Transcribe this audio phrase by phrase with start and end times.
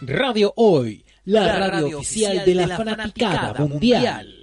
[0.00, 4.34] Radio Hoy, la, radio, oficial de la, fanaticada, mundial.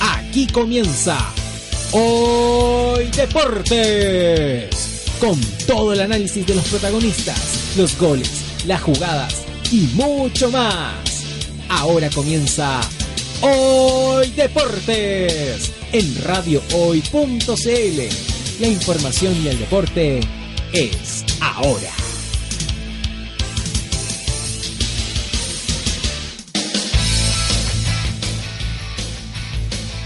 [0.00, 1.18] Aquí comienza
[1.90, 4.70] Hoy Deportes,
[5.20, 5.36] con
[5.66, 11.09] todo el análisis de los protagonistas, los goles, las jugadas y mucho más.
[11.70, 12.80] Ahora comienza
[13.42, 17.00] Hoy Deportes en radiohoy.cl.
[18.60, 20.20] La información y el deporte
[20.72, 21.90] es ahora.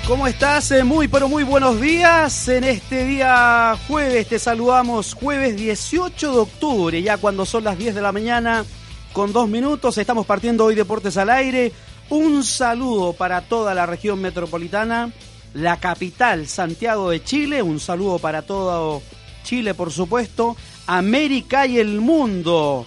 [0.06, 0.70] ¿Cómo estás?
[0.70, 2.46] Eh, muy, pero muy buenos días.
[2.48, 7.94] En este día jueves te saludamos, jueves 18 de octubre, ya cuando son las 10
[7.94, 8.66] de la mañana,
[9.14, 9.96] con dos minutos.
[9.96, 11.72] Estamos partiendo hoy Deportes al Aire.
[12.10, 15.12] Un saludo para toda la región metropolitana,
[15.54, 17.62] la capital, Santiago de Chile.
[17.62, 19.00] Un saludo para todo
[19.44, 20.56] Chile, por supuesto.
[20.86, 22.86] América y el mundo.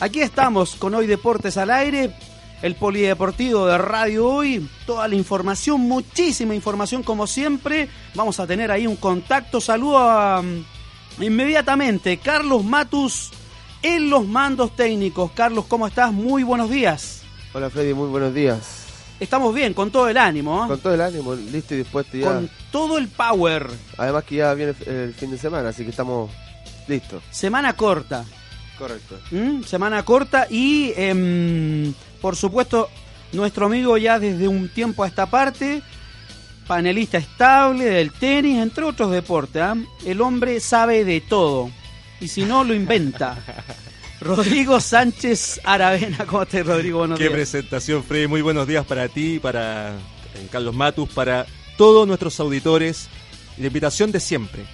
[0.00, 2.12] Aquí estamos con Hoy Deportes al Aire
[2.60, 4.68] el Polideportivo de Radio Hoy.
[4.84, 7.88] Toda la información, muchísima información como siempre.
[8.16, 9.60] Vamos a tener ahí un contacto.
[9.60, 13.30] Saludo a, mm, inmediatamente Carlos Matus
[13.82, 15.30] en los mandos técnicos.
[15.32, 16.12] Carlos, ¿cómo estás?
[16.12, 17.22] Muy buenos días.
[17.52, 18.86] Hola Freddy, muy buenos días.
[19.20, 20.64] Estamos bien, con todo el ánimo.
[20.64, 20.68] ¿eh?
[20.68, 22.26] Con todo el ánimo, listo y dispuesto ya.
[22.26, 23.68] Con todo el power.
[23.96, 26.30] Además que ya viene el fin de semana, así que estamos
[26.86, 27.22] listos.
[27.30, 28.24] Semana corta.
[28.78, 29.18] Correcto.
[29.30, 29.62] ¿Mm?
[29.62, 30.92] Semana corta y...
[30.96, 32.88] Em, por supuesto,
[33.32, 35.82] nuestro amigo ya desde un tiempo a esta parte,
[36.66, 39.62] panelista estable del tenis, entre otros deportes.
[39.62, 39.76] ¿ah?
[40.04, 41.70] El hombre sabe de todo
[42.20, 43.38] y si no, lo inventa.
[44.20, 46.98] Rodrigo Sánchez Aravena, ¿cómo estás, Rodrigo?
[46.98, 48.26] Buenos Qué presentación, Freddy.
[48.26, 51.46] Muy buenos días para ti, para eh, Carlos Matus, para
[51.76, 53.08] todos nuestros auditores.
[53.58, 54.64] La invitación de siempre.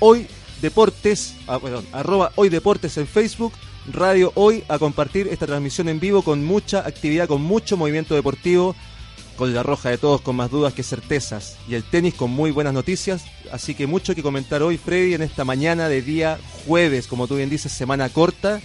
[0.00, 0.26] Hoy
[0.60, 3.52] Deportes, ah, perdón, arroba Hoy Deportes en Facebook
[3.92, 8.76] Radio Hoy a compartir esta transmisión en vivo con mucha actividad, con mucho movimiento deportivo,
[9.38, 12.50] con la roja de todos con más dudas que certezas y el tenis con muy
[12.50, 13.24] buenas noticias.
[13.52, 17.36] Así que mucho que comentar hoy, Freddy, en esta mañana de día jueves, como tú
[17.36, 18.60] bien dices, semana corta.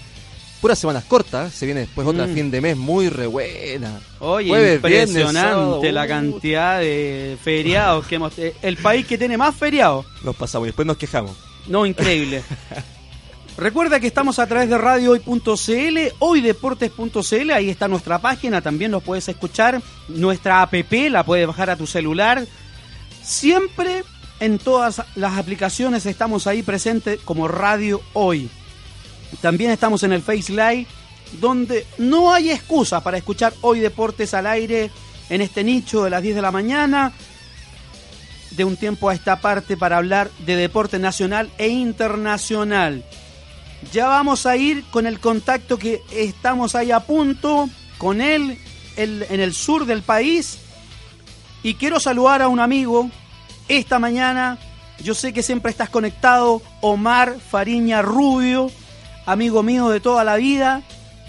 [0.59, 2.33] Puras semanas cortas, se viene después otra mm.
[2.33, 3.99] fin de mes muy re buena.
[4.19, 8.39] Oye, impresionante la cantidad de feriados que hemos...
[8.39, 10.05] Eh, el país que tiene más feriados.
[10.23, 11.35] Nos pasamos y después nos quejamos.
[11.67, 12.43] No, increíble.
[13.57, 19.29] Recuerda que estamos a través de radiohoy.cl, hoydeportes.cl, ahí está nuestra página, también nos puedes
[19.29, 19.81] escuchar.
[20.07, 22.45] Nuestra app la puedes bajar a tu celular.
[23.21, 24.03] Siempre
[24.39, 28.49] en todas las aplicaciones estamos ahí presentes como Radio Hoy.
[29.39, 30.87] También estamos en el Face Live,
[31.39, 34.89] donde no hay excusa para escuchar Hoy Deportes al aire
[35.29, 37.13] en este nicho de las 10 de la mañana.
[38.51, 43.03] De un tiempo a esta parte para hablar de deporte nacional e internacional.
[43.91, 48.57] Ya vamos a ir con el contacto que estamos ahí a punto con él
[48.95, 50.59] en el sur del país.
[51.63, 53.09] Y quiero saludar a un amigo
[53.67, 54.57] esta mañana.
[54.99, 58.69] Yo sé que siempre estás conectado, Omar Fariña Rubio,
[59.25, 60.83] amigo mío de toda la vida.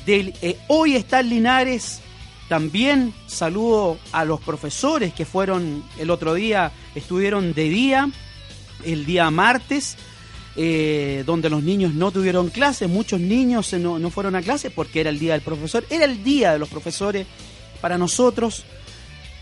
[0.06, 2.00] Eh, hoy está en Linares.
[2.48, 8.10] También saludo a los profesores que fueron el otro día, estuvieron de día,
[8.84, 9.96] el día martes
[10.56, 15.10] eh, donde los niños no tuvieron clases, muchos niños no, fueron a clase porque era
[15.10, 17.26] el día del profesor, era el día de los profesores.
[17.80, 18.64] Para nosotros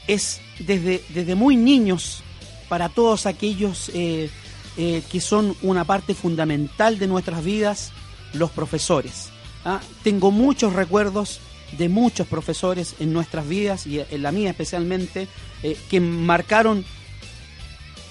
[0.07, 2.23] es desde, desde muy niños,
[2.69, 4.31] para todos aquellos eh,
[4.79, 7.93] eh, que son una parte fundamental de nuestras vidas,
[8.33, 9.29] los profesores.
[9.67, 9.81] ¿ah?
[10.03, 11.41] Tengo muchos recuerdos
[11.77, 15.29] de muchos profesores en nuestras vidas y en la mía especialmente,
[15.89, 16.85] que marcaron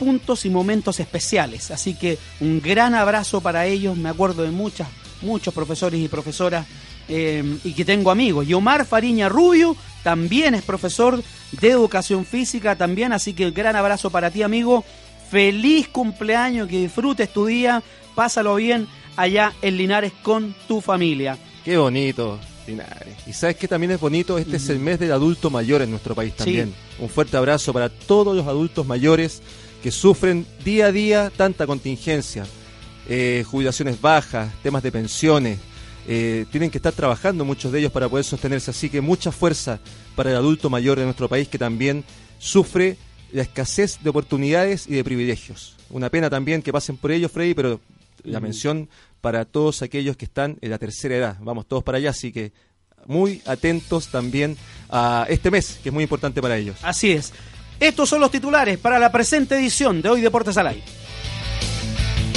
[0.01, 1.69] puntos y momentos especiales.
[1.69, 3.95] Así que un gran abrazo para ellos.
[3.95, 4.87] Me acuerdo de muchas,
[5.21, 6.65] muchos profesores y profesoras
[7.07, 8.47] eh, y que tengo amigos.
[8.47, 13.13] Y Omar Fariña Rubio también es profesor de educación física también.
[13.13, 14.83] Así que un gran abrazo para ti, amigo.
[15.29, 17.83] Feliz cumpleaños, que disfrutes tu día.
[18.15, 21.37] Pásalo bien allá en Linares con tu familia.
[21.63, 22.39] Qué bonito.
[22.65, 23.15] Linares.
[23.27, 26.15] Y sabes que también es bonito, este es el mes del adulto mayor en nuestro
[26.15, 26.73] país también.
[26.97, 29.43] Un fuerte abrazo para todos los adultos mayores
[29.81, 32.45] que sufren día a día tanta contingencia,
[33.09, 35.59] eh, jubilaciones bajas, temas de pensiones.
[36.07, 39.79] Eh, tienen que estar trabajando muchos de ellos para poder sostenerse, así que mucha fuerza
[40.15, 42.03] para el adulto mayor de nuestro país que también
[42.39, 42.97] sufre
[43.31, 45.75] la escasez de oportunidades y de privilegios.
[45.89, 47.79] Una pena también que pasen por ello, Freddy, pero
[48.23, 48.89] la mención
[49.21, 51.37] para todos aquellos que están en la tercera edad.
[51.41, 52.51] Vamos todos para allá, así que
[53.05, 54.57] muy atentos también
[54.89, 56.77] a este mes, que es muy importante para ellos.
[56.81, 57.33] Así es.
[57.81, 60.79] Estos son los titulares para la presente edición de Hoy Deportes al.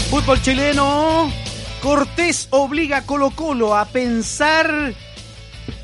[0.09, 1.31] Fútbol chileno.
[1.83, 4.95] Cortés obliga a Colo Colo a pensar.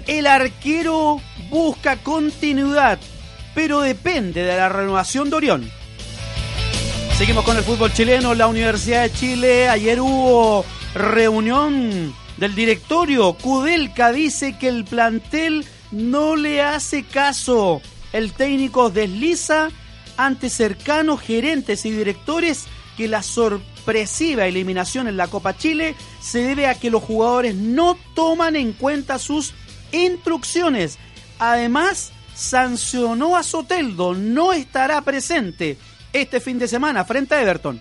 [0.07, 1.21] El arquero
[1.51, 2.99] busca continuidad,
[3.55, 5.71] pero depende de la renovación de Orión.
[7.19, 8.35] Seguimos con el fútbol chileno.
[8.35, 9.69] La Universidad de Chile.
[9.69, 10.65] Ayer hubo
[10.95, 13.35] reunión del directorio.
[13.35, 17.83] Kudelka dice que el plantel no le hace caso.
[18.13, 19.71] El técnico desliza
[20.17, 22.67] ante cercanos gerentes y directores
[22.97, 27.97] que la sorpresiva eliminación en la Copa Chile se debe a que los jugadores no
[28.15, 29.55] toman en cuenta sus
[29.93, 30.99] instrucciones.
[31.39, 35.79] Además, sancionó a Soteldo, no estará presente
[36.13, 37.81] este fin de semana frente a Everton.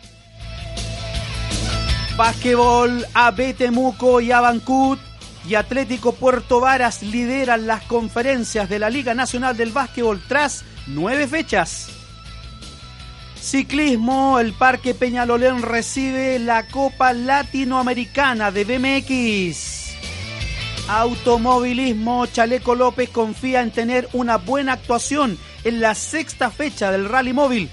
[2.16, 5.00] Básquetbol, AB Temuco y Abancut
[5.48, 11.28] y Atlético Puerto Varas lideran las conferencias de la Liga Nacional del Básquetbol tras nueve
[11.28, 11.90] fechas.
[13.40, 19.80] Ciclismo, el Parque Peñalolén recibe la Copa Latinoamericana de BMX.
[20.90, 27.32] Automovilismo, Chaleco López confía en tener una buena actuación en la sexta fecha del Rally
[27.32, 27.70] Móvil.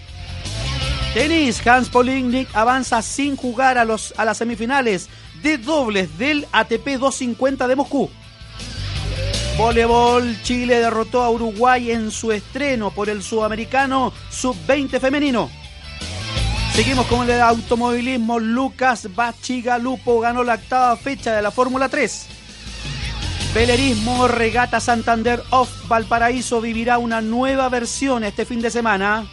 [1.15, 5.09] Tenis, Hans Polignik avanza sin jugar a, los, a las semifinales
[5.47, 8.11] de dobles del ATP 250 de Moscú.
[9.57, 15.49] Voleibol, Chile derrotó a Uruguay en su estreno por el sudamericano sub-20 femenino.
[16.73, 18.41] Seguimos con el automovilismo.
[18.41, 22.27] Lucas Bachigalupo ganó la octava fecha de la Fórmula 3.
[23.55, 29.25] Pelerismo, Regata Santander Off Valparaíso vivirá una nueva versión este fin de semana.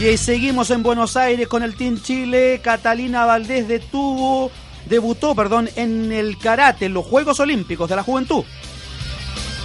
[0.00, 2.60] Y seguimos en Buenos Aires con el Team Chile.
[2.64, 4.50] Catalina Valdés detuvo,
[4.92, 8.44] debutó perdón, en el karate, en los Juegos Olímpicos de la Juventud.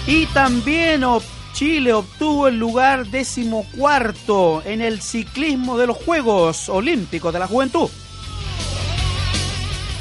[0.07, 1.03] Y también
[1.51, 7.89] Chile obtuvo el lugar decimocuarto en el ciclismo de los Juegos Olímpicos de la Juventud.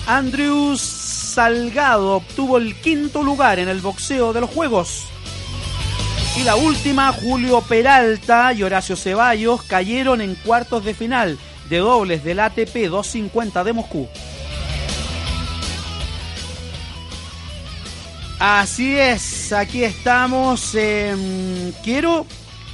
[0.07, 5.07] Andrews Salgado obtuvo el quinto lugar en el boxeo de los Juegos.
[6.39, 11.37] Y la última, Julio Peralta y Horacio Ceballos cayeron en cuartos de final
[11.69, 14.09] de dobles del ATP 250 de Moscú.
[18.39, 20.75] Así es, aquí estamos.
[20.75, 22.27] Em, quiero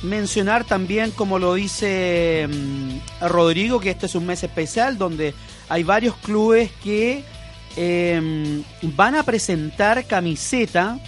[0.02, 5.34] mencionar también, como lo dice em, Rodrigo, que este es un mes especial donde
[5.68, 7.24] hay varios clubes que
[7.76, 10.98] em, van a presentar camiseta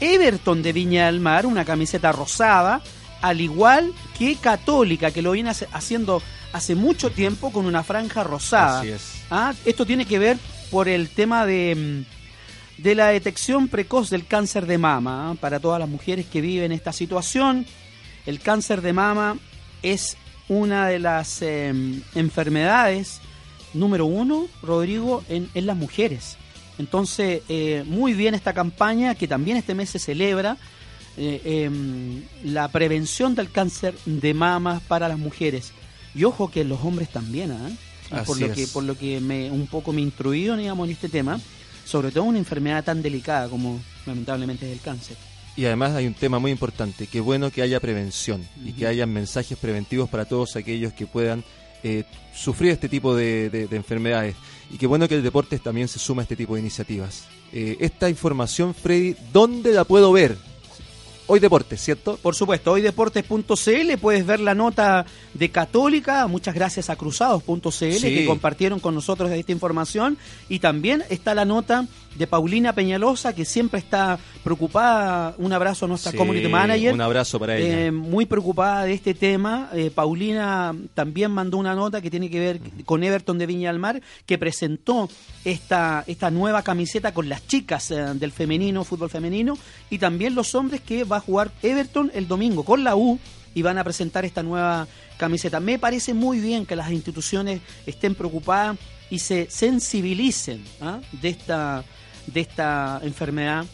[0.00, 2.80] Everton de Viña del Mar, una camiseta rosada,
[3.22, 6.20] al igual que Católica, que lo viene haciendo
[6.52, 8.80] hace mucho tiempo con una franja rosada.
[8.80, 9.22] Así es.
[9.30, 10.36] Ah, esto tiene que ver
[10.72, 12.04] por el tema de,
[12.82, 15.30] de la detección precoz del cáncer de mama.
[15.30, 15.34] ¿ah?
[15.34, 17.66] Para todas las mujeres que viven esta situación,
[18.26, 19.38] el cáncer de mama
[19.82, 20.16] es
[20.48, 23.20] una de las em, enfermedades
[23.72, 26.36] número uno, Rodrigo, en, en las mujeres.
[26.78, 30.56] Entonces, eh, muy bien esta campaña que también este mes se celebra.
[31.16, 35.72] Eh, em, la prevención del cáncer de mama para las mujeres.
[36.14, 37.52] Y ojo que los hombres también,
[38.26, 41.38] por lo que por lo que me un poco me instruido digamos en este tema,
[41.90, 45.16] sobre todo una enfermedad tan delicada como lamentablemente es el cáncer.
[45.56, 49.06] Y además hay un tema muy importante, que bueno que haya prevención y que haya
[49.06, 51.42] mensajes preventivos para todos aquellos que puedan
[51.82, 54.36] eh, sufrir este tipo de, enfermedades.
[54.70, 57.24] Y qué bueno que el deporte también se suma a este tipo de iniciativas.
[57.52, 60.36] Eh, esta información, Freddy, ¿dónde la puedo ver?
[61.32, 62.18] Hoy Deportes, ¿cierto?
[62.20, 68.80] Por supuesto, hoydeportes.cl puedes ver la nota de Católica, muchas gracias a cruzados.cl que compartieron
[68.80, 70.18] con nosotros esta información
[70.48, 75.88] y también está la nota de Paulina Peñalosa que siempre está preocupada, un abrazo a
[75.88, 76.92] nuestra community manager.
[76.92, 77.86] Un abrazo para ella.
[77.86, 79.70] Eh, muy preocupada de este tema.
[79.72, 83.78] Eh, Paulina también mandó una nota que tiene que ver con Everton de Viña del
[83.78, 85.08] Mar que presentó
[85.44, 89.56] esta, esta nueva camiseta con las chicas eh, del femenino, fútbol femenino
[89.88, 93.18] y también los hombres que va a jugar Everton el domingo con la U
[93.54, 94.86] y van a presentar esta nueva
[95.16, 95.60] camiseta.
[95.60, 98.78] Me parece muy bien que las instituciones estén preocupadas
[99.10, 101.00] y se sensibilicen ¿ah?
[101.20, 101.84] de, esta,
[102.26, 103.66] de esta enfermedad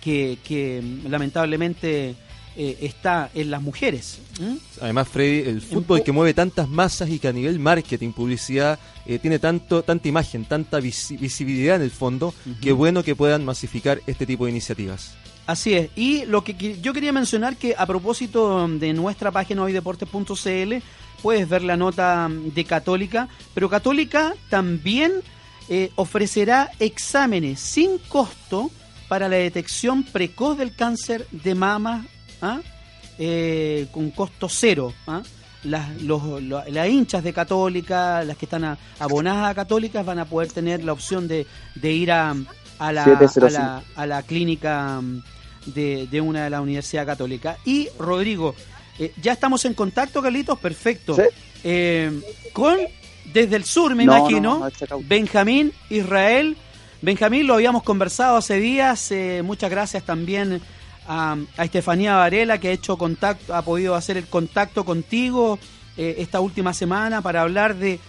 [0.00, 2.14] que, lamentablemente
[2.56, 4.20] eh, está en las mujeres.
[4.80, 9.18] Además, Freddy, el fútbol que mueve tantas masas y que a nivel marketing, publicidad, eh,
[9.18, 14.26] tiene tanto tanta imagen, tanta visibilidad en el fondo, que bueno que puedan masificar este
[14.26, 15.14] tipo de iniciativas.
[15.46, 15.90] Así es.
[15.94, 20.74] Y lo que yo quería mencionar que a propósito de nuestra página hoydeportes.cl
[21.22, 25.12] puedes ver la nota de Católica, pero Católica también
[25.68, 28.70] eh, ofrecerá exámenes sin costo
[29.08, 32.06] para la detección precoz del cáncer de mama
[32.42, 32.60] ¿ah?
[33.18, 34.92] Eh, con costo cero.
[35.06, 35.22] ¿ah?
[35.62, 40.52] Las, los, las hinchas de Católica, las que están abonadas a Católicas, van a poder
[40.52, 42.34] tener la opción de, de ir a,
[42.78, 45.22] a, la, a, la, a la clínica mm,
[45.66, 47.56] de, de una de la Universidad Católica.
[47.64, 48.54] Y Rodrigo,
[48.98, 51.16] eh, ya estamos en contacto, Carlitos, perfecto.
[51.62, 52.20] Eh,
[52.52, 52.76] con,
[53.32, 54.68] desde el sur, me imagino,
[55.06, 56.56] Benjamín Israel.
[57.02, 59.10] Benjamín, lo habíamos conversado hace días.
[59.10, 60.60] Eh, muchas gracias también
[61.06, 65.58] a, Estefanía Varela, que ha hecho contacto, ha podido hacer el contacto contigo
[65.96, 68.00] esta última semana para hablar de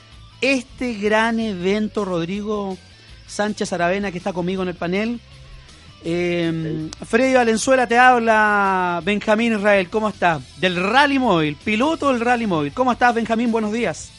[0.42, 2.78] este gran evento, Rodrigo
[3.28, 5.20] Sánchez Aravena, que está conmigo en el panel.
[6.04, 10.42] Eh, Freddy Valenzuela te habla, Benjamín Israel, ¿cómo estás?
[10.60, 12.74] Del Rally Móvil, piloto del Rally Móvil.
[12.74, 13.52] ¿Cómo estás, Benjamín?
[13.52, 14.12] Buenos días.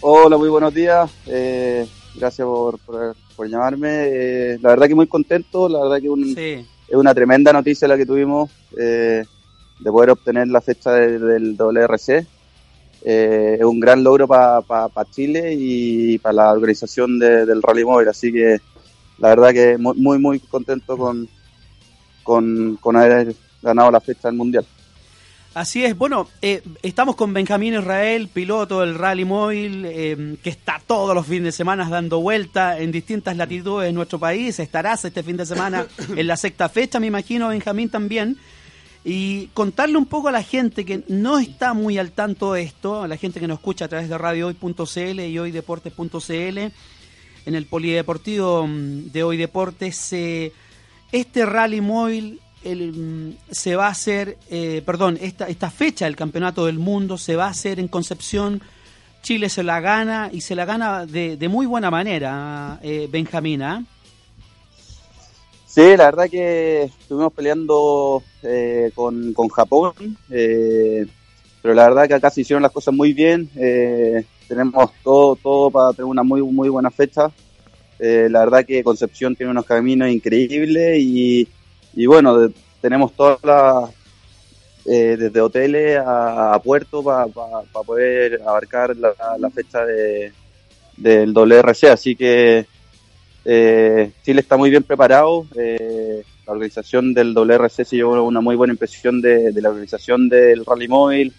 [0.00, 1.10] Hola, muy buenos días.
[1.26, 3.88] Eh, gracias por, por, llamarme.
[3.90, 8.06] Eh, la verdad que muy contento, la verdad que es una tremenda noticia la que
[8.06, 9.24] tuvimos eh,
[9.80, 12.26] de poder obtener la fecha del WRC.
[13.02, 18.60] es un gran logro para Chile y para la organización del Rally Móvil, así que
[19.18, 21.28] la verdad que muy, muy contento con,
[22.80, 24.64] con, haber ganado la fecha del Mundial.
[25.58, 30.80] Así es, bueno, eh, estamos con Benjamín Israel, piloto del Rally Móvil, eh, que está
[30.86, 34.60] todos los fines de semana dando vuelta en distintas latitudes de nuestro país.
[34.60, 35.84] Estarás este fin de semana
[36.16, 38.36] en la sexta fecha, me imagino, Benjamín también.
[39.04, 43.02] Y contarle un poco a la gente que no está muy al tanto de esto,
[43.02, 46.58] a la gente que nos escucha a través de radiohoy.cl y hoydeportes.cl,
[47.46, 50.12] en el Polideportivo mm, de Hoy Deportes.
[50.12, 56.66] este rally móvil mm, se va a hacer, eh, perdón, esta, esta fecha del Campeonato
[56.66, 58.62] del Mundo se va a hacer en Concepción.
[59.22, 63.74] Chile se la gana y se la gana de, de muy buena manera, eh, Benjamina.
[63.74, 63.82] ¿ah?
[65.66, 69.92] Sí, la verdad que estuvimos peleando eh, con, con, Japón,
[70.28, 73.50] pero la verdad que acá se hicieron las cosas muy bien
[74.48, 77.30] tenemos todo, todo para tener una muy, muy buena fecha.
[77.98, 81.46] Eh, la verdad que Concepción tiene unos caminos increíbles y,
[81.98, 82.48] y bueno,
[82.80, 83.90] tenemos todas las,
[84.84, 87.26] eh, desde hoteles a, puerto para
[87.84, 90.32] poder abarcar la, fecha de,
[90.96, 92.66] del WRC, así que
[93.44, 95.44] eh, Chile está muy bien preparado.
[95.56, 100.86] la organización del WRC se llevó una muy buena impresión de, la organización del Rally
[100.86, 101.34] Móvil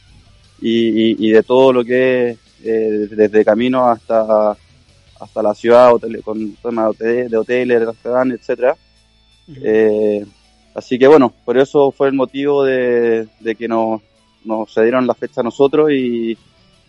[0.59, 4.57] y, y de todo lo que es eh, desde camino hasta
[5.21, 8.75] hasta la ciudad con temas de, hoteles, de restaurantes, etcétera.
[9.63, 10.25] Eh,
[10.73, 14.01] así que bueno, por eso fue el motivo de, que nos,
[14.45, 16.37] nos dieron la fecha a nosotros y,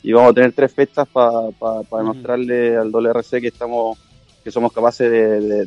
[0.05, 1.49] vamos a tener tres fechas para
[1.91, 3.99] demostrarle al WRC que estamos
[4.43, 5.11] que somos capaces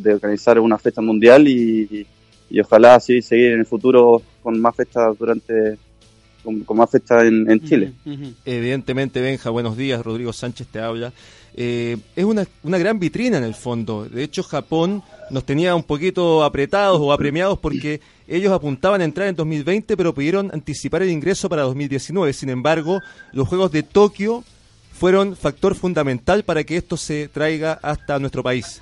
[0.01, 2.08] de, organizar una fecha mundial y,
[2.50, 5.77] y, ojalá así seguir en el futuro con más fechas durante
[6.43, 7.93] con, más fecha en, Chile.
[8.45, 11.13] Evidentemente, Benja, buenos días, Rodrigo Sánchez te habla.
[11.55, 14.05] Eh, es una, una gran vitrina en el fondo.
[14.05, 19.27] De hecho, Japón nos tenía un poquito apretados o apremiados porque ellos apuntaban a entrar
[19.27, 22.33] en 2020, pero pidieron anticipar el ingreso para 2019.
[22.33, 23.00] Sin embargo,
[23.31, 24.43] los Juegos de Tokio
[24.91, 28.81] fueron factor fundamental para que esto se traiga hasta nuestro país.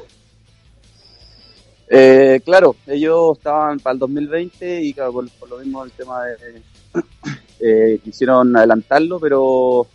[1.93, 6.61] Eh, claro, ellos estaban para el 2020 y por, lo mismo el tema de,
[7.61, 9.87] eh, quisieron adelantarlo, pero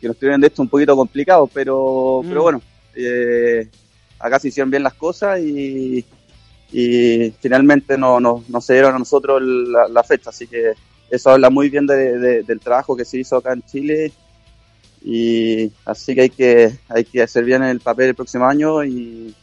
[0.00, 2.42] que nos tuvieron de esto un poquito complicado, pero, pero mm.
[2.42, 2.62] bueno,
[2.94, 3.68] eh,
[4.18, 6.04] acá se hicieron bien las cosas y,
[6.72, 10.74] y finalmente no, no, no, se dieron a nosotros la, fecha, así que
[11.10, 14.12] eso habla muy bien de, del trabajo que se hizo acá en Chile
[15.02, 19.34] y así que hay que, hay que hacer bien el papel el próximo año y,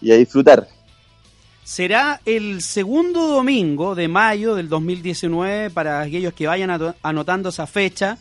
[0.00, 0.66] y a disfrutar
[1.64, 8.18] será el segundo domingo de mayo del 2019 para aquellos que vayan anotando esa fecha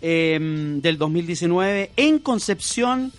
[0.00, 3.12] em, del 2019 en Concepción.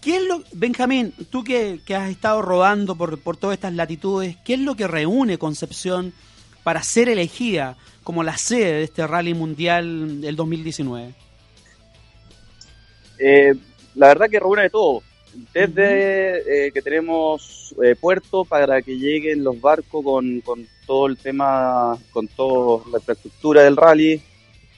[0.00, 4.54] ¿Qué es lo, Benjamín, tú que, has estado rodando por, por todas estas latitudes, qué
[4.54, 6.12] es lo que reúne Concepción
[6.62, 11.14] para ser elegida como la sede de este rally mundial del 2019?
[13.18, 13.54] Eh,
[13.94, 15.02] la verdad que reúne de todo
[15.52, 21.16] desde eh, que tenemos eh, puerto para que lleguen los barcos con, con, todo el
[21.16, 24.20] tema, con toda la infraestructura del rally,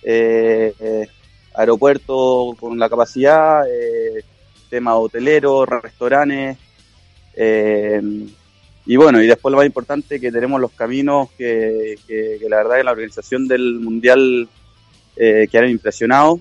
[0.03, 1.07] eh,
[1.55, 3.63] aeropuerto con la capacidad,
[4.69, 6.57] tema hotelero, restaurantes,
[8.87, 12.57] y bueno, y después lo más importante que tenemos los caminos que, que, que la
[12.57, 14.49] verdad que la organización del mundial
[15.17, 16.41] que han impresionado.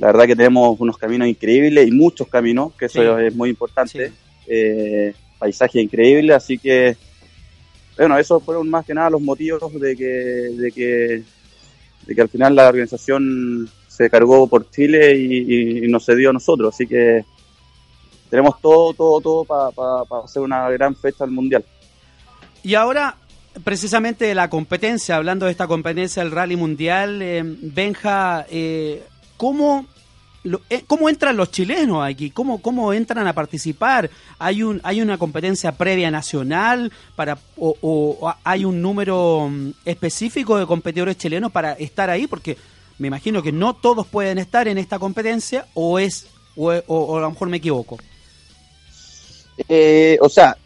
[0.00, 4.12] La verdad que tenemos unos caminos increíbles y muchos caminos, que eso es muy importante.
[4.46, 6.96] Eh, paisaje increíble, así que
[8.00, 11.22] bueno, esos fueron más que nada los motivos de que, de que,
[12.06, 16.32] de que al final la organización se cargó por Chile y, y, nos cedió a
[16.32, 16.74] nosotros.
[16.74, 17.26] Así que
[18.30, 21.62] tenemos todo, todo, todo para hacer una gran fecha al Mundial.
[22.62, 23.16] Y ahora,
[23.64, 29.02] precisamente de la competencia, hablando de esta competencia del Rally Mundial, eh, Benja, eh,
[29.40, 29.86] ¿cómo
[30.68, 32.30] eh, ¿Cómo entran los chilenos aquí?
[32.30, 34.10] ¿Cómo, ¿Cómo entran a participar?
[34.38, 40.66] ¿Hay un hay una competencia previa nacional para o, hay un número mm, específico de
[40.66, 42.26] competidores chilenos para estar ahí?
[42.26, 42.58] Porque
[42.98, 47.30] me imagino que no todos pueden estar en esta competencia o es o, a lo
[47.30, 47.96] mejor me equivoco.
[49.68, 50.56] Eh, o sea,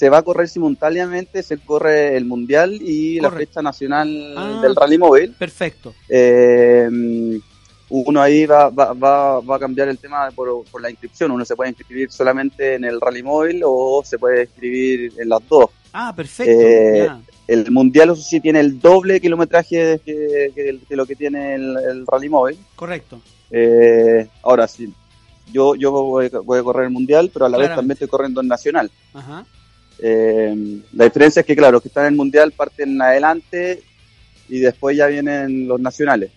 [0.00, 4.74] se va a correr simultáneamente, se corre el mundial y la fecha nacional ah, del
[4.74, 5.34] rally móvil.
[5.38, 5.92] Perfecto.
[6.08, 6.88] Eh,
[7.90, 11.32] uno ahí va, va, va, a cambiar el tema por, por, la inscripción.
[11.32, 15.46] Uno se puede inscribir solamente en el rally móvil o se puede inscribir en las
[15.46, 15.66] dos.
[15.92, 16.50] Ah, perfecto.
[16.50, 17.10] Eh,
[17.46, 22.30] el mundial, eso sí, tiene el doble kilometraje que, que, lo que tiene el, rally
[22.30, 22.58] móvil.
[22.74, 23.20] Correcto.
[23.50, 24.94] Eh, ahora sí,
[25.52, 28.48] yo, yo voy, a correr el mundial, pero a la vez también estoy corriendo el
[28.48, 28.90] nacional.
[29.12, 29.44] Ajá.
[30.02, 33.82] Eh, la diferencia es que, claro, los que están en el mundial parten adelante
[34.48, 36.30] y después ya vienen los nacionales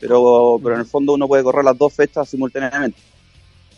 [0.00, 2.98] pero, pero en el fondo uno puede correr las dos fechas simultáneamente.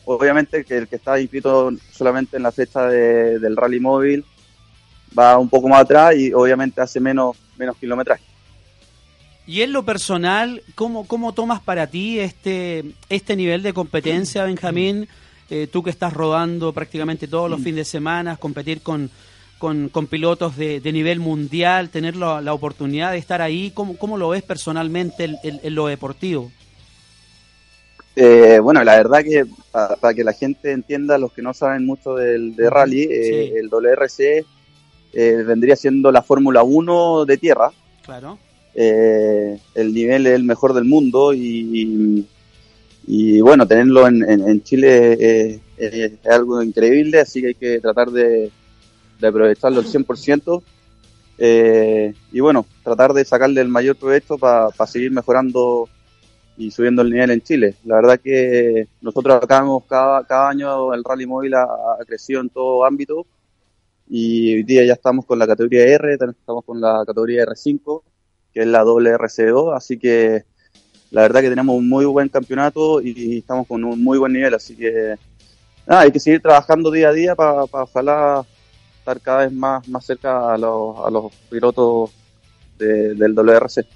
[0.04, 4.24] Obviamente que el que está inscrito solamente en la fecha del rally móvil
[5.16, 8.24] va un poco más atrás y obviamente hace menos, menos kilometraje.
[9.46, 15.08] Y en lo personal, ¿cómo, ¿cómo tomas para ti este, este nivel de competencia, Benjamín?
[15.50, 19.10] Eh, tú que estás rodando prácticamente todos los fines de semana, competir con,
[19.58, 23.96] con, con pilotos de, de, nivel mundial, tener la, la, oportunidad de estar ahí, ¿cómo,
[23.98, 26.52] cómo lo ves personalmente en, lo deportivo?
[28.16, 32.14] Eh, bueno, la verdad que para, que la gente entienda, los que no saben mucho
[32.14, 34.46] del de rally, eh, el WRC
[35.12, 37.70] eh, vendría siendo la Fórmula 1 de tierra.
[38.04, 38.38] Claro.
[38.74, 42.26] el nivel es el mejor del mundo y, y
[43.42, 48.50] bueno, tenerlo en, en, Chile es algo increíble, así que hay que tratar de,
[49.20, 50.62] de aprovecharlo al 100%.
[51.42, 55.88] Eh, y bueno, tratar de sacarle el mayor provecho para seguir mejorando
[56.56, 57.76] y subiendo el nivel en Chile.
[57.84, 61.66] La verdad que nosotros acá cada, cada año el rally móvil ha,
[62.06, 63.26] crecido en todo ámbito
[64.06, 68.02] y hoy día ya estamos con la categoría R, estamos con la categoría R5,
[68.52, 70.44] que es la doble RC2, así que
[71.10, 74.54] la verdad que tenemos un muy buen campeonato y estamos con un muy buen nivel,
[74.54, 75.16] así que
[75.86, 78.44] nada, hay que seguir trabajando día a día para ojalá
[78.98, 82.10] estar cada vez más, más cerca a los, a los pilotos
[82.78, 83.86] del WRC.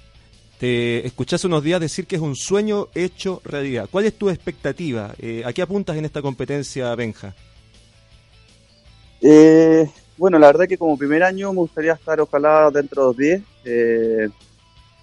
[0.59, 3.89] Te escuché hace unos días decir que es un sueño hecho realidad.
[3.91, 5.13] ¿Cuál es tu expectativa?
[5.19, 7.35] Eh, ¿A qué apuntas en esta competencia, Benja?
[9.21, 13.17] Eh, bueno, la verdad que como primer año me gustaría estar ojalá dentro de los
[13.17, 13.41] 10.
[13.65, 14.29] Eh,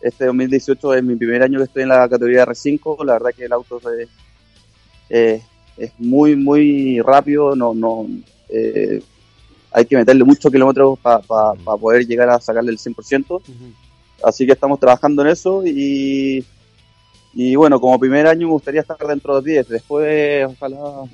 [0.02, 3.04] este 2018 es mi primer año que estoy en la categoría R5.
[3.04, 3.80] La verdad que el auto
[5.08, 5.42] es,
[5.76, 7.54] es muy, muy rápido.
[7.56, 8.06] No, no,
[8.48, 9.02] eh,
[9.72, 13.40] hay que meterle muchos kilómetros para poder llegar a sacarle el 100%.
[14.22, 16.44] Así que estamos trabajando en eso y,
[17.34, 19.68] y bueno, como primer año me gustaría estar dentro de 10.
[19.68, 21.04] Después, ojalá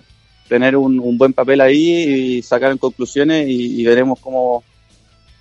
[0.49, 4.65] tener un, buen papel ahí y sacar en conclusiones y, veremos cómo,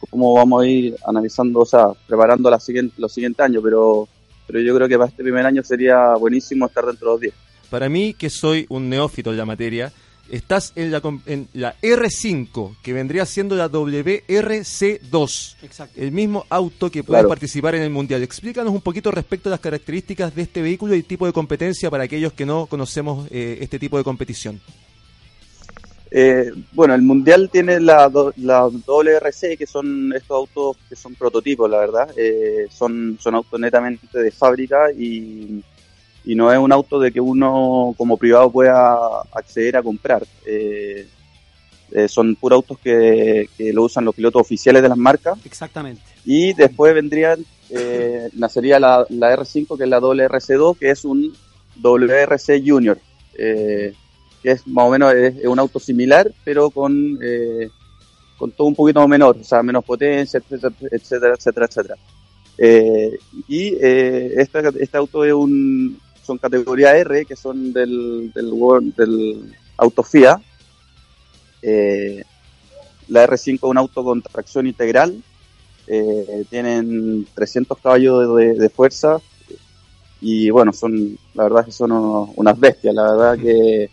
[0.10, 3.62] cómo vamos a ir analizando, o sea, preparando la siguiente, los siguientes años.
[3.64, 4.08] Pero,
[4.46, 7.34] pero yo creo que para este primer año sería buenísimo estar dentro de los 10.
[7.70, 9.92] Para mí, que soy un neófito en la materia,
[10.30, 15.56] estás en la, en la R5, que vendría siendo la WRC2.
[15.62, 16.02] Exacto.
[16.02, 18.24] El mismo auto que puede participar en el Mundial.
[18.24, 21.90] Explícanos un poquito respecto a las características de este vehículo y el tipo de competencia
[21.90, 24.62] para aquellos que no conocemos eh, este tipo de competición.
[26.10, 31.70] Eh, bueno, el Mundial tiene la, la WRC, que son estos autos que son prototipos,
[31.70, 32.10] la verdad.
[32.16, 35.64] Eh, son, son autos netamente de fábrica y
[36.28, 40.28] y no es un auto de que uno como privado pueda acceder a comprar.
[40.46, 41.08] Eh,
[41.92, 45.40] eh, son puros autos que, lo usan los pilotos oficiales de las marcas.
[45.46, 46.02] Exactamente.
[46.26, 51.34] Y después vendrían, eh, nacería la, la, R5, que es la WRC2, que es un
[51.82, 53.00] WRC Junior,
[54.42, 57.20] que es más o menos es, un auto similar, pero con,
[58.38, 61.66] con todo un poquito menor, o sea, menos potencia, etcétera, etcétera, etcétera.
[61.66, 61.98] etcétera.
[63.48, 70.42] y este, este auto es un, son categoría R, que son del, del, auto FIA.
[71.62, 72.24] Eh,
[73.08, 75.24] la R5 es un auto con tracción integral.
[75.88, 79.20] Eh, tienen 300 caballos de, fuerza.
[80.20, 81.92] Y bueno, son, la verdad que son
[82.36, 82.94] unas bestias.
[82.94, 83.90] La verdad que.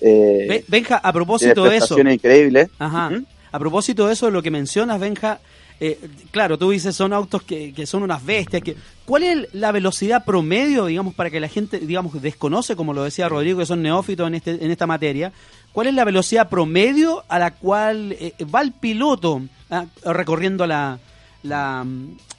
[0.00, 1.98] Eh, Benja, a propósito de eso.
[1.98, 2.68] increíbles.
[2.78, 3.10] Ajá.
[3.52, 5.40] A propósito de eso, lo que mencionas, Benja,
[5.78, 5.98] eh,
[6.30, 8.62] claro, tú dices son autos que, que son unas bestias.
[8.62, 13.04] Que, ¿Cuál es la velocidad promedio, digamos, para que la gente, digamos, desconoce, como lo
[13.04, 15.32] decía Rodrigo, que son neófitos en, este, en esta materia?
[15.72, 20.98] ¿Cuál es la velocidad promedio a la cual eh, va el piloto ah, recorriendo la,
[21.42, 21.84] la,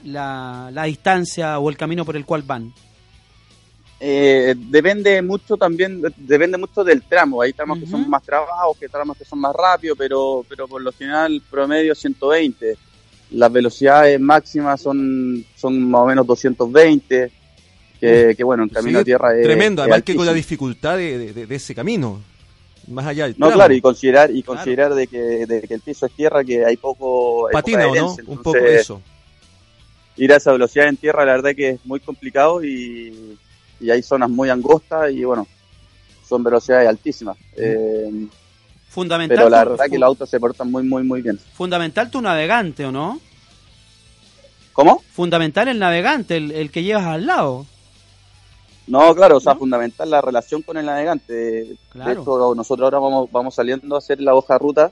[0.04, 2.74] la, la distancia o el camino por el cual van?
[4.00, 7.42] Eh, depende mucho también, depende mucho del tramo.
[7.42, 10.82] Hay tramos que son más trabajados, que tramos que son más rápidos, pero, pero por
[10.82, 12.76] lo general promedio 120.
[13.32, 17.32] Las velocidades máximas son, son más o menos 220,
[18.00, 20.96] que, que bueno, en camino a tierra es Tremendo, es además que con la dificultad
[20.98, 22.22] de, de- de ese camino,
[22.88, 23.54] más allá del No, tramo.
[23.56, 26.78] claro, y considerar y considerar de, que, de que el piso es tierra, que hay
[26.78, 27.48] poco...
[27.48, 28.02] hay poca Patina, ¿o no?
[28.12, 29.02] adherencia, Un poco entonces, eso.
[30.18, 33.38] Ir a esa velocidad en tierra, la verdad que es muy complicado y,
[33.80, 35.48] y hay zonas muy angostas y bueno,
[36.28, 37.38] son velocidades altísimas.
[37.56, 38.28] Eh,
[38.90, 41.38] Fundamental, pero la verdad que los autos se portan muy, muy, muy bien.
[41.54, 43.20] fundamental tu navegante, ¿o no?
[44.74, 45.04] ¿Cómo?
[45.12, 47.66] Fundamental el navegante, el, el que llevas al lado.
[48.88, 51.76] No, claro, o sea, fundamental la relación con el navegante.
[51.92, 52.10] Claro.
[52.10, 54.92] De hecho, nosotros ahora vamos, vamos saliendo a hacer la hoja de ruta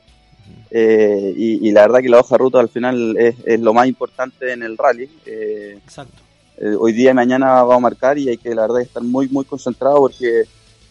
[0.69, 3.73] eh, y, y la verdad que la hoja de ruta al final es, es lo
[3.73, 5.09] más importante en el rally.
[5.25, 6.21] Eh, Exacto.
[6.57, 9.27] Eh, hoy día y mañana vamos a marcar y hay que la verdad estar muy,
[9.29, 10.43] muy concentrado porque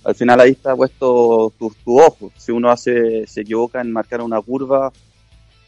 [0.04, 2.30] al final ahí está puesto tu, tu ojo.
[2.36, 4.92] Si uno hace, se equivoca en marcar una curva,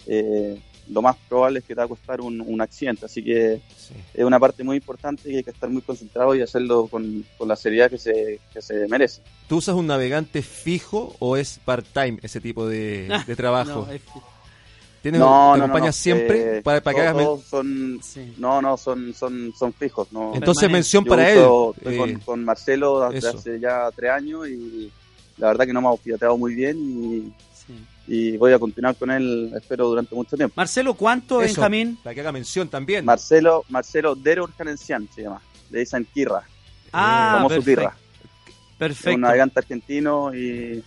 [0.07, 3.07] eh, lo más probable es que te va a costar un, un accidente.
[3.07, 3.95] Así que Sí.
[4.15, 7.49] es una parte muy importante y hay que estar muy concentrado y hacerlo con, con
[7.49, 9.23] la seriedad que se, que se merece.
[9.49, 13.87] ¿Tú usas un navegante fijo o es part-time ese tipo de, de trabajo?
[13.87, 14.03] No, es-
[15.07, 16.03] ¿Tienes, No, ¿Te no, no, acompañas no.
[16.03, 18.35] siempre Eh, para, para que hagas men- son, sí.
[18.38, 20.11] no, no, son, son, son fijos.
[20.12, 20.33] No.
[20.35, 20.73] Entonces Permanente.
[20.73, 21.38] mención Yo para él.
[21.38, 23.38] estoy eh, con, con Marcelo desde eso.
[23.38, 24.90] hace ya tres años y
[25.38, 27.75] la verdad que nos hemos fiateado muy bien y, sí.
[28.09, 30.55] y voy a continuar con él, espero, durante mucho tiempo.
[30.57, 31.99] Marcelo, ¿cuánto, eso, Benjamín?
[32.03, 33.05] Para que haga mención también.
[33.05, 34.92] Marcelo, Marcelo Dero se
[35.23, 35.40] llama,
[35.71, 36.42] le dicen Kirra,
[36.92, 37.81] Ah, famoso perfecto.
[37.83, 37.97] Kirra.
[38.79, 39.14] Perfecto.
[39.14, 40.83] un navegante argentino y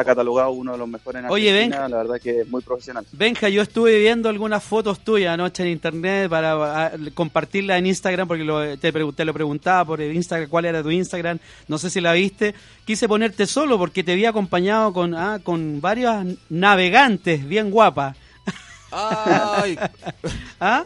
[0.00, 2.62] está catalogado uno de los mejores en Oye, Argentina, ven- la verdad que es muy
[2.62, 3.04] profesional.
[3.12, 8.28] Benja, yo estuve viendo algunas fotos tuyas anoche en internet para ah, compartirla en Instagram
[8.28, 11.90] porque lo- te, te lo preguntaba por el Instagram cuál era tu Instagram, no sé
[11.90, 12.54] si la viste.
[12.84, 18.16] Quise ponerte solo porque te vi acompañado con, ah, con varios navegantes bien guapas.
[18.90, 19.78] ¡Ay!
[20.60, 20.84] ¿Ah?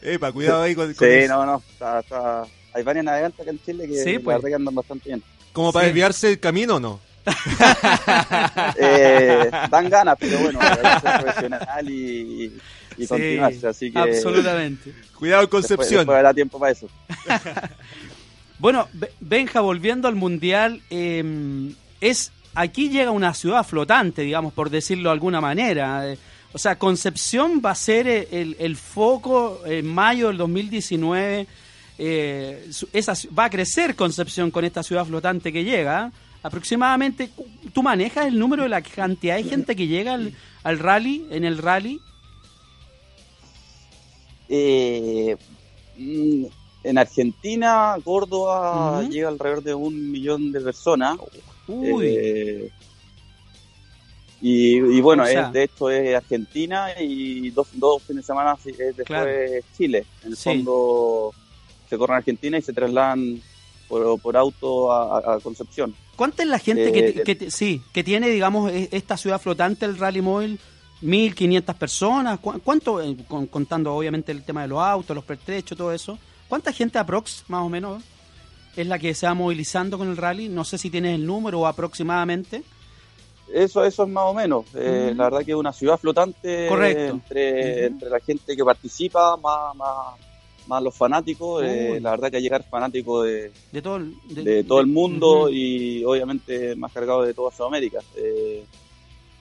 [0.00, 1.34] Epa, cuidado ahí con, Sí, con eso.
[1.34, 4.36] no, no, está- está- hay varios navegantes acá en Chile que Sí, la pues.
[4.36, 5.22] verdad que andan bastante bien.
[5.52, 5.88] ¿Como para Sí.
[5.88, 7.00] desviarse del camino o no?
[8.80, 12.44] Eh, dan ganas, pero bueno, hay que ser profesional y,
[12.96, 14.92] y Sí, continuarse, así que Absolutamente.
[15.16, 16.00] Cuidado, Concepción.
[16.00, 16.88] después habrá tiempo para eso.
[18.60, 24.68] Bueno, Be- Benja, volviendo al Mundial, eh, es aquí llega una ciudad flotante, digamos, por
[24.68, 26.10] decirlo de alguna manera.
[26.12, 26.18] Eh,
[26.52, 31.46] o sea, Concepción va a ser eh, el, el foco en mayo del 2019.
[31.98, 36.10] eh, su- esa, va a crecer Concepción con esta ciudad flotante que llega.
[36.42, 37.30] Aproximadamente,
[37.72, 41.44] ¿tú manejas el número de la cantidad de gente que llega al, al rally, en
[41.44, 42.00] el rally?
[44.48, 45.36] Eh,
[45.96, 46.44] mm,
[46.84, 51.18] en Argentina, Córdoba llega alrededor de un millón de personas.
[51.66, 52.70] Uy, Eh,
[54.40, 58.26] y, y bueno, O sea- es- de hecho es Argentina y dos, dos fines de
[58.26, 59.30] semana es después Claro.
[59.76, 60.06] Chile.
[60.22, 60.44] En el Sí.
[60.44, 61.34] fondo
[61.90, 63.40] se corren a Argentina y se trasladan
[63.88, 65.94] por, por auto a, Concepción.
[66.16, 69.40] ¿Cuánta es la gente que, Eh, que te- sí, que tiene, digamos, e- esta ciudad
[69.40, 70.58] flotante, el Rally Móvil?
[71.02, 72.40] ¿1.500 personas?
[72.40, 76.18] ¿Cu- ¿Cuánto, eh, con- contando obviamente el tema de los autos, los pertrechos, todo eso?
[76.48, 78.02] ¿Cuánta gente aprox, más o menos,
[78.76, 80.48] es la que se va movilizando con el rally?
[80.48, 82.62] No sé si tienes el número o aproximadamente.
[83.52, 84.64] Eso, eso es más o menos.
[84.74, 85.12] Eh.
[85.16, 87.14] La verdad que es una ciudad flotante Correcto.
[87.14, 90.16] entre, entre la gente que participa, más, más,
[90.68, 91.64] más los fanáticos.
[91.64, 95.48] Eh, la verdad que llegar fanático de, De todo el, de- de todo el mundo
[95.50, 97.98] y obviamente más cargado de toda Sudamérica.
[98.16, 98.64] Eh,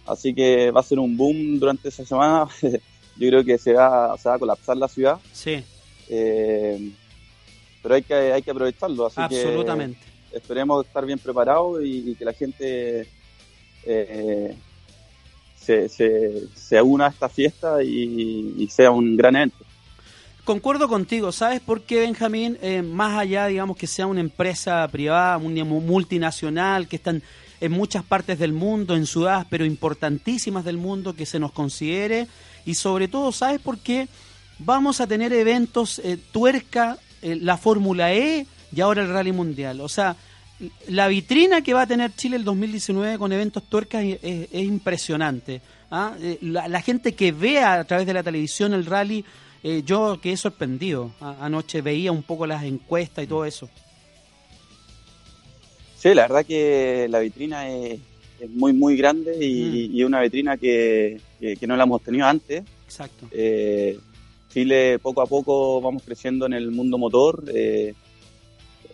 [0.07, 2.47] así que va a ser un boom durante esa semana.
[3.19, 5.63] Yo creo que se va, se va a colapsar la ciudad, Sí,
[6.09, 6.91] eh,
[7.81, 9.05] pero hay que, hay que aprovecharlo.
[9.07, 9.97] Así absolutamente.
[10.31, 13.07] que esperemos estar bien preparados y, y que la gente
[15.59, 19.57] se, se, se una a esta fiesta y, y sea un gran evento.
[20.47, 22.57] Concuerdo contigo, ¿sabes por qué, Benjamín?
[22.61, 27.21] Eh, más allá, digamos, que sea una empresa privada, una multinacional, que están
[27.59, 32.27] en muchas partes del mundo, en ciudades, pero importantísimas del mundo, que se nos considere.
[32.65, 34.07] Y sobre todo, ¿sabes por qué?
[34.59, 39.81] Vamos a tener eventos eh, tuerca, eh, la Fórmula E y ahora el Rally Mundial.
[39.81, 40.15] O sea,
[40.87, 44.63] la vitrina que va a tener Chile el 2019 con eventos tuercas es, es- es
[44.63, 45.61] impresionante.
[45.91, 46.13] ¿ah?
[46.21, 49.25] Eh, la, gente que vea a través de la televisión el rally,
[49.67, 51.11] eh, yo quedé sorprendido.
[51.19, 53.69] Anoche veía un poco las encuestas y todo eso.
[55.97, 57.99] Sí, la verdad que la vitrina es,
[58.49, 60.05] muy, muy grande y, mm.
[60.05, 61.19] una vitrina que,
[61.61, 62.63] no la hemos tenido antes.
[62.85, 63.27] Exacto.
[63.31, 63.99] Eh,
[64.49, 67.43] Chile poco a poco vamos creciendo en el mundo motor.
[67.53, 67.93] Eh,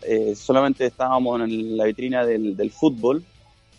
[0.01, 3.23] eh, solamente estábamos en la vitrina del, fútbol,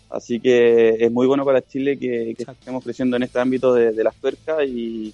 [0.09, 4.15] así que es muy bueno para Chile que, estemos creciendo en este ámbito de, las
[4.15, 5.13] tuercas y,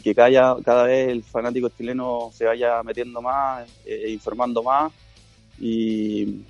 [0.00, 4.92] que cada, cada vez el fanático chileno se vaya metiendo más, eh, informando más
[5.58, 6.42] y,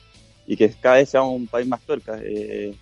[0.57, 2.19] que cada vez sea un país más tuerca.
[2.23, 2.75] Eh,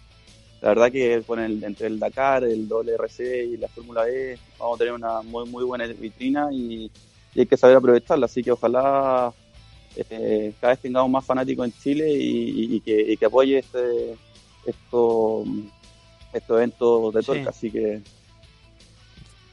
[0.61, 4.77] la verdad que con el, entre el Dakar, el WRC y la Fórmula E vamos
[4.77, 6.91] a tener una muy muy buena vitrina y,
[7.35, 8.27] hay que saber aprovecharla.
[8.27, 9.33] Así que ojalá
[9.97, 14.15] eh, cada vez tengamos más fanáticos en Chile y, que, apoye este,
[14.65, 15.49] estos
[16.49, 17.51] eventos de tuerca.
[17.51, 18.01] Así que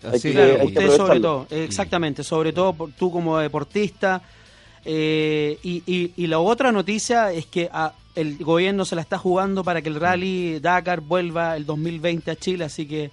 [0.04, 4.22] Así que, usted sobre todo, exactamente, sobre todo tú como deportista.
[4.86, 9.18] Eh, y, y, y, la otra noticia es que a, el gobierno se la está
[9.18, 13.12] jugando para que el rally Dakar vuelva el 2020 a Chile, así que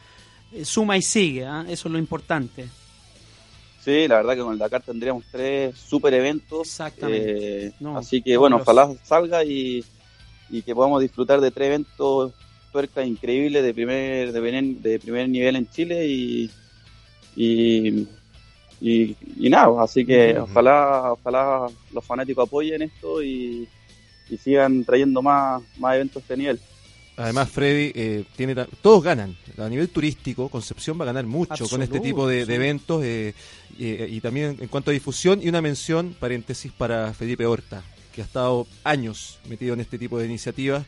[0.52, 1.64] eh, suma y sigue, ¿ah?
[1.68, 2.68] eso es lo importante.
[3.84, 6.66] Sí, la verdad que con el Dakar tendríamos tres super eventos.
[6.66, 7.66] Exactamente.
[7.66, 9.84] Eh, así que bueno, ojalá salga y,
[10.64, 12.32] que podamos disfrutar de tres eventos
[12.72, 16.50] tuerca increíbles de primer, de, primer nivel en Chile y,
[17.36, 18.08] y,
[18.80, 19.16] y,
[19.50, 23.68] nada, así que ojalá, ojalá los fanáticos apoyen esto y,
[24.28, 26.60] y sigan trayendo más, más eventos de nivel.
[27.16, 29.36] Además, Freddy, eh, tiene todos ganan.
[29.56, 33.34] A nivel turístico, Concepción va a ganar mucho con este tipo de, eventos eh,
[33.78, 35.42] eh, y también en cuanto a difusión.
[35.42, 37.82] Y una mención, paréntesis, para Felipe Horta,
[38.14, 40.84] que ha estado años metido en este tipo de iniciativas.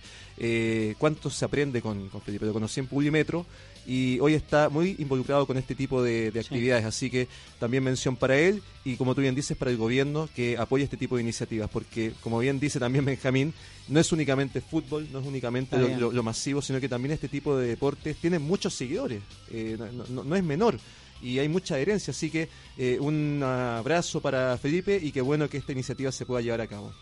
[0.99, 2.45] ¿Cuánto se aprende con, Felipe?
[2.45, 3.47] Lo conocí en Publimetro
[3.89, 6.85] y hoy está muy involucrado con este tipo de, actividades.
[6.85, 7.27] Así que
[7.59, 10.99] también mención para él y como tú bien dices, para el gobierno que apoye este
[10.99, 13.55] tipo de iniciativas, porque como bien dice también Benjamín,
[13.89, 17.67] no es únicamente fútbol, no es únicamente lo, masivo, sino que también este tipo de
[17.67, 19.79] deportes tiene muchos seguidores, eh,
[20.11, 20.79] no, es menor
[21.23, 22.11] y hay mucha adherencia.
[22.11, 26.43] Así que eh, un abrazo para Felipe y qué bueno que esta iniciativa se pueda
[26.43, 26.93] llevar a cabo.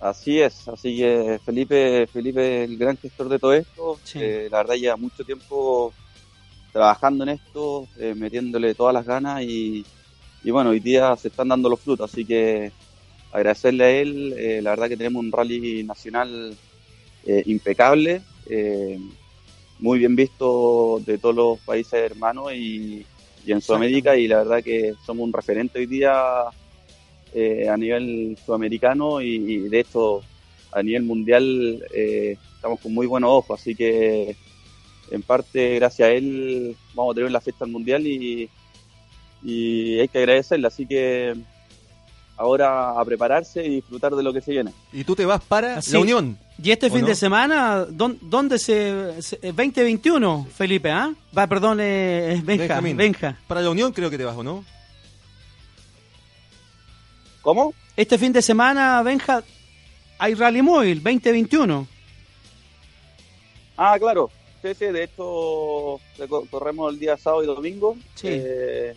[0.00, 4.76] Así es, así que Felipe, Felipe el gran gestor de todo esto, eh, la verdad
[4.76, 5.92] lleva mucho tiempo
[6.72, 9.84] trabajando en esto, eh, metiéndole todas las ganas y,
[10.44, 12.70] bueno, hoy día se están dando los frutos, así que
[13.32, 16.56] agradecerle a él, eh, la verdad que tenemos un rally nacional
[17.44, 18.22] impecable,
[19.80, 23.04] muy bien visto de todos los países hermanos y,
[23.44, 26.14] y en Sudamérica y la verdad que somos un referente hoy día
[27.34, 30.22] eh, a nivel sudamericano y, de hecho
[30.72, 34.36] a nivel mundial eh, estamos con muy buenos ojos, así que
[35.10, 38.50] en parte gracias a él vamos a tener la fiesta mundial y,
[39.42, 41.34] y hay que agradecerle, así que
[42.38, 44.72] ahora a prepararse y disfrutar de lo que se viene.
[44.92, 46.38] Y tú te vas para la Unión.
[46.62, 49.12] Y este fin de semana, ¿dónde se,
[49.42, 51.12] 2021, Felipe, ¿ah?
[51.36, 53.38] Va, perdón, eh, Benja, Benja.
[53.46, 54.64] Para la Unión creo que te vas, ¿o no?
[57.42, 57.74] ¿Cómo?
[57.96, 59.42] Este fin de semana, Benja,
[60.18, 61.86] hay Rally Móvil 2021.
[63.76, 64.30] Ah, claro.
[64.62, 66.00] Sí, sí, de hecho
[66.50, 67.96] corremos el día sábado y domingo.
[68.14, 68.26] Sí.
[68.30, 68.94] Eh,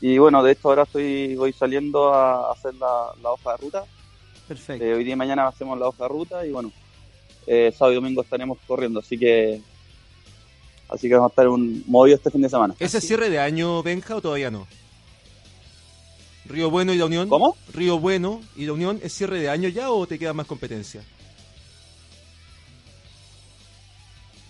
[0.00, 3.84] y bueno, de hecho ahora estoy voy saliendo a hacer la, hoja de ruta.
[4.48, 4.84] Perfecto.
[4.84, 6.72] Eh, hoy día y mañana hacemos la hoja de ruta y bueno,
[7.46, 9.60] eh, sábado y domingo estaremos corriendo, así que
[10.88, 12.74] así que vamos a estar un movido este fin de semana.
[12.78, 14.66] ¿Ese cierre de año, Benja, o todavía no?
[16.46, 17.28] Río Bueno y la Unión.
[17.28, 17.56] ¿Cómo?
[17.72, 21.02] Río Bueno y la Unión, ¿es cierre de año ya o te queda más competencia?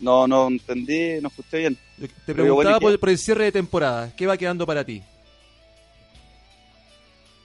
[0.01, 1.79] No, no entendí, no escuché bien.
[2.27, 4.13] Te preguntaba por, el cierre de temporada.
[4.15, 5.03] ¿Qué va quedando para ti?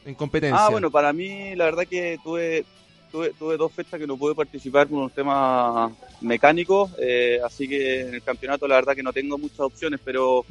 [0.05, 0.65] En competencia.
[0.65, 2.65] Ah, bueno, para mí la verdad que tuve,
[3.11, 8.01] tuve, tuve dos fechas que no pude participar por unos temas mecánicos, eh, así que
[8.01, 10.43] en el campeonato la verdad que no tengo muchas opciones, pero,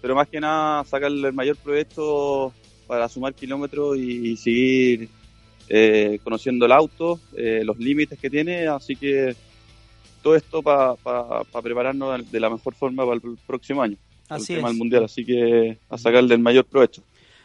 [0.00, 2.52] pero más que nada sacarle el mayor provecho
[2.86, 5.08] para sumar kilómetros y, seguir
[5.68, 9.34] eh, conociendo el auto, eh, los límites que tiene, así que
[10.22, 10.94] todo esto para
[11.62, 13.96] prepararnos de la mejor forma para el próximo año,
[14.28, 17.02] así el tema del mundial, así que a sacarle el mayor provecho.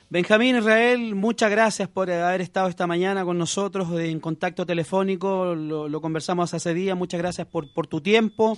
[0.10, 6.02] Benjamín Israel, muchas gracias por haber estado esta mañana con nosotros en contacto telefónico, lo,
[6.02, 8.58] conversamos hace día, muchas gracias por, por tu tiempo,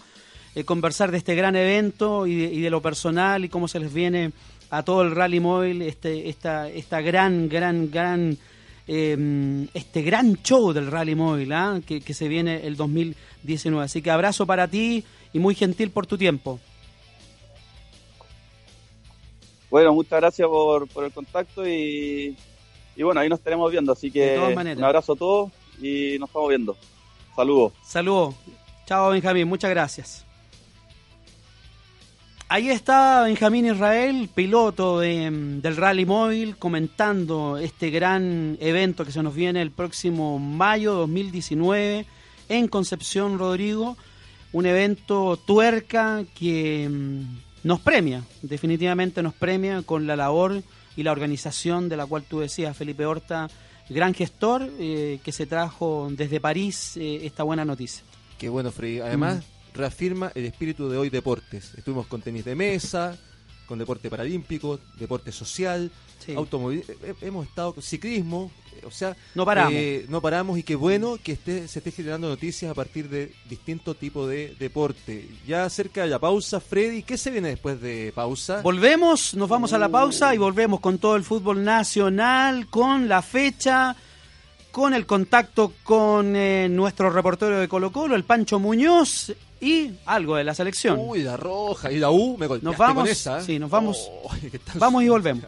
[0.55, 3.93] eh, conversar de este gran evento y y de lo personal y cómo se les
[3.93, 4.31] viene
[4.77, 8.37] a todo el rally móvil, este, esta, esta gran, gran, gran
[8.87, 11.79] eh, este gran show del Rally Móvil ¿ah?
[11.85, 13.85] que, que se viene el 2019.
[13.85, 16.59] Así que abrazo para ti y muy gentil por tu tiempo.
[19.69, 22.35] Bueno, muchas gracias por, por el contacto y,
[22.95, 23.91] y bueno, ahí nos estaremos viendo.
[23.93, 24.77] Así De que todas maneras.
[24.77, 26.77] un abrazo a todos y nos estamos viendo.
[27.35, 27.73] Saludos.
[27.83, 28.35] Saludos.
[28.85, 29.47] Chao, Benjamín.
[29.47, 30.25] Muchas gracias.
[32.49, 39.11] Ahí está Benjamín Israel, piloto de, mm, del Rally Móvil, comentando este gran evento que
[39.11, 42.05] se nos viene el próximo mayo 2019
[42.49, 43.97] en Concepción, Rodrigo.
[44.51, 50.61] Un evento tuerca que mm, nos premia, definitivamente nos premia con la labor
[50.95, 53.49] y la organización de la cual tú decías, Felipe Horta,
[53.89, 58.03] gran gestor eh, que se trajo desde París eh, esta buena noticia.
[58.37, 58.99] Qué bueno, Freddy.
[58.99, 59.52] Además, Mm.
[59.73, 61.73] Reafirma el espíritu de hoy deportes.
[61.77, 63.17] Estuvimos con tenis de mesa,
[63.67, 65.89] con deporte paralímpico, deporte social,
[66.23, 66.33] Sí.
[66.35, 66.83] automóvil.
[66.87, 68.49] eh, Hemos estado con ciclismo.
[68.77, 69.73] eh, O sea, No paramos.
[69.75, 73.33] eh, no paramos y qué bueno que esté, se esté generando noticias a partir de
[73.49, 75.27] distintos tipos de deporte.
[75.45, 78.61] Ya cerca de la pausa, Freddy, ¿qué se viene después de pausa?
[78.61, 83.21] Volvemos, nos vamos a la pausa y volvemos con todo el fútbol nacional, con la
[83.21, 83.95] fecha,
[84.71, 89.33] con el contacto con eh, nuestro reportero de Colo Colo, el Pancho Muñoz,
[89.63, 90.99] y algo de la selección.
[90.99, 93.39] Uy, la roja y la U, me golpeaste Nos vamos, con esa.
[93.39, 93.43] ¿eh?
[93.45, 93.97] sí, nos vamos.
[94.23, 94.29] Oh,
[94.75, 95.45] Vamos y volvemos.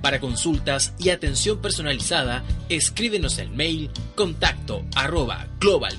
[0.00, 5.98] Para consultas y atención personalizada, escríbenos el mail contacto arroba global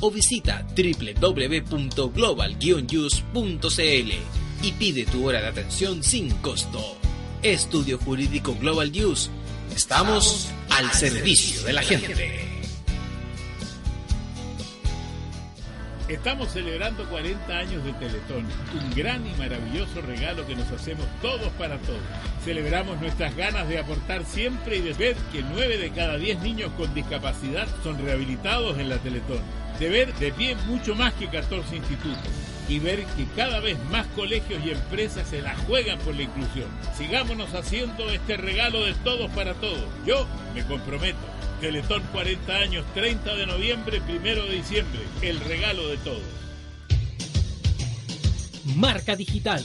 [0.00, 2.56] o visita www.global
[4.62, 6.96] y pide tu hora de atención sin costo.
[7.52, 9.30] Estudio Jurídico Global News.
[9.74, 12.40] Estamos al servicio de la gente.
[16.08, 21.52] Estamos celebrando 40 años de Teletón, un gran y maravilloso regalo que nos hacemos todos
[21.52, 22.00] para todos.
[22.44, 26.72] Celebramos nuestras ganas de aportar siempre y de ver que 9 de cada 10 niños
[26.76, 29.40] con discapacidad son rehabilitados en la Teletón.
[29.78, 34.06] De ver de pie mucho más que 14 institutos y ver que cada vez más
[34.08, 36.66] colegios y empresas se la juegan por la inclusión.
[36.96, 39.84] Sigámonos haciendo este regalo de todos para todos.
[40.06, 41.18] Yo me comprometo.
[41.60, 45.00] Teletón 40 años, 30 de noviembre, 1 de diciembre.
[45.22, 46.22] El regalo de todos.
[48.76, 49.64] Marca digital.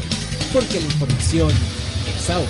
[0.52, 1.50] porque la información
[2.16, 2.48] es ahora.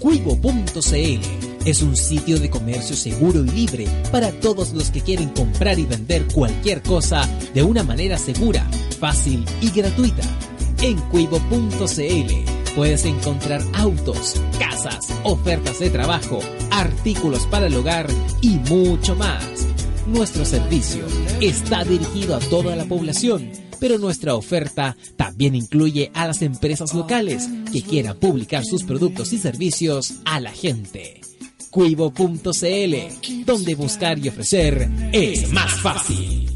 [0.00, 5.78] Cuivo.cl es un sitio de comercio seguro y libre para todos los que quieren comprar
[5.80, 8.64] y vender cualquier cosa de una manera segura,
[9.00, 10.22] fácil y gratuita.
[10.80, 16.38] En cuivo.cl puedes encontrar autos, casas, ofertas de trabajo,
[16.70, 18.06] artículos para el hogar
[18.40, 19.66] y mucho más.
[20.06, 21.04] Nuestro servicio
[21.40, 27.48] está dirigido a toda la población, pero nuestra oferta también incluye a las empresas locales
[27.72, 31.20] que quieran publicar sus productos y servicios a la gente.
[31.70, 36.50] Cuivo.cl, donde buscar y ofrecer es más fácil.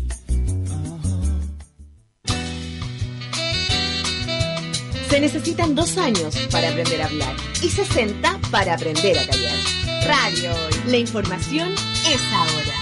[5.11, 9.59] Se necesitan dos años para aprender a hablar y 60 para aprender a callar.
[10.07, 10.53] Radio,
[10.87, 12.80] la información es ahora.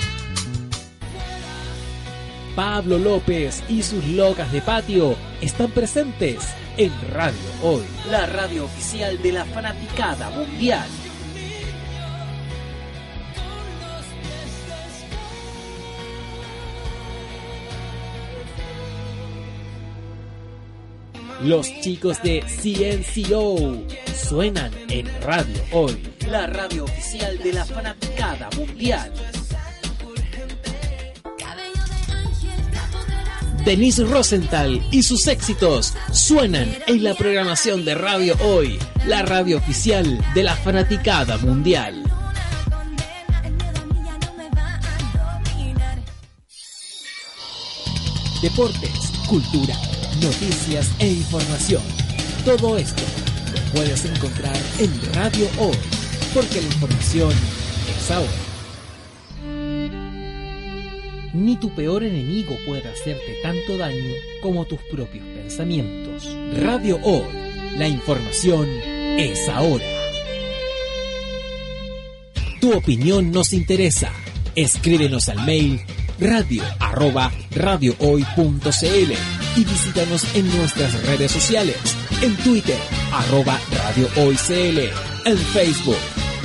[2.59, 6.45] Pablo López y sus locas de patio están presentes
[6.77, 10.89] en Radio Hoy, la radio oficial de la fanaticada mundial.
[21.45, 23.85] Los chicos de CNCO
[24.17, 25.97] suenan en Radio Hoy,
[26.29, 29.13] la radio oficial de la fanaticada mundial.
[33.69, 40.25] Denise Rosenthal y sus éxitos suenan en la programación de Radio Hoy, la radio oficial
[40.35, 42.03] de la fanaticada mundial.
[48.41, 49.75] Deportes, cultura,
[50.23, 51.83] noticias e información.
[52.47, 53.03] Todo esto
[53.53, 55.77] lo puedes encontrar en Radio Hoy,
[56.33, 57.33] porque la información
[57.95, 58.48] es ahora.
[61.39, 64.13] Ni tu peor enemigo puede hacerte tanto daño
[64.43, 66.29] como tus propios pensamientos.
[66.61, 67.29] Radio Hoy,
[67.77, 68.69] la información
[69.19, 69.85] es ahora.
[72.61, 74.13] Tu opinión nos interesa.
[74.57, 75.81] Escríbenos al mail
[76.19, 79.13] radio arroba radiohoy.cl
[79.57, 81.77] y visítanos en nuestras redes sociales.
[82.21, 82.79] En Twitter,
[83.13, 84.91] arroba Radio Hoy CL.
[85.25, 85.99] En Facebook,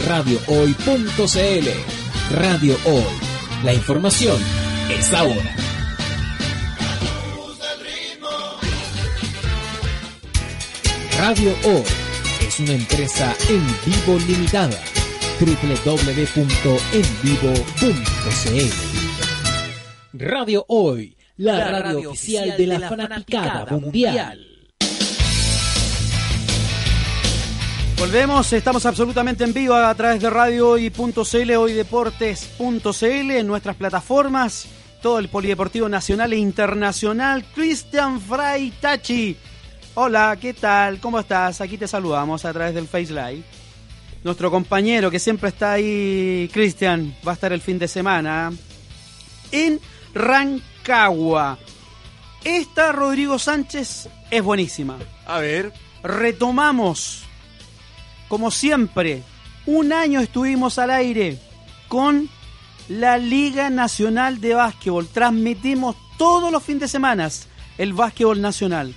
[0.08, 1.68] radiohoy.cl.
[2.36, 3.04] Radio Hoy.
[3.64, 4.38] La información
[4.90, 5.56] es ahora.
[11.18, 11.84] Radio Hoy
[12.46, 14.78] es una empresa en vivo limitada.
[15.40, 16.54] www.envivo.cl
[20.14, 24.53] Radio Hoy, la, radio, oficial de la, fanaticada, mundial.
[27.98, 34.68] Volvemos, estamos absolutamente en vivo a través de radio hoy.cl, hoydeportes.cl, en nuestras plataformas,
[35.02, 37.46] todo el polideportivo nacional e internacional.
[37.56, 39.38] Cristian Fray Tachi.
[39.96, 41.00] Hola, ¿qué tal?
[41.00, 41.62] ¿Cómo estás?
[41.62, 43.44] Aquí te saludamos a través del Face Live.
[44.24, 48.52] Nuestro compañero que siempre está ahí, Cristian, va a estar el fin de semana
[49.52, 49.80] en
[50.14, 51.58] Rancagua.
[52.44, 54.98] Esta Rodrigo Sánchez es buenísima.
[55.26, 55.72] A ver.
[56.04, 57.23] Retomamos
[58.34, 59.22] como siempre,
[59.68, 61.38] un año estuvimos al aire
[61.88, 62.28] con
[62.90, 65.08] la Liga Nacional de Básquetbol.
[65.08, 67.30] Transmitimos todos los fines de semana
[67.78, 68.96] el básquetbol nacional.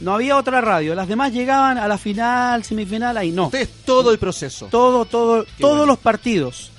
[0.00, 3.48] No había otra radio, las demás llegaban a la final, semifinal, ahí no.
[3.48, 4.68] Ustedes todo el proceso.
[4.70, 6.72] Todo, todo, todos los partidos.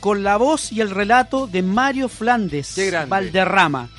[0.00, 2.80] Con la voz y el relato de Mario Flandes.
[3.10, 3.90] Valderrama.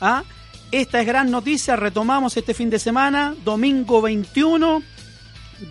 [0.00, 0.24] ¿Ah?
[0.72, 4.82] Esta es gran noticia, retomamos este fin de semana, domingo 21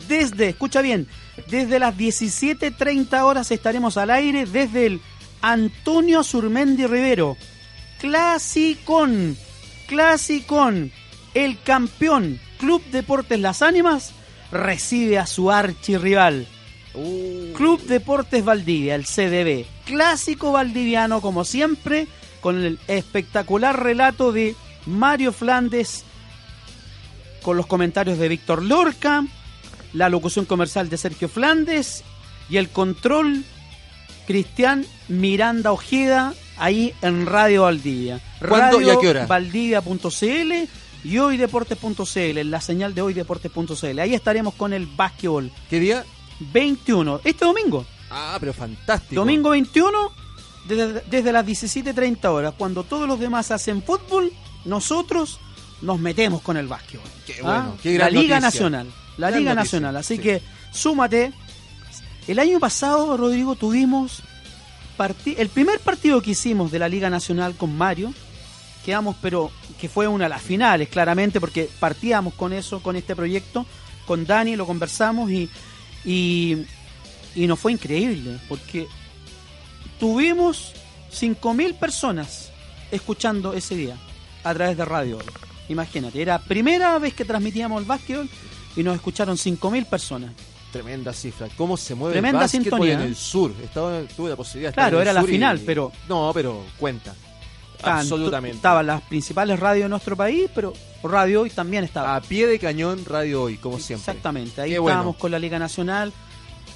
[0.07, 1.07] desde, escucha bien,
[1.47, 5.01] desde las 17.30 horas estaremos al aire desde el
[5.41, 7.37] Antonio Surmendi Rivero.
[7.99, 9.37] Clasicón,
[9.87, 10.91] Clasicón,
[11.33, 14.13] el campeón Club Deportes Las Ánimas
[14.51, 16.47] recibe a su archirrival.
[16.93, 19.65] Club Deportes Valdivia, el CDB.
[19.85, 22.07] Clásico valdiviano como siempre,
[22.41, 26.03] con el espectacular relato de Mario Flandes,
[27.41, 29.25] con los comentarios de Víctor Lorca,
[29.93, 32.03] la locución comercial de Sergio Flandes
[32.49, 33.43] y el control
[34.27, 38.21] Cristian Miranda Ojeda ahí en Radio Valdivia.
[38.39, 39.25] ¿Cuándo Radio y a qué hora?
[39.25, 40.53] Valdivia.cl
[41.03, 43.99] y hoydeportes.cl, en la señal de hoydeportes.cl.
[43.99, 45.51] Ahí estaremos con el básquetbol.
[45.69, 46.05] ¿Qué día?
[46.39, 47.85] 21, este domingo.
[48.09, 49.15] Ah, pero fantástico.
[49.19, 50.11] Domingo 21,
[50.67, 52.53] desde, desde las 17.30 horas.
[52.57, 54.31] Cuando todos los demás hacen fútbol,
[54.65, 55.39] nosotros
[55.81, 57.07] nos metemos con el básquetbol.
[57.25, 57.41] Qué ¿Ah?
[57.41, 58.39] bueno, qué La gran Liga noticia.
[58.39, 58.87] Nacional.
[59.17, 59.97] La Gran Liga noticia, Nacional.
[59.97, 60.21] Así sí.
[60.21, 60.41] que
[60.71, 61.33] súmate.
[62.27, 64.23] El año pasado, Rodrigo, tuvimos
[65.25, 68.13] el primer partido que hicimos de la Liga Nacional con Mario.
[68.85, 73.15] Quedamos, pero que fue una de las finales, claramente, porque partíamos con eso, con este
[73.15, 73.65] proyecto.
[74.05, 75.49] Con Dani lo conversamos y,
[76.05, 76.57] y,
[77.35, 78.87] y nos fue increíble, porque
[79.99, 80.73] tuvimos
[81.11, 82.51] 5.000 personas
[82.91, 83.97] escuchando ese día
[84.43, 85.19] a través de radio.
[85.69, 88.29] Imagínate, era primera vez que transmitíamos el básquetbol
[88.75, 90.31] y nos escucharon 5.000 personas.
[90.71, 91.47] Tremenda cifra.
[91.57, 92.93] ¿Cómo se mueve Tremenda el sintonía.
[92.93, 93.51] en el sur?
[93.61, 96.31] Estaba, tuve la posibilidad de estar Claro, en el era la y- final, pero- No,
[96.33, 97.13] pero cuenta.
[97.83, 98.57] Absolutamente.
[98.57, 100.71] Estaban las principales radios de nuestro país, pero
[101.03, 102.15] Radio Hoy también estaba.
[102.15, 104.11] A pie de cañón, Radio Hoy, como siempre.
[104.11, 104.97] Exactamente, ahí Qué bueno.
[104.99, 106.13] estábamos con la Liga Nacional.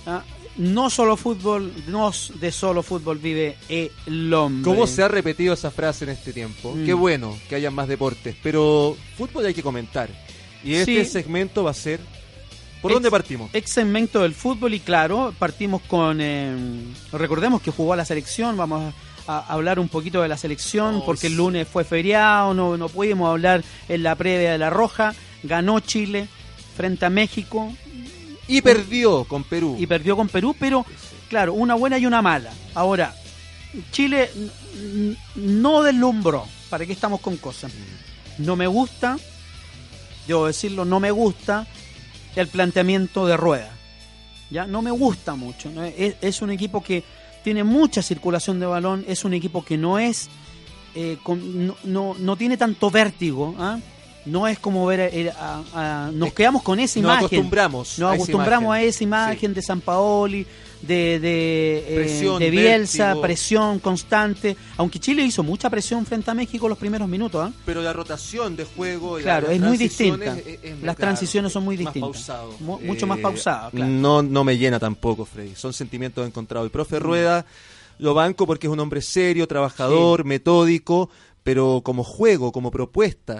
[0.05, 0.23] Ah,
[0.57, 4.63] No solo fútbol, no de solo fútbol vive el hombre.
[4.63, 6.73] ¿Cómo se ha repetido esa frase en este tiempo?
[6.73, 6.85] Mm.
[6.85, 10.09] Qué bueno que haya más deportes, pero fútbol hay que comentar.
[10.65, 11.11] Y este Sí.
[11.11, 11.99] segmento va a ser...
[12.81, 13.49] ¿Por Ex- dónde partimos?
[13.53, 16.19] Ex segmento del fútbol y claro, partimos con...
[16.21, 16.55] eh,
[17.13, 18.93] recordemos que jugó a la selección, vamos
[19.27, 22.77] a, a hablar un poquito de la selección, Oh, porque el lunes fue feriado, no,
[22.77, 26.27] no pudimos hablar en la previa de la Roja, ganó Chile
[26.75, 27.71] frente a México
[28.47, 29.77] Y perdió con Perú.
[29.79, 30.85] y perdió con Perú, pero
[31.29, 32.51] claro, una buena y una mala.
[32.75, 33.15] Ahora,
[33.91, 34.29] Chile
[35.35, 37.71] no deslumbró, ¿para qué estamos con cosas?
[38.37, 39.17] No me gusta,
[40.27, 41.67] debo decirlo, no me gusta
[42.35, 43.71] el planteamiento de Rueda.
[44.49, 45.69] Ya no me gusta mucho.
[45.71, 45.83] ¿no?
[45.83, 47.03] Es, es un equipo que
[47.43, 50.29] tiene mucha circulación de balón, es un equipo que no es,
[50.95, 53.55] eh, con- no, no, no tiene tanto vértigo.
[53.59, 53.79] ¿ah?
[54.25, 55.61] No es como ver, eh, a-
[56.07, 57.25] a- nos quedamos con esa Nos imagen.
[57.25, 57.99] acostumbramos.
[57.99, 60.45] Nos a esa acostumbramos a esa imagen de San Paoli,
[60.87, 63.21] de, de, eh, Presión, de Bielsa, vértigo.
[63.21, 64.55] presión constante.
[64.77, 67.47] Aunque Chile hizo mucha presión frente a México los primeros minutos.
[67.49, 67.53] ¿ah?
[67.65, 69.17] Pero la rotación de juego...
[69.17, 70.37] Claro, las es muy distinta.
[70.37, 72.11] es- es- Las claro, transiciones son muy más distintas.
[72.27, 72.53] pausado.
[72.59, 73.91] Mu- mucho más Eh, pausado, claro.
[73.91, 75.55] No, no me llena tampoco, Freddy.
[75.55, 76.65] Son sentimientos encontrados.
[76.65, 77.45] El profe Rueda
[77.99, 81.09] lo banco porque es un hombre serio, trabajador, metódico,
[81.43, 83.39] pero como juego, como propuesta,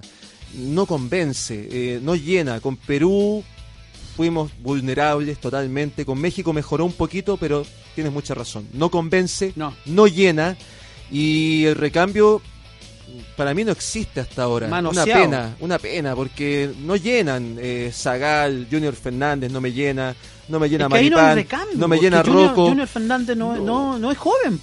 [0.58, 2.62] no convence, eh, no llena.
[2.62, 3.44] Con Perú
[4.16, 6.06] fuimos vulnerables totalmente.
[6.06, 8.68] Con México mejoró un poquito, pero tienes mucha razón.
[8.74, 10.08] No convence, No.
[10.08, 10.58] llena.
[11.12, 12.42] Y el recambio
[13.38, 14.68] para mí no existe hasta ahora.
[14.68, 15.06] Manoseado.
[15.12, 20.16] Una pena, una pena, porque no llenan eh, Zagal, Junior Fernández, no me llena,
[20.48, 21.78] no me llena Es que ahí no Maripán, recambio.
[21.78, 22.68] no me llena Junior, Rocco.
[22.70, 23.98] Junior Fernández no, no.
[24.00, 24.60] No, es joven.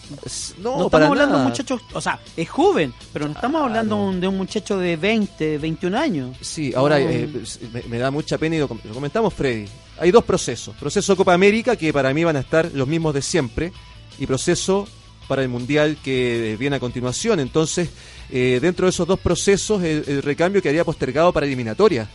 [0.59, 1.39] No, estamos hablando de nada.
[1.39, 4.79] un muchacho, o sea, es joven, pero no estamos hablando de un- de un muchacho
[4.79, 6.37] de 20, 21 años.
[6.41, 7.29] Sí, ahora eh,
[7.73, 9.67] me, me da mucha pena y lo, com- lo comentamos, Freddy.
[9.99, 10.75] Hay dos procesos.
[10.77, 13.73] Proceso Copa América, que para mí van a estar los mismos de siempre,
[14.19, 14.87] y proceso
[15.29, 17.41] para el Mundial que viene a continuación.
[17.41, 17.89] Entonces,
[18.31, 22.09] eh, dentro de esos dos procesos, el, el recambio quedaría postergado para eliminatoria.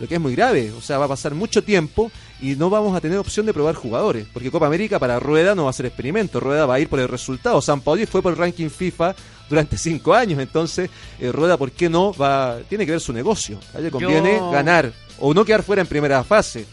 [0.00, 0.72] Lo que es muy grave.
[0.72, 3.74] O sea, va a pasar mucho tiempo y no vamos a tener opción de probar
[3.74, 4.26] jugadores.
[4.32, 6.40] Porque Copa América para Rueda no va a ser experimento.
[6.40, 7.60] Rueda va a ir por el resultado.
[7.60, 9.14] San Pauli fue por el ranking FIFA
[9.48, 10.40] durante cinco años.
[10.40, 10.88] Entonces,
[11.20, 12.12] eh, Rueda, ¿por qué no?
[12.14, 13.60] va Tiene que ver su negocio.
[13.74, 16.64] A le conviene Yo- ganar o no quedar fuera en primera fase.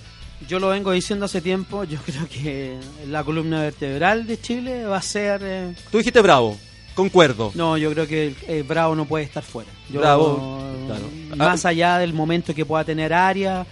[0.47, 4.97] Yo lo vengo diciendo hace tiempo, yo creo que la columna vertebral de Chile va
[4.97, 5.41] a ser...
[5.43, 6.57] eh, Tú dijiste bravo,
[6.97, 7.51] concuerdo.
[7.55, 9.69] no, yo creo que eh, Bravo no puede estar fuera.
[9.89, 11.03] Yo- Bravo, claro.
[11.37, 13.65] Más Ah, allá del momento que pueda tener área,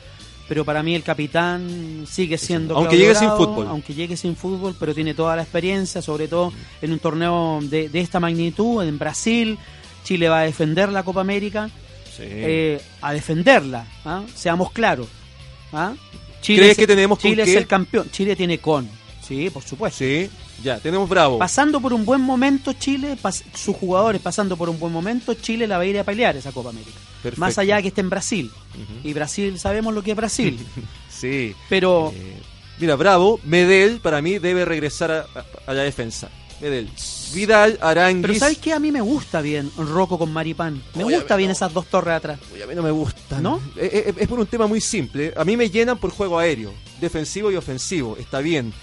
[0.48, 2.76] pero para mí el capitán sigue siendo...
[2.76, 3.68] Aunque Claudio llegue sin fútbol.
[3.68, 7.90] Aunque llegue sin fútbol, pero tiene toda la experiencia, sobre todo en un torneo de,
[7.90, 9.58] de esta magnitud, en Brasil.
[10.04, 11.70] Chile va a defender la Copa América.
[12.20, 14.24] eh, a defenderla, ¿ah?
[14.36, 15.08] seamos claros.
[15.74, 15.94] ¿ah?
[16.42, 17.58] Chile ¿Crees es- que tenemos con Chile es qué?
[17.58, 18.10] el campeón.
[18.12, 18.88] Chile tiene con.
[19.28, 19.98] Sí, por supuesto.
[19.98, 20.30] Sí,
[20.64, 21.38] ya, tenemos bravo.
[21.38, 23.18] Pasando por un buen momento, Chile,
[23.54, 26.52] sus jugadores pasando por un buen momento, Chile la va a ir a pelear esa
[26.52, 26.92] Copa América.
[27.22, 27.40] Perfecto.
[27.42, 28.52] Más allá que esté en Brasil.
[29.04, 30.58] Y Brasil, sabemos lo que es Brasil.
[31.10, 31.56] Sí.
[31.70, 32.36] Pero Eh,
[32.78, 36.30] mira, Bravo, Medel para mí debe regresar a, a- a la defensa.
[36.62, 36.90] Medel.
[37.34, 38.22] Vidal, Aranguis.
[38.28, 38.74] Pero ¿sabes qué?
[38.74, 40.82] A mí me gusta bien Rocco con Maripán.
[40.94, 41.54] Me Oye, gusta bien no.
[41.54, 42.38] esas dos torres atrás.
[42.54, 43.42] Uy, a mí no me gustan.
[43.44, 43.62] ¿No?
[43.78, 45.34] Eh, eh, Es, por un tema muy simple.
[45.38, 48.74] A mí me llenan por juego aéreo, defensivo y ofensivo, está bien.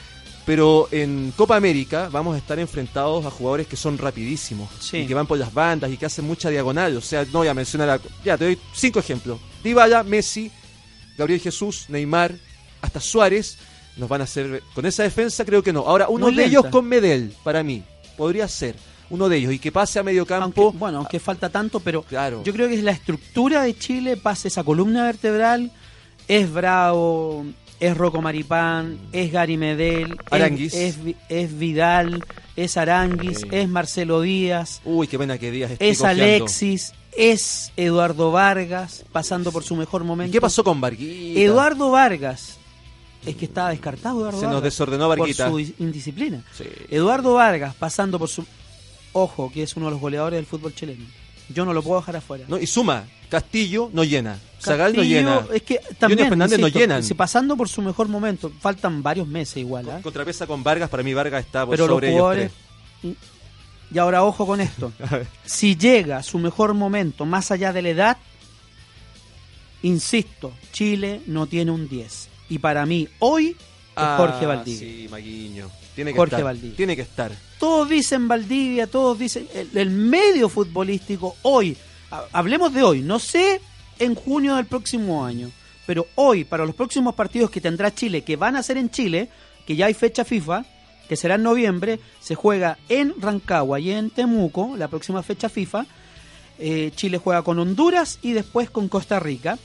[0.44, 4.98] Pero en Copa América vamos a estar enfrentados a jugadores que son rapidísimos Sí.
[4.98, 6.96] y que van por las bandas y que hacen mucha diagonal.
[6.96, 7.90] O sea, no voy a mencionar.
[7.90, 10.50] a- ya, te doy cinco ejemplos: Dybala, Messi,
[11.16, 12.34] Gabriel Jesús, Neymar,
[12.80, 13.56] hasta Suárez.
[13.96, 14.62] Nos van a hacer.
[14.74, 15.80] Con esa defensa, creo que no.
[15.80, 16.58] Ahora, uno Muy de lenta.
[16.58, 17.82] ellos con Medel, para mí,
[18.16, 18.74] podría ser
[19.10, 20.62] uno de ellos y que pase a medio campo.
[20.64, 22.42] Aunque, bueno, aunque falta tanto, pero Claro.
[22.42, 25.70] yo creo que es la estructura de Chile, pasa esa columna vertebral,
[26.26, 27.44] es Bravo,
[27.82, 30.74] es Rocco Maripán, es Gary Medel, es-.
[30.74, 32.24] Es, Vi- es Vidal,
[32.56, 36.22] es Aranguis, es Marcelo Díaz, Uy, qué pena que Díaz esté es cojeando.
[36.24, 40.32] Alexis, es Eduardo Vargas, pasando por su mejor ¿Y momento.
[40.32, 41.40] qué pasó con Varguita?
[41.40, 42.56] Eduardo Vargas,
[43.26, 45.48] es que estaba descartado Eduardo Se nos Vargas desordenó por Varguita.
[45.50, 46.44] su dis- indisciplina.
[46.56, 46.64] Sí.
[46.88, 48.44] Eduardo Vargas, pasando por su...
[49.12, 51.04] Ojo, que es uno de los goleadores del fútbol chileno.
[51.52, 52.44] Yo no lo puedo dejar afuera.
[52.48, 55.46] No, y suma, Castillo no llena, Zagal no llena.
[55.52, 57.02] Es que también, Junior Fernández no insisto, llenan.
[57.02, 60.00] si pasando por su mejor momento, faltan varios meses igual, ¿ah?
[60.02, 62.52] Contrapesa con Vargas, para mí Vargas está por pero los sobre ellos jugadores...
[63.94, 64.90] Y ahora ojo con esto.
[65.44, 68.16] si llega a su mejor momento, más allá de la edad,
[69.82, 72.28] Insisto, Chile no tiene un 10.
[72.50, 73.56] Y para mí, hoy, es
[73.96, 74.78] Ah, Jorge Valdivia.
[74.78, 75.68] Sí, Maguiño.
[75.94, 76.44] Tiene que Jorge estar.
[76.44, 76.76] Valdivia.
[76.76, 77.32] Tiene que estar.
[77.58, 81.76] Todos dicen Valdivia, todos dicen el, el medio futbolístico hoy.
[82.10, 83.60] ha- Hablemos de hoy, no sé
[83.98, 85.50] en junio del próximo año,
[85.86, 89.28] pero hoy para los próximos partidos que tendrá Chile, que van a ser en Chile,
[89.66, 90.64] que ya hay fecha FIFA,
[91.08, 95.86] que será en noviembre, se juega en Rancagua y en Temuco, la próxima fecha FIFA.
[96.58, 99.58] Eh, Chile juega con Honduras y después con Costa Rica.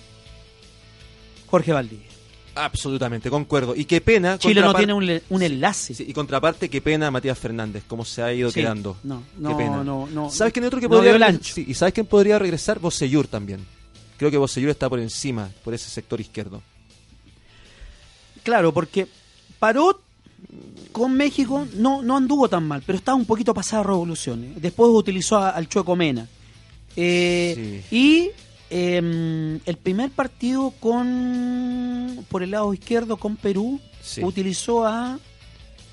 [1.47, 2.07] Jorge Valdivia.
[2.55, 3.75] Absolutamente, concuerdo.
[3.75, 4.37] Y qué pena.
[4.39, 5.93] Chile no tiene un, enlace.
[5.93, 8.97] Sí, y contraparte, qué pena Matías Fernández, cómo se ha ido Sí, quedando.
[9.03, 9.83] no, Qué no, pena.
[9.83, 10.29] no, no.
[10.31, 11.53] ¿Sabes quién otro que No podría ancho.
[11.53, 12.79] Sí, y sabes quién podría regresar?
[12.79, 13.63] Bosellur también.
[14.17, 16.61] Creo que Bosellur está por encima, por ese sector izquierdo.
[18.43, 19.07] Claro, porque
[19.59, 19.99] Parot
[20.91, 24.61] con México no, no anduvo tan mal, pero estaba un poquito pasada revoluciones.
[24.61, 26.27] Después utilizó a- al Chueco Mena.
[26.95, 28.29] Eh, Y
[28.69, 34.23] em, el primer partido con por el lado izquierdo con Perú Sí.
[34.23, 35.19] utilizó a,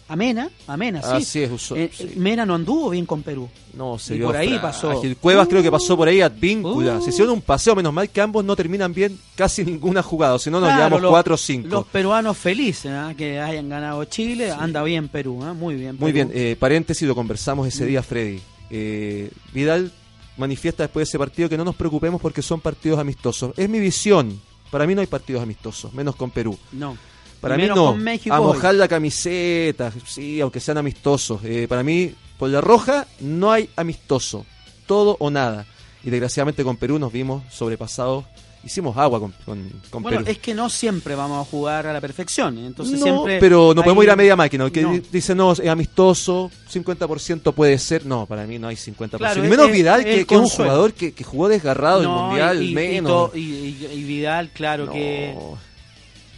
[0.09, 0.51] a Mena.
[0.67, 1.09] A Mena, sí.
[1.13, 2.13] Así es, Eh, sí.
[2.17, 3.49] Mena no anduvo bien con Perú.
[3.75, 5.01] No, se Y por ahí pasó.
[5.21, 6.99] Cuevas creo que pasó por ahí Advíncula.
[6.99, 7.03] uh.
[7.03, 10.39] Se hicieron un paseo, menos mal que ambos no terminan bien casi ninguna jugada.
[10.39, 11.69] Si no, nos Claro, llevamos los- 4 o 5.
[11.69, 13.15] Los peruanos felices ¿ah?
[13.17, 14.51] que hayan ganado Chile.
[14.53, 15.55] Anda bien Perú, ¿ah?
[15.55, 15.97] muy bien.
[15.99, 16.29] Muy Perú.
[16.29, 17.69] bien, eh, paréntesis, lo conversamos Mm.
[17.69, 18.41] ese día, Freddy.
[18.71, 19.91] Eh, Vidal
[20.37, 23.53] manifiesta después de ese partido que no nos preocupemos porque son partidos amistosos.
[23.57, 24.41] Es mi visión.
[24.71, 26.59] Para mí no hay partidos amistosos, menos con Perú.
[26.73, 26.97] No.
[27.45, 27.75] Para mí no.
[27.75, 28.55] con México a hoy.
[28.55, 31.41] mojar la camiseta, sí, aunque sean amistosos.
[31.45, 34.45] Eh, para mí, por la roja, no hay amistoso.
[34.87, 35.67] Todo o nada.
[36.03, 38.25] Y desgraciadamente con Perú nos vimos sobrepasados.
[38.63, 40.31] Hicimos agua con, con, con Bueno, Perú.
[40.31, 42.57] es que no siempre vamos a jugar a la perfección.
[42.57, 42.67] ¿eh?
[42.67, 44.71] Entonces no, siempre pero no hay- podemos ir a media máquina.
[44.71, 44.93] Que No.
[44.93, 48.07] di- dice, no, es amistoso, 50% puede ser.
[48.07, 49.19] No, para mí no hay 50%.
[49.19, 51.49] Claro, y menos es- Vidal, es que, el que es un jugador que, que jugó
[51.49, 53.31] desgarrado el No, Mundial, y, y- y menos.
[53.35, 55.35] y- y- y Vidal, claro que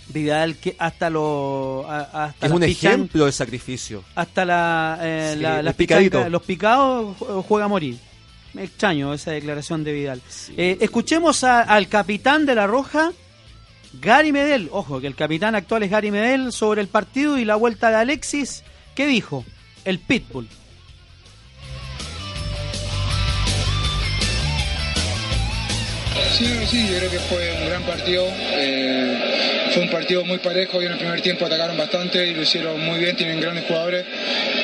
[0.08, 4.04] Vidal que hasta lo a- hasta es un ejemplo de sacrificio.
[4.14, 5.62] hasta la, eh, Sí, la-
[6.30, 7.98] los picados ju- juega a morir.
[8.54, 10.22] Me extraño esa declaración de Vidal.
[10.56, 13.12] Eh, escuchemos a- al capitán de la Roja,
[14.00, 14.68] Gary Medel.
[14.72, 17.96] Ojo, que el capitán actual es Gary Medel sobre el partido y la vuelta de
[17.96, 18.62] Alexis.
[18.94, 19.44] ¿Qué dijo?
[19.84, 20.48] El Pitbull.
[26.32, 28.26] Sí, sí, yo creo que fue un gran partido.
[28.52, 29.06] eh,
[29.76, 32.80] fue un partido muy parejo y en el primer tiempo atacaron bastante y lo hicieron
[32.80, 34.06] muy bien, tienen grandes jugadores.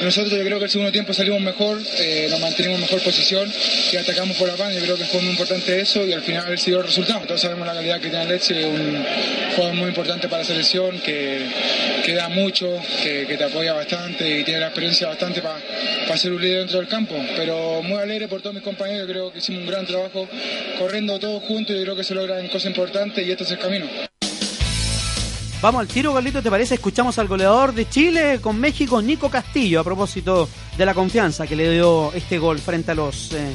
[0.01, 3.53] Nosotros yo creo que el segundo tiempo salimos mejor, eh, nos mantenimos en mejor posición
[3.93, 4.75] y atacamos por la banda.
[4.79, 7.21] Yo creo que fue muy importante eso y al final se dio el resultado.
[7.27, 9.05] Todos sabemos la calidad que tiene Alexis, un
[9.55, 11.47] jugador muy importante para la selección, que,
[12.15, 16.61] da mucho, que, te apoya bastante y tiene la experiencia bastante para ser un líder
[16.61, 17.15] dentro del campo.
[17.37, 20.27] Pero muy alegre por todos mis compañeros, creo que hicimos un gran trabajo
[20.79, 23.59] corriendo todos juntos y yo creo que se logran cosas importantes y este es el
[23.59, 23.87] camino.
[25.63, 26.75] Vamos al tiro, Carlito, ¿te parece?
[26.75, 31.55] Escuchamos al goleador de Chile con México, Nico Castillo, a propósito de la confianza que
[31.55, 33.55] le dio este gol frente a los eh,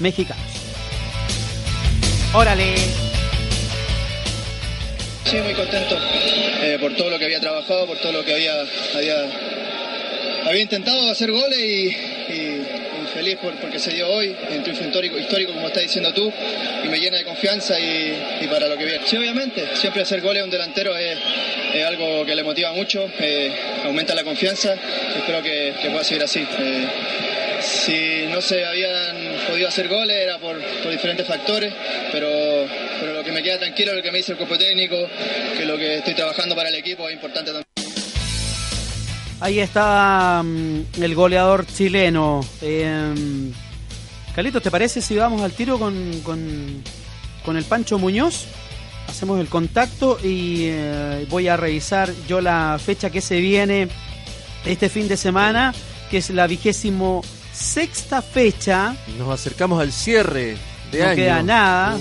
[0.00, 0.42] mexicanos.
[2.34, 2.74] Órale.
[5.24, 5.96] Sí, muy contento
[6.60, 8.54] eh, por todo lo que había trabajado, por todo lo que había,
[8.96, 9.14] había,
[10.44, 12.17] había intentado hacer goles y
[13.18, 16.32] feliz por, porque se dio hoy, un triunfo histórico, histórico como estás diciendo tú,
[16.84, 19.00] y me llena de confianza y, para lo que viene.
[19.04, 21.18] Sí, obviamente, siempre hacer goles a un delantero es,
[21.84, 23.52] algo que le motiva mucho, eh,
[23.84, 24.74] aumenta la confianza
[25.16, 26.40] espero que, pueda seguir así.
[26.40, 26.86] Eh,
[27.60, 29.16] si no se habían
[29.48, 30.56] podido hacer goles era por,
[30.88, 31.72] diferentes factores,
[32.12, 32.28] pero,
[33.00, 34.96] pero lo que me queda tranquilo es lo que me dice el cuerpo técnico,
[35.56, 37.67] que lo que estoy trabajando para el equipo es importante también.
[39.40, 42.40] Ahí está mm, el goleador chileno.
[42.60, 43.52] Eh,
[44.34, 46.82] Carlitos, ¿te parece si vamos al tiro con, con,
[47.44, 48.46] con el Pancho Muñoz?
[49.08, 53.88] Hacemos el contacto y eh, voy a revisar yo la fecha que se viene
[54.66, 55.72] este fin de semana,
[56.10, 57.22] que es la vigésimo
[57.52, 58.94] sexta fecha.
[59.18, 60.56] Nos acercamos al cierre
[60.92, 61.16] de No año.
[61.16, 61.98] queda nada.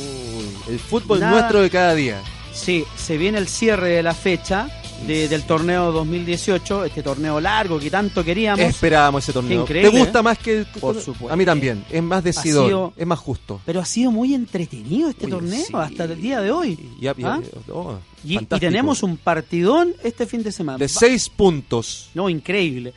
[0.67, 1.31] El fútbol Nada.
[1.31, 2.19] nuestro de cada día.
[2.53, 4.67] Sí, se viene el cierre de la fecha
[5.05, 8.65] de- del torneo 2018, este torneo largo que tanto queríamos.
[8.65, 9.61] Esperábamos ese torneo.
[9.61, 10.23] increíble, ¿Te gusta ¿eh?
[10.23, 11.31] más que el Por supuesto.
[11.33, 11.85] A mí también.
[11.89, 12.65] Es más decidor.
[12.67, 13.61] sido- Es más justo.
[13.65, 15.73] Pero ha sido muy entretenido este torneo sí.
[15.73, 16.77] hasta el día de hoy.
[16.99, 17.41] Ya- ya- ¿Ah?
[17.71, 20.77] oh, Y, y tenemos un partidón este fin de semana.
[20.77, 22.09] De seis puntos.
[22.13, 22.93] No, increíble.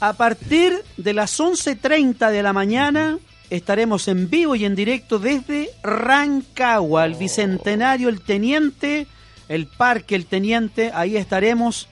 [0.00, 3.18] A partir de las 11.30 de la mañana
[3.50, 9.06] estaremos en vivo y en directo desde Rancagua, el Bicentenario, el Teniente,
[9.48, 10.90] el Parque, el Teniente.
[10.94, 11.88] Ahí estaremos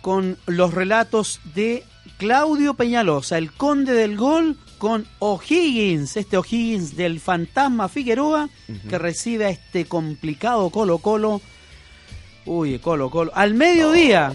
[0.00, 1.84] con los relatos de
[2.18, 8.48] Claudio Peñalosa, el conde del gol, con O'Higgins, este O'Higgins del fantasma Figueroa,
[8.88, 11.42] que recibe a este complicado Colo Colo.
[12.46, 13.30] Uy, Colo Colo.
[13.34, 14.32] Al mediodía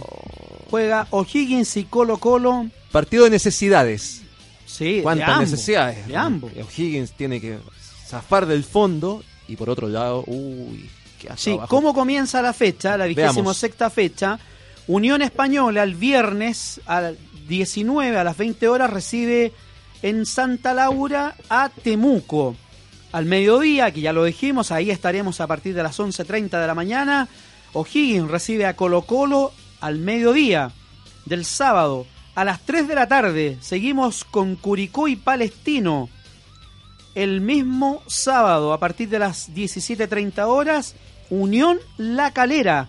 [0.70, 2.68] juega O'Higgins y Colo Colo.
[2.92, 4.22] Partido de necesidades.
[4.68, 6.08] Sí, ¿Cuántas de ambos, necesidades?
[6.08, 6.52] De ambos.
[6.56, 7.58] O'Higgins tiene que
[8.06, 10.90] zafar del fondo y por otro lado, uy,
[11.36, 11.68] Sí, abajo.
[11.68, 12.98] ¿cómo comienza la fecha?
[12.98, 14.40] La vigésimo sexta fecha.
[14.88, 17.16] Unión Española el viernes a las
[17.48, 19.54] 19 a las 20 horas recibe
[20.02, 22.56] en Santa Laura a Temuco.
[23.12, 26.76] Al mediodía, que ya lo dijimos, ahí estaremos a partir de las 11.30 de la
[26.76, 27.30] mañana.
[27.74, 30.72] O'Higgins recibe a Colo Colo al mediodía
[31.26, 32.06] del sábado.
[32.36, 36.10] A las 3 de la tarde seguimos con Curicó y Palestino.
[37.14, 40.96] El mismo sábado, a partir de las 17.30 horas,
[41.30, 42.88] Unión La Calera.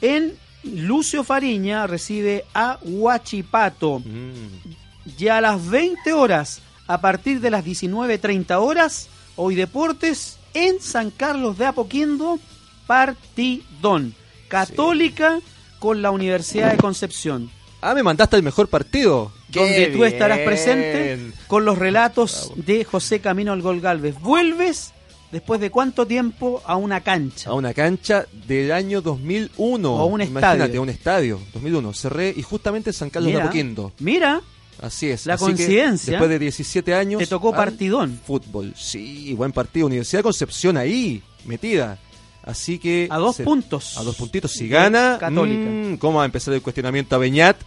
[0.00, 4.00] En Lucio Fariña recibe a Huachipato.
[4.00, 10.80] Mm, Ya a las 20 horas, a partir de las 19.30 horas, hoy Deportes en
[10.80, 12.38] San Carlos de Apoquindo,
[12.86, 14.14] partidón.
[14.48, 15.38] Católica
[15.78, 17.50] con la Universidad de Concepción.
[17.80, 19.32] Ah, me mandaste el mejor partido.
[19.48, 24.14] donde tú estarás presente con los relatos de José Camino al Gol Galvez.
[24.20, 24.92] Vuelves
[25.32, 27.50] después de cuánto tiempo a una cancha.
[27.50, 29.94] A una cancha del año 2001.
[29.94, 30.80] O a un Imagínate, estadio.
[30.80, 31.40] a un estadio.
[31.54, 31.92] 2001.
[31.92, 33.92] Cerré y justamente en San Carlos de Mira, Apoquindo.
[34.00, 34.40] Mira,
[34.82, 35.26] Así es.
[35.26, 36.12] La Así coincidencia.
[36.12, 37.18] después de 17 años.
[37.18, 38.18] te tocó partidón.
[38.26, 38.72] Fútbol.
[38.76, 39.86] Sí, buen partido.
[39.86, 41.98] Universidad de Concepción ahí, metida.
[42.42, 43.06] Así que.
[43.10, 43.98] A dos se- puntos.
[43.98, 44.50] A dos puntitos.
[44.52, 45.18] Si de gana.
[45.20, 45.70] Católica.
[45.70, 47.58] mm, ¿Cómo va a empezar el cuestionamiento a Beñat?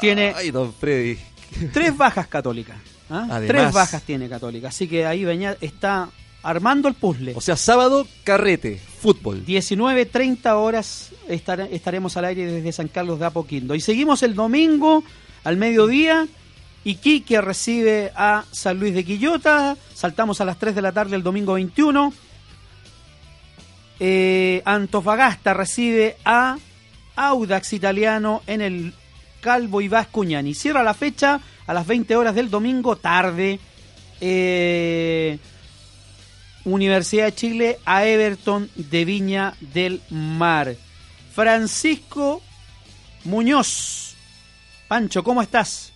[0.00, 1.18] Tiene Ay, don Freddy.
[1.72, 2.76] tres bajas católicas.
[3.08, 3.26] ¿ah?
[3.30, 3.48] Además.
[3.48, 4.68] Tres bajas tiene Católica.
[4.68, 6.08] Así que ahí Beñat está
[6.42, 7.34] armando el puzzle.
[7.36, 9.44] O sea, sábado, carrete, fútbol.
[9.46, 13.74] 19.30 horas estar- estaremos al aire desde San Carlos de Apoquindo.
[13.74, 15.04] Y seguimos el domingo
[15.44, 16.26] al mediodía.
[16.84, 19.76] Iquique recibe a San Luis de Quillota.
[19.94, 22.12] Saltamos a las 3 de la tarde el domingo 21.
[23.98, 26.56] Eh, Antofagasta recibe a
[27.16, 28.94] Audax Italiano en el
[29.42, 30.54] Calvo y Vascuñani.
[30.54, 33.60] Cierra la fecha a las 20 horas del domingo tarde.
[34.22, 35.38] Eh,
[36.64, 40.74] Universidad de Chile a Everton de Viña del Mar.
[41.34, 42.42] Francisco
[43.24, 44.14] Muñoz.
[44.88, 45.92] Pancho, ¿cómo estás?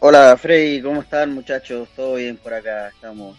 [0.00, 1.88] Hola Freddy, ¿cómo están muchachos?
[1.96, 2.88] ¿Todo bien por acá?
[2.88, 3.36] Estamos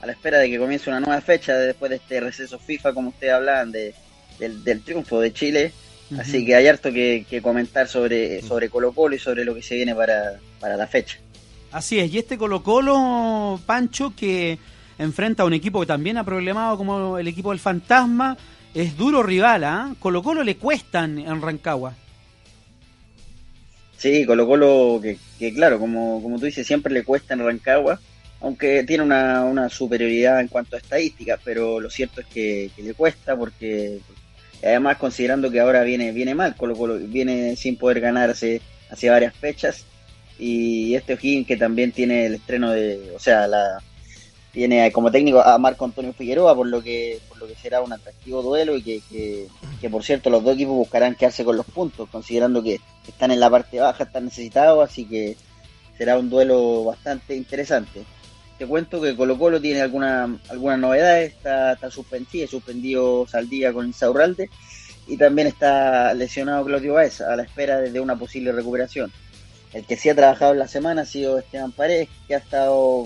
[0.00, 2.92] a la espera de que comience una nueva fecha de- después de este receso FIFA,
[2.92, 3.94] como ustedes hablaban, de,
[4.38, 5.72] del, del triunfo de Chile.
[6.18, 9.62] Así que hay harto que, que comentar sobre, sobre Colo Colo y sobre lo que
[9.62, 11.18] se viene para, para la fecha.
[11.74, 14.60] Así es, y este Colo Colo, Pancho, que
[14.96, 18.36] enfrenta a un equipo que también ha problemado como el equipo del Fantasma,
[18.72, 19.92] es duro rival, ¿ah?
[19.98, 21.94] Colo Colo le cuestan en Rancagua.
[23.96, 27.98] Sí, Colo Colo, que, que claro, como, como tú dices, siempre le cuesta en Rancagua,
[28.40, 32.84] aunque tiene una, una superioridad en cuanto a estadísticas, pero lo cierto es que, que
[32.84, 33.98] le cuesta porque
[34.62, 38.60] además considerando que ahora viene, viene mal, Colo Colo viene sin poder ganarse
[38.90, 39.86] hace varias fechas
[40.38, 43.82] y este O'Higgins que también tiene el estreno de, o sea, la
[44.54, 47.92] tiene como técnico a Marco Antonio Figueroa, por lo que por lo que será un
[47.92, 49.48] atractivo duelo y que,
[49.80, 53.40] que, por cierto los dos equipos buscarán quedarse con los puntos, considerando que están en
[53.40, 55.36] la parte baja, están necesitados, así que
[55.98, 58.04] será un duelo bastante interesante.
[58.56, 63.86] Te cuento que Colo Colo tiene alguna, algunas novedades, está, está suspendido, suspendido Saldía con
[63.86, 64.48] Insaurralde
[65.08, 69.12] y también está lesionado Claudio Baez a la espera de una posible recuperación.
[69.74, 73.04] El que sí ha trabajado en la semana ha sido Esteban Paredes, que ha estado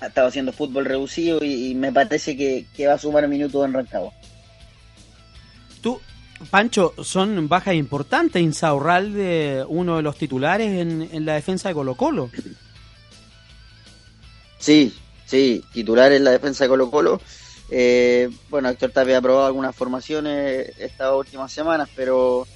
[0.00, 3.64] ha estado haciendo fútbol reducido y, y me parece que, que, va a sumar minutos
[3.64, 4.12] en Rancagua.
[5.80, 6.00] Tú,
[6.50, 8.40] Pancho, son bajas importantes.
[8.40, 12.30] Insaurralde, uno de los titulares en, en la defensa de Colo Colo.
[14.58, 14.94] Sí,
[15.26, 17.20] sí, titular en la defensa de Colo Colo.
[17.70, 22.46] Eh, bueno, Héctor Tapia ha probado algunas formaciones estas últimas semanas, pero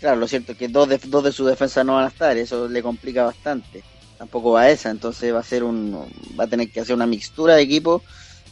[0.00, 2.36] claro, lo cierto es que dos de, dos de sus defensas no van a estar,
[2.36, 3.82] eso le complica bastante.
[4.18, 6.06] Tampoco va a esa, entonces va a ser un,
[6.38, 8.02] va a tener que hacer una mixtura de equipo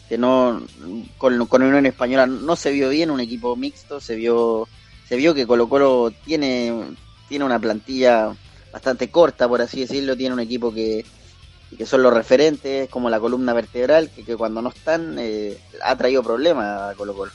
[0.08, 0.62] que no
[1.16, 4.68] con, con Unión Española no se vio bien un equipo mixto, se vio
[5.08, 6.72] se vio que Colo Colo tiene
[7.28, 8.36] tiene una plantilla
[8.70, 11.04] bastante corta por así decirlo, tiene un equipo que
[11.76, 15.96] que son los referentes, como la columna vertebral, que, que cuando no están eh, ha
[15.96, 17.32] traído problemas a Colo Colo.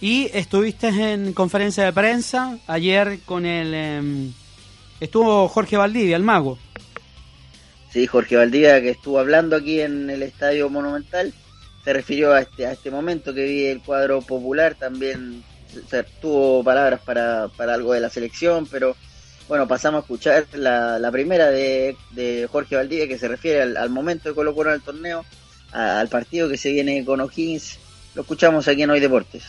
[0.00, 3.72] Y estuviste en conferencia de prensa ayer con el...
[3.74, 4.30] Eh,
[5.00, 6.58] estuvo Jorge Valdivia, el mago.
[7.90, 11.32] Sí, Jorge Valdivia, que estuvo hablando aquí en el Estadio Monumental,
[11.84, 15.42] se refirió a este, a este momento que vi el cuadro popular, también
[16.20, 18.94] tuvo palabras para, para algo de la selección, pero
[19.48, 23.90] bueno, pasamos a escuchar la, la primera de, de, Jorge Valdivia que se refiere al,
[23.90, 25.24] momento de Colo Colo en el torneo,
[25.72, 27.78] al partido que se viene con O'Higgins.
[28.14, 29.44] Lo escuchamos aquí en Hoy Deportes.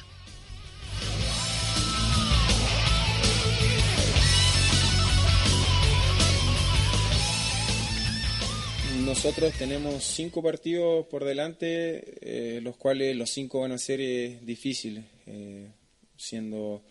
[9.10, 14.38] Nosotros tenemos cinco partidos por delante, eh, los cuales los cinco van a ser eh,
[14.44, 15.68] difíciles, eh,
[16.16, 16.84] siendo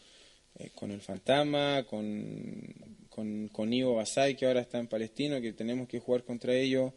[0.75, 6.01] con el Fantasma, con, con, Ivo Basay, que ahora está en Palestino, que tenemos que
[6.01, 6.93] jugar contra ellos,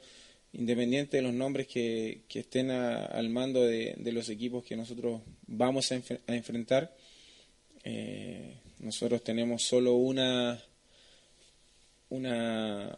[0.53, 5.22] independiente de los nombres que, que estén al mando de, de, los equipos que nosotros
[5.45, 6.95] vamos a, a enfrentar.
[8.80, 10.59] nosotros tenemos solo una,
[12.09, 12.97] una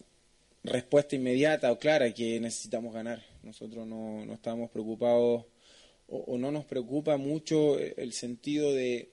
[0.64, 3.24] respuesta inmediata o clara que necesitamos ganar.
[3.44, 5.46] Nosotros no, no estamos preocupados
[6.08, 9.10] o, no nos preocupa mucho el sentido de,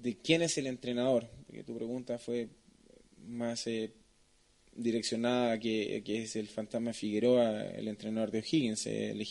[0.00, 2.48] de quién es el entrenador, porque tu pregunta fue
[3.26, 3.92] más eh,
[4.74, 8.86] direccionada que, que, es el fantasma Figueroa, el entrenador de O'Higgins.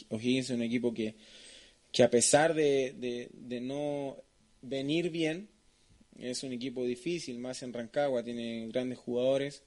[0.09, 1.15] O'Higgins es un equipo que,
[1.91, 4.17] que a pesar de, de no
[4.61, 5.47] venir bien,
[6.19, 9.63] es un equipo difícil, más en Rancagua, tiene grandes jugadores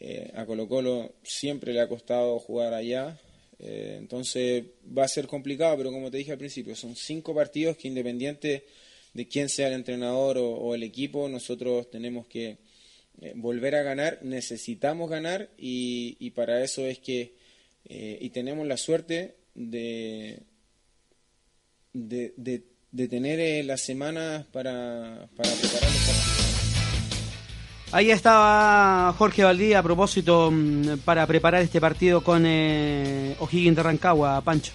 [0.00, 3.18] eh, a Colo Colo siempre le ha costado jugar allá,
[3.58, 4.64] eh, entonces
[4.96, 8.64] va a ser complicado, pero como te dije al principio, son cinco partidos que independiente
[9.12, 12.58] de quién sea el entrenador o, el equipo, nosotros tenemos que
[13.20, 17.34] eh, volver a ganar, necesitamos ganar y, y para eso es que,
[17.86, 20.40] y tenemos la suerte de,
[21.92, 26.33] de, tener las semanas para, para preparar.
[27.92, 33.82] Ahí estaba Jorge Valdía a propósito mm, para preparar este partido con eh, O'Higgins de
[33.82, 34.72] Rancagua, Pancho.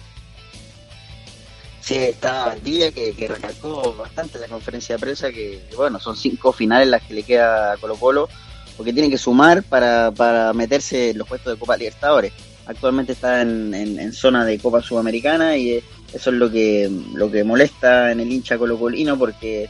[1.80, 6.52] Sí, estaba Valdía que, que, recalcó bastante la conferencia de prensa que, bueno, son cinco
[6.52, 8.28] finales las que le queda a Colo Colo,
[8.76, 12.32] porque tiene que sumar para, para meterse en los puestos de Copa Libertadores.
[12.66, 15.82] Actualmente está en, zona de Copa Sudamericana y
[16.12, 19.68] eso es lo que, lo que molesta en el hincha colocolino porque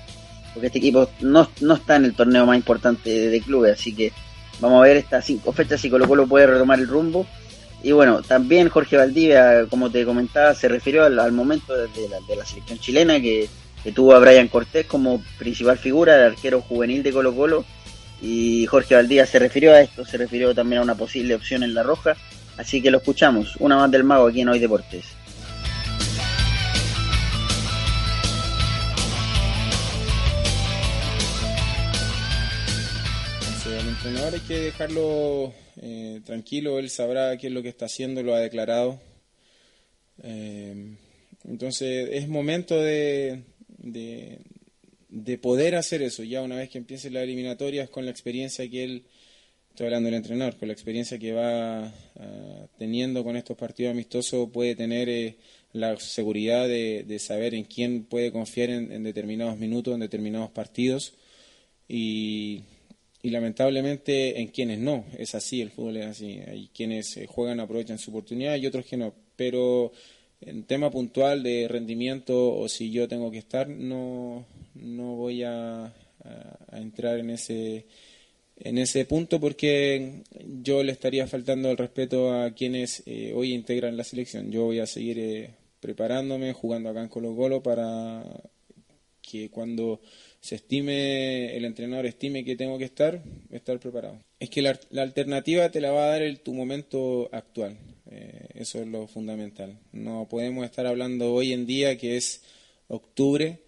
[0.60, 4.12] porque este equipo no, no está en el torneo más importante de, clubes, así que
[4.60, 7.26] vamos a ver estas cinco fechas si Colo Colo puede retomar el rumbo.
[7.82, 12.18] Y bueno, también Jorge Valdivia, como te comentaba, se refirió al, momento de, de, la,
[12.28, 13.48] de, la, selección chilena que,
[13.82, 17.64] que, tuvo a Brian Cortés como principal figura, el arquero juvenil de Colo Colo.
[18.20, 21.72] Y Jorge Valdivia se refirió a esto, se refirió también a una posible opción en
[21.72, 22.18] la roja.
[22.58, 25.06] Así que lo escuchamos, una más del mago aquí en Hoy Deportes.
[34.10, 38.34] Entrenador hay que dejarlo eh, tranquilo, él sabrá qué es lo que está haciendo, lo
[38.34, 39.00] ha declarado.
[40.24, 40.96] Eh,
[41.44, 43.44] entonces es momento de,
[43.78, 44.38] de,
[45.10, 48.82] de, poder hacer eso, ya una vez que empiece la eliminatoria, con la experiencia que
[48.82, 49.04] él,
[49.70, 54.50] estoy hablando del entrenador, con la experiencia que va uh, teniendo con estos partidos amistosos,
[54.50, 55.36] puede tener eh,
[55.72, 60.50] la seguridad de, de, saber en quién puede confiar en, en determinados minutos, en determinados
[60.50, 61.14] partidos.
[61.88, 62.64] Y
[63.22, 67.60] y lamentablemente en quienes no, es así, el fútbol es así, hay quienes eh, juegan,
[67.60, 69.92] aprovechan su oportunidad y otros que no, pero
[70.40, 75.92] en tema puntual de rendimiento o si yo tengo que estar, no, no voy a,
[76.72, 77.86] entrar en ese,
[78.56, 80.22] en ese punto porque
[80.62, 84.50] yo le estaría faltando el respeto a quienes eh, hoy integran la selección.
[84.50, 85.50] Yo voy a seguir eh,
[85.80, 88.22] preparándome, jugando acá en Colo Colo para
[89.22, 90.00] que cuando
[90.40, 94.18] se estime, el entrenador estime que tengo que estar, estar preparado.
[94.38, 97.76] Es que la, la alternativa te la va a dar el, tu momento actual.
[98.10, 99.78] Eh, eso es lo fundamental.
[99.92, 102.42] No podemos estar hablando hoy en día que es
[102.88, 103.60] octubre,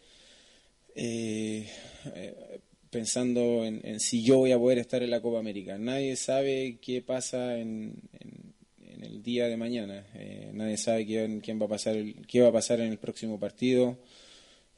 [0.97, 1.69] eh,
[2.15, 2.61] eh,
[2.91, 5.79] pensando en, si yo voy a poder estar en la Copa América.
[5.79, 10.07] Nadie sabe qué pasa en, en, el día de mañana.
[10.53, 11.97] Nadie sabe quién, va a pasar
[12.29, 13.99] qué va a pasar en el próximo partido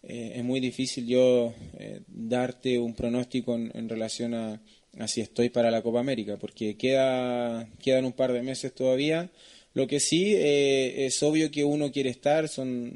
[0.07, 4.61] eh, es muy difícil yo eh, darte un pronóstico en, relación a,
[5.07, 9.30] si estoy para la Copa América, porque queda, quedan un par de meses todavía.
[9.72, 12.92] Lo que sí eh, es obvio que uno quiere estar, son,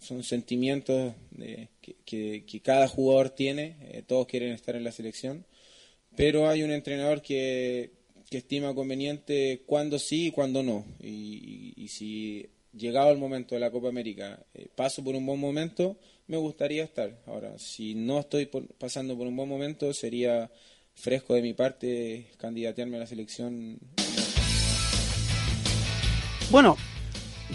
[0.00, 1.68] son sentimientos de,
[2.04, 5.46] que, cada jugador tiene, todos quieren estar en la selección,
[6.16, 7.92] pero hay un entrenador que,
[8.28, 10.84] que estima conveniente cuándo sí y cuándo no.
[11.00, 15.98] Y, si llegado el momento de la Copa América paso por un buen momento,
[16.32, 17.10] me gustaría estar.
[17.26, 20.50] Ahora, si no estoy por, pasando por un buen momento, sería
[20.94, 23.78] fresco de mi parte candidatearme a la selección.
[26.50, 26.78] Bueno,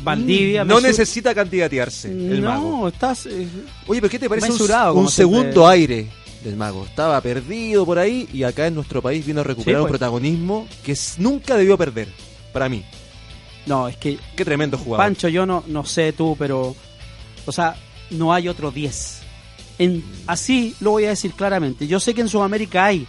[0.04, 0.64] Valdivia.
[0.64, 2.12] No necesita candidatearse.
[2.12, 2.88] El no, mago.
[2.90, 3.26] estás.
[3.26, 3.48] Eh,
[3.88, 5.68] Oye, pero ¿qué te parece un, un segundo te...
[5.74, 6.08] aire?
[6.44, 6.86] del mago.
[6.86, 9.98] Estaba perdido por ahí y acá en nuestro país vino a recuperar Sí, un pues.
[10.00, 12.10] protagonismo que nunca debió perder,
[12.54, 12.86] para mí.
[13.66, 15.04] No, es que Qué tremendo jugador.
[15.04, 16.76] Pancho, yo no, no sé tú, pero.
[17.48, 17.76] O sea,
[18.12, 19.20] no hay otro 10.
[19.80, 21.88] En, así lo voy a decir claramente.
[21.88, 23.06] Yo sé que en Sudamérica hay.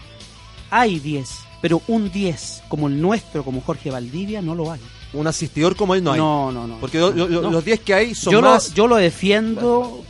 [0.71, 1.29] Hay 10.
[1.63, 4.81] Pero un 10 como el nuestro, como Jorge Valdivia, no lo hay.
[5.15, 6.19] Un asistidor como él no hay.
[6.19, 6.77] No, no, no.
[6.79, 7.51] Porque lo- lo- No.
[7.51, 8.69] los 10 que hay son yo, más...
[8.71, 10.05] lo, yo lo defiendo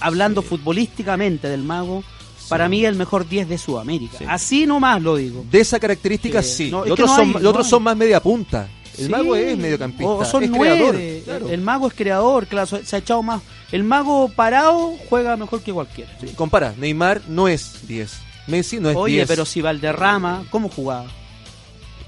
[0.00, 2.02] hablando futbolísticamente del mago.
[2.48, 4.16] Para mí el mejor 10 de Sudamérica.
[4.18, 4.24] Sí.
[4.26, 5.44] Así nomás lo digo.
[5.50, 6.64] De esa característica Sí.
[6.66, 6.70] sí.
[6.70, 7.70] No, los otros, no son, hay, los no otros hay.
[7.70, 8.68] son más media punta.
[8.96, 9.10] El Sí.
[9.10, 10.06] mago es mediocampista.
[10.10, 10.74] O son es nueve.
[10.76, 11.48] creador, claro.
[11.50, 13.42] El mago es creador, claro, se ha echado más.
[13.70, 16.10] El mago parado juega mejor que cualquiera.
[16.20, 18.12] Sí, Compara, Neymar no es 10.
[18.46, 19.04] Messi no es 10.
[19.04, 21.06] Oye, pero si Valderrama, ¿cómo jugaba?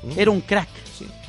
[0.02, 0.18] Mm.
[0.18, 0.68] Era un crack.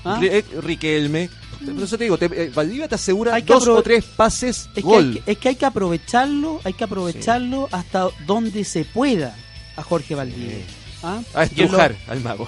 [0.06, 0.20] ¿Ah?
[0.24, 1.30] Eh, Riquelme.
[1.64, 4.68] Por eso te digo, te, eh, Valdivia te asegura Hay que dos o tres pases
[4.70, 5.06] Es que, gol.
[5.06, 9.36] hay que, es que hay que aprovecharlo, hay que aprovecharlo hasta donde se pueda
[9.76, 10.66] a Jorge Valdivia.
[11.04, 11.22] ¿Ah?
[11.34, 12.48] A estrujar al mago.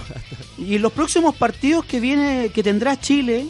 [0.57, 3.47] Y en los próximos partidos que viene, que tendrá Chile,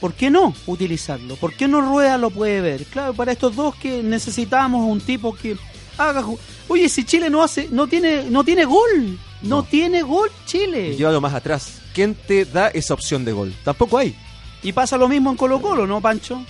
[0.00, 1.36] ¿por qué no utilizarlo?
[1.36, 2.84] ¿Por qué no Rueda lo puede ver?
[2.84, 5.56] Claro, para estos dos que necesitamos un tipo que
[5.98, 6.24] haga.
[6.68, 10.96] Oye, si Chile no hace, no tiene, no tiene gol, no, tiene gol Chile.
[10.96, 11.80] Llévalo más atrás.
[11.94, 13.54] ¿Quién te da esa opción de gol?
[13.64, 14.14] Tampoco hay.
[14.62, 16.42] Y pasa lo mismo en Colo Colo, ¿no, Pancho?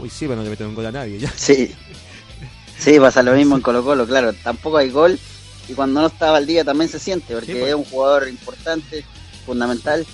[0.00, 1.18] Uy, sí, pero no le meten un gol a nadie.
[1.18, 1.32] Ya.
[1.36, 1.72] Sí.
[2.78, 4.32] Sí, pasa lo mismo en Colo Colo, claro.
[4.32, 5.18] Tampoco hay gol.
[5.68, 7.70] Y cuando no está Valdivia también se siente, porque Sí, pues.
[7.70, 9.04] es un jugador importante,
[9.44, 10.06] fundamental,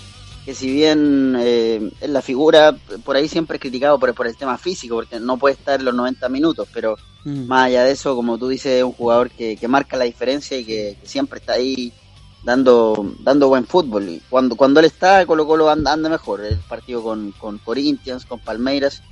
[0.45, 4.37] que si bien eh, es la figura, por ahí siempre es criticado por, por el
[4.37, 7.47] tema físico, porque no puede estar los 90 minutos, pero Mm.
[7.47, 10.59] más allá de eso, como tú dices, es un jugador que, que marca la diferencia
[10.59, 11.95] y que, que siempre está ahí
[12.43, 14.09] dando dando buen fútbol.
[14.11, 16.45] Y cuando cuando él está, Colo Colo anda, anda mejor.
[16.45, 19.05] El partido con, con Corinthians, con Palmeiras,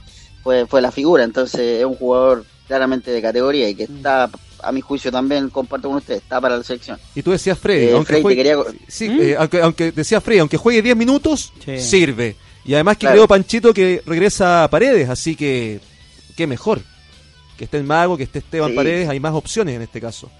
[0.43, 1.25] fue, fue la figura.
[1.25, 3.97] Entonces es un jugador claramente de categoría y que Mm.
[3.97, 4.31] está,
[4.63, 6.99] a mi juicio también, comparto con usted, está para la selección.
[7.15, 8.57] Y tú decías Freddy, Eh, aunque Freddy, juegue, quería-
[8.89, 9.21] sí, ¿Mm?
[9.21, 11.79] eh, aunque, aunque decía Freddy, aunque juegue 10 minutos, Sí.
[11.81, 12.37] sirve.
[12.65, 13.15] Y además que Claro.
[13.17, 15.81] creo Panchito que regresa a Paredes, así que
[16.37, 16.81] qué mejor.
[17.59, 18.77] Que esté el mago, que esté Esteban Sí.
[18.77, 20.31] Paredes, hay más opciones en este caso.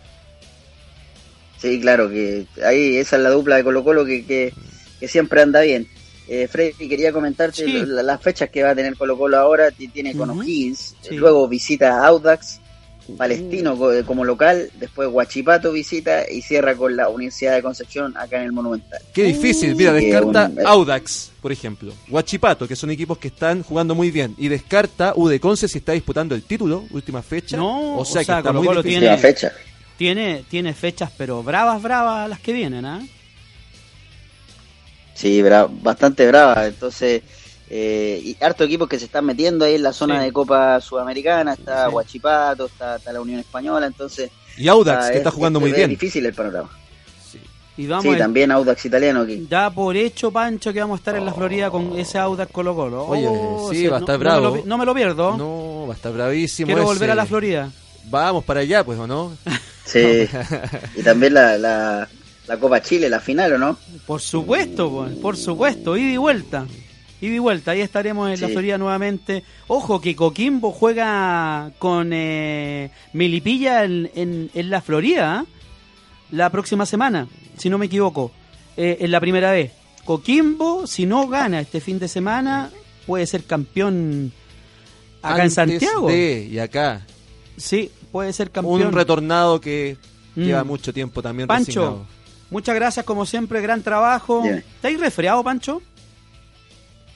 [1.59, 4.53] Sí, claro, que ahí esa es la dupla de Colo Colo que, que,
[4.99, 5.87] que siempre anda bien.
[6.29, 7.83] Eh, Freddy, quería comentarte Sí.
[7.87, 9.71] las fechas que va a tener Colo Colo ahora.
[9.71, 10.31] Ti- Tiene con.
[10.31, 11.15] O'Higgins, Sí.
[11.17, 12.61] luego visita a Audax,
[13.17, 18.39] Palestino co- como local, después Huachipato visita y cierra con la Universidad de Concepción acá
[18.39, 19.01] en el Monumental.
[19.13, 23.63] Qué difícil, mira, Sí, descarta un- Audax, por ejemplo, Huachipato, que son equipos que están
[23.63, 27.57] jugando muy bien, y descarta U de Conce si está disputando el título, última fecha.
[27.57, 28.83] No, o sea, o sea, que está muy difícil.
[28.91, 29.53] Tiene- Última fecha.
[29.99, 33.01] Tiene, tiene fechas, pero bravas, bravas las que vienen, ¿ah?
[35.15, 36.67] Sí, bra- bastante brava.
[36.67, 37.23] Entonces,
[37.75, 40.27] eh, y harto equipos que se están metiendo ahí en la zona Sí.
[40.27, 41.55] de Copa Sudamericana.
[41.55, 41.95] Está Sí.
[41.95, 43.87] Huachipato, está, está la Unión Española.
[43.87, 45.89] Entonces, Y Audax, que está es- jugando es- muy es bien.
[45.91, 46.69] difícil el panorama.
[47.75, 51.25] Y vamos sí, también Audax italiano Da por hecho, Pancho, que vamos a estar en
[51.25, 53.07] la Florida con ese Audax Colo Colo.
[53.07, 53.27] Oye,
[53.75, 54.43] sí, va a estar no, bravo.
[54.45, 55.37] No me, lo, no me lo pierdo.
[55.39, 56.67] No, va a estar bravísimo.
[56.67, 56.93] Quiero ese.
[56.93, 57.71] volver a la Florida.
[58.11, 59.33] Vamos para allá, pues, ¿o no?
[59.87, 60.29] Sí.
[60.97, 62.09] y también la, la,
[62.47, 63.79] la Copa Chile, la final, ¿o no?
[64.07, 65.97] Por supuesto, pues, por supuesto.
[65.97, 66.67] Ida y vuelta.
[67.23, 67.71] Y vuelta.
[67.71, 68.49] Ahí estaremos en la.
[68.49, 69.45] Florida nuevamente.
[69.69, 75.45] Ojo que Coquimbo juega con eh, Melipilla en, en, en la Florida.
[75.47, 75.49] ¿eh?
[76.33, 78.31] La próxima semana, si no me equivoco.
[78.77, 79.71] Eh, en la primera vez.
[80.05, 82.71] Coquimbo, si no gana este fin de semana,
[83.07, 84.33] puede ser campeón
[85.23, 86.09] acá en Santiago.
[86.09, 87.07] de, y acá.
[87.57, 88.83] Sí, puede ser campeón.
[88.83, 89.97] Un retornado que
[90.35, 90.43] Mm.
[90.45, 92.07] lleva mucho tiempo también Pancho, resignado.
[92.51, 94.41] muchas gracias como siempre, gran trabajo.
[94.43, 94.65] Dime.
[94.77, 95.83] ¿Estáis resfriado, Pancho?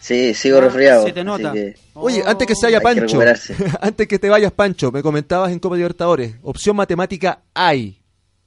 [0.00, 1.04] Sí, sigo Ah, resfriado.
[1.04, 1.52] se te nota.
[1.52, 3.18] que Oye, Oh, antes que se vaya que Pancho,
[3.80, 8.00] antes que te vayas Pancho, me comentabas en Copa Libertadores, opción matemática hay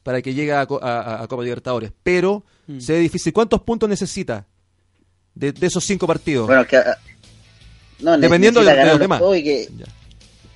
[0.03, 2.79] para que llegue a, Co- a- a Copa Libertadores, pero Mm.
[2.79, 3.33] se ve difícil.
[3.33, 4.45] ¿Cuántos puntos necesita
[5.33, 6.45] de, de esos cinco partidos?
[6.45, 6.77] Bueno, que.
[6.77, 6.97] ah,
[7.99, 9.19] No, Dependiendo de de los demás.
[9.43, 9.67] que.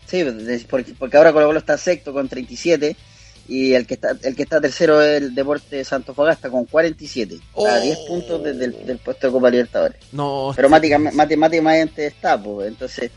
[0.05, 0.23] Sí,
[0.69, 2.95] porque, porque ahora Colo Colo está sexto con 37
[3.47, 7.39] y el que está el que está tercero es el Deporte Santo Fogasta con 47.
[7.69, 9.97] A 10 puntos desde el del puesto de Copa Libertadores.
[10.11, 13.11] No, Pero mática- matemáticamente está, pues, entonces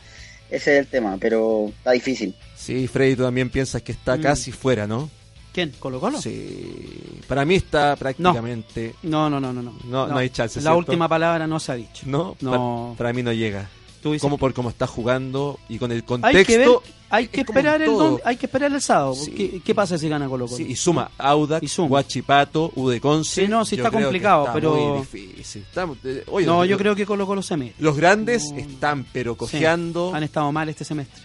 [0.49, 2.35] ese es el tema, pero está difícil.
[2.55, 4.21] Sí, Freddy, tú también piensas que está Mm.
[4.21, 5.09] casi fuera, ¿no?
[5.53, 5.73] ¿Quién?
[5.79, 6.21] ¿Colo Colo?
[6.21, 7.19] Sí.
[7.27, 8.93] Para mí está prácticamente...
[9.03, 9.61] No, no, no, no.
[9.63, 10.77] No, No, no hay chance, La ¿cierto?
[10.77, 12.03] última palabra no se ha dicho.
[12.05, 12.93] No, No.
[12.95, 13.67] Para, para mí no llega.
[14.07, 16.45] Tú dices- Como por cómo está jugando y con el hay contexto...
[16.47, 16.69] que ver,
[17.09, 19.15] hay que esperar el don- hay que esperar el sábado.
[19.15, 19.31] Sí.
[19.31, 20.57] ¿Qué, qué pasa si gana Colo Colo?
[20.57, 21.87] Sí, y suma Audax, Y suma.
[21.89, 23.43] Guachipato, Udeconce.
[23.43, 25.61] Sí, no, sí Yo está creo que complicado, está pero- muy difícil.
[25.61, 27.75] Está- eh, oye, no, yo creo que Colo Colo se mete.
[27.79, 28.57] Los grandes No.
[28.57, 30.13] están, pero Sí, cojeando.
[30.13, 31.21] han estado mal este semestre.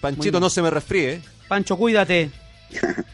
[0.00, 1.22] Panchito, no se me resfríe.
[1.48, 2.30] Pancho, cuídate.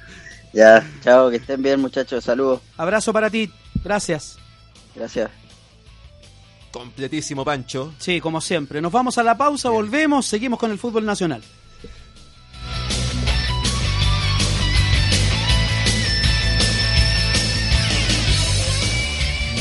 [0.55, 2.61] Ya, chao, que estén bien muchachos, saludos.
[2.77, 3.51] Abrazo para ti,
[3.83, 4.37] gracias.
[4.95, 5.31] Gracias.
[6.73, 7.93] Completísimo, Pancho.
[7.99, 8.81] Sí, como siempre.
[8.81, 11.43] Nos vamos a la pausa, volvemos, seguimos con el fútbol nacional.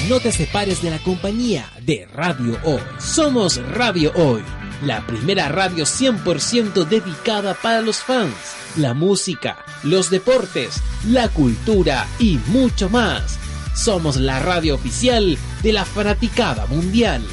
[0.08, 2.82] No te separes de la compañía de Radio Hoy.
[3.00, 4.42] Somos Radio Hoy,
[4.86, 8.36] la primera radio 100% dedicada para los fans,
[8.76, 13.40] la música, los deportes, la cultura y mucho más.
[13.84, 17.24] Somos la radio oficial de la fanaticada mundial.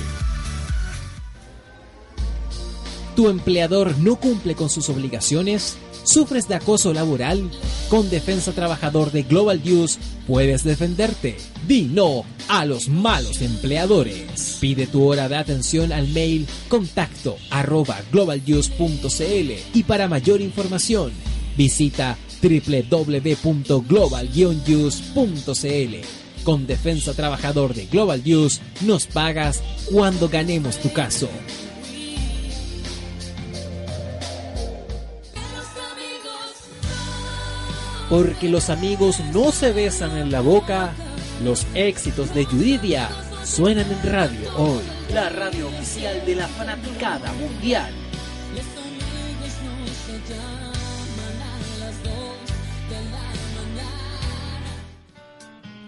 [3.14, 5.76] ¿Tu empleador no cumple con sus obligaciones?
[6.04, 7.50] ¿Sufres de acoso laboral?
[7.90, 11.36] Con Defensa Trabajador de Global News puedes defenderte.
[11.66, 14.56] Di no a los malos empleadores.
[14.58, 21.12] Pide tu hora de atención al mail contacto arroba globalnews.cl y para mayor información
[21.58, 24.30] visita www.global
[26.48, 31.28] Con Defensa Trabajador de Global News nos pagas cuando ganemos tu caso.
[38.08, 40.94] Porque los amigos no se besan en la boca,
[41.44, 43.10] los éxitos de Yuridia
[43.44, 44.84] suenan en radio hoy.
[45.12, 48.07] La radio oficial de la fanaticada mundial.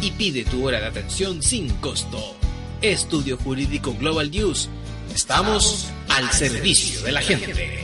[0.00, 2.36] y pide tu hora de atención sin costo.
[2.82, 4.68] Estudio Jurídico Global News.
[5.14, 7.80] Estamos al servicio de la gente.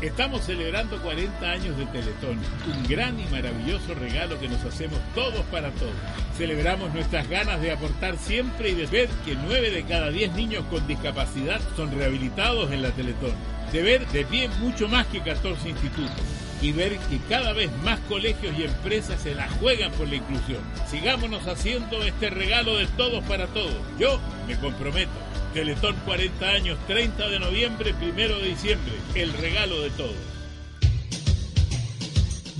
[0.00, 2.40] Estamos celebrando 40 años de Teletón,
[2.74, 5.92] un gran y maravilloso regalo que nos hacemos todos para todos.
[6.38, 10.64] Celebramos nuestras ganas de aportar siempre y de ver que 9 de cada 10 niños
[10.70, 13.34] con discapacidad son rehabilitados en la Teletón.
[13.72, 17.98] De ver de pie mucho más que 14 institutos y ver que cada vez más
[18.00, 20.60] colegios y empresas se la juegan por la inclusión.
[20.90, 23.74] Sigámonos haciendo este regalo de todos para todos.
[23.98, 25.10] Yo me comprometo.
[25.54, 28.92] Teletón 40 años, 30 de noviembre, 1 de diciembre.
[29.14, 30.14] El regalo de todos.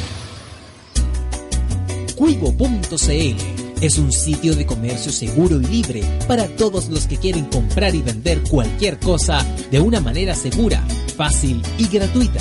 [2.15, 7.93] Cuivo.cl es un sitio de comercio seguro y libre para todos los que quieren comprar
[7.93, 10.81] y vender cualquier cosa de una manera segura,
[11.17, 12.39] fácil y gratuita.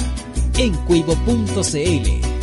[0.56, 2.31] En cuivo.cl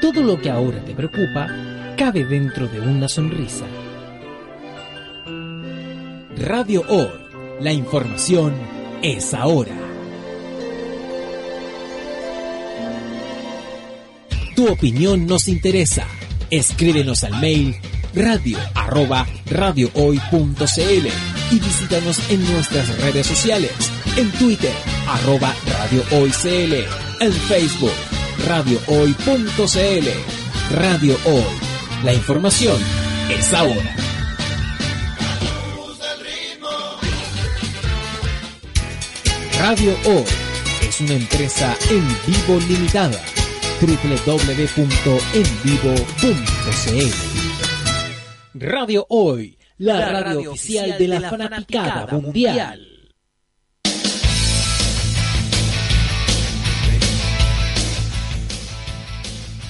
[0.00, 1.46] Todo lo que ahora te preocupa
[1.96, 3.66] cabe dentro de una sonrisa.
[6.38, 7.10] Radio Hoy,
[7.60, 8.54] la información
[9.02, 9.76] es ahora.
[14.56, 16.06] Tu opinión nos interesa.
[16.50, 17.76] Escríbenos al mail
[18.14, 21.06] radio arroba radiohoy.cl
[21.50, 23.72] y visítanos en nuestras redes sociales,
[24.16, 24.72] en Twitter
[25.06, 26.74] arroba radiohoycl,
[27.20, 28.09] en Facebook
[28.46, 30.08] radiohoy.cl.
[30.74, 31.44] Radio Hoy.
[32.04, 32.76] La información
[33.30, 33.96] es ahora.
[39.58, 40.24] Radio Hoy
[40.88, 43.20] es una empresa en vivo limitada
[43.80, 44.70] www.envivo.cl
[48.54, 52.89] Radio Hoy, la, la radio, oficial de la, de fanaticada, mundial.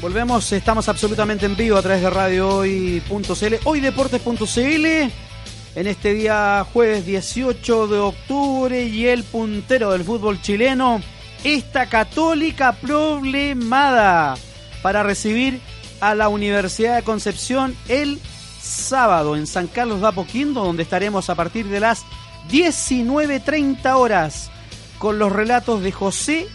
[0.00, 7.04] Volvemos, estamos absolutamente en vivo a través de Radio Hoy.cl, hoydeportes.cl, en este día jueves
[7.04, 11.02] 18 de octubre y el puntero del fútbol chileno,
[11.44, 14.38] esta católica problemada
[14.80, 15.60] para recibir
[16.00, 18.18] a la Universidad de Concepción el
[18.58, 22.06] sábado en San Carlos de Apoquindo, donde estaremos a partir de las
[22.50, 24.50] 19.30 horas
[24.98, 26.48] con los relatos de José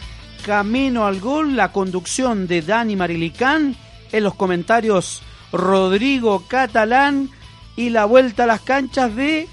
[0.45, 3.75] Camino al Gol, la conducción de Dani Marilicán,
[4.11, 7.31] en los comentarios Rodrigo Catalán
[7.75, 9.47] y la vuelta a las canchas de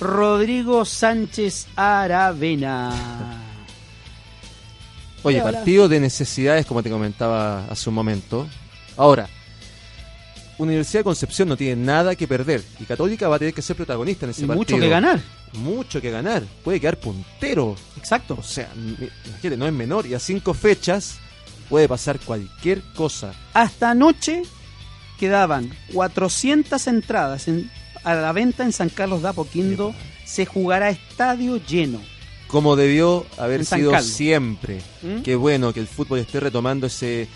[0.00, 2.90] Rodrigo Sánchez Aravena.
[5.22, 8.48] Oye, partido de necesidades, como te comentaba hace un momento.
[8.96, 9.28] Ahora,
[10.58, 13.74] Universidad de Concepción no tiene nada que perder y Católica va a tener que ser
[13.76, 14.58] protagonista en ese Y partido.
[14.58, 15.20] mucho que ganar.
[15.54, 16.42] Mucho que ganar.
[16.62, 17.74] Puede quedar puntero.
[17.96, 18.36] Exacto.
[18.38, 20.06] O sea, imagínate, no es menor.
[20.06, 21.16] Y a cinco fechas
[21.68, 23.34] puede pasar cualquier cosa.
[23.54, 24.42] Hasta anoche
[25.18, 27.70] quedaban 400 entradas en-
[28.04, 29.94] a la venta en San Carlos de Apoquindo.
[30.24, 32.00] Se jugará estadio lleno.
[32.46, 34.10] Como debió haber sido Carlos.
[34.10, 34.80] siempre.
[35.02, 35.22] ¿Mm?
[35.22, 37.26] Qué bueno que el fútbol esté retomando ese,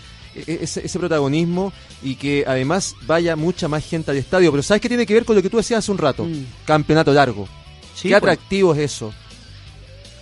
[0.45, 1.73] ese, ese protagonismo
[2.03, 4.51] y que además vaya mucha más gente al estadio.
[4.51, 6.25] Pero ¿sabes qué tiene que ver con lo que tú decías hace un rato?
[6.25, 6.45] Mm.
[6.65, 7.47] Campeonato largo.
[7.95, 8.17] Sí, qué pues.
[8.17, 9.13] atractivo es eso.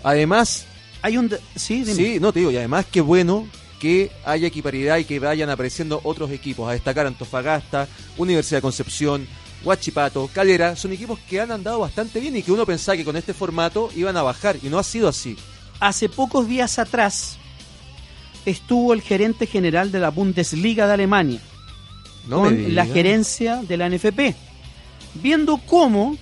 [0.04, 0.66] Además,
[1.02, 1.30] Hay un...
[1.56, 1.96] Sí, dime.
[1.96, 3.48] Sí, no te digo, y además qué bueno
[3.80, 7.88] que haya equiparidad y que vayan apareciendo otros equipos, a destacar Antofagasta,
[8.18, 9.28] Universidad de Concepción,
[9.64, 13.18] Huachipato, Calera, son equipos que han andado bastante bien y que uno pensaba que con
[13.18, 15.36] este formato iban a bajar y no ha sido así.
[15.80, 17.38] Hace pocos días atrás
[18.46, 21.40] estuvo el gerente general de la Bundesliga de Alemania
[22.28, 24.36] No con la gerencia de la NFP,
[25.16, 26.18] viendo cómo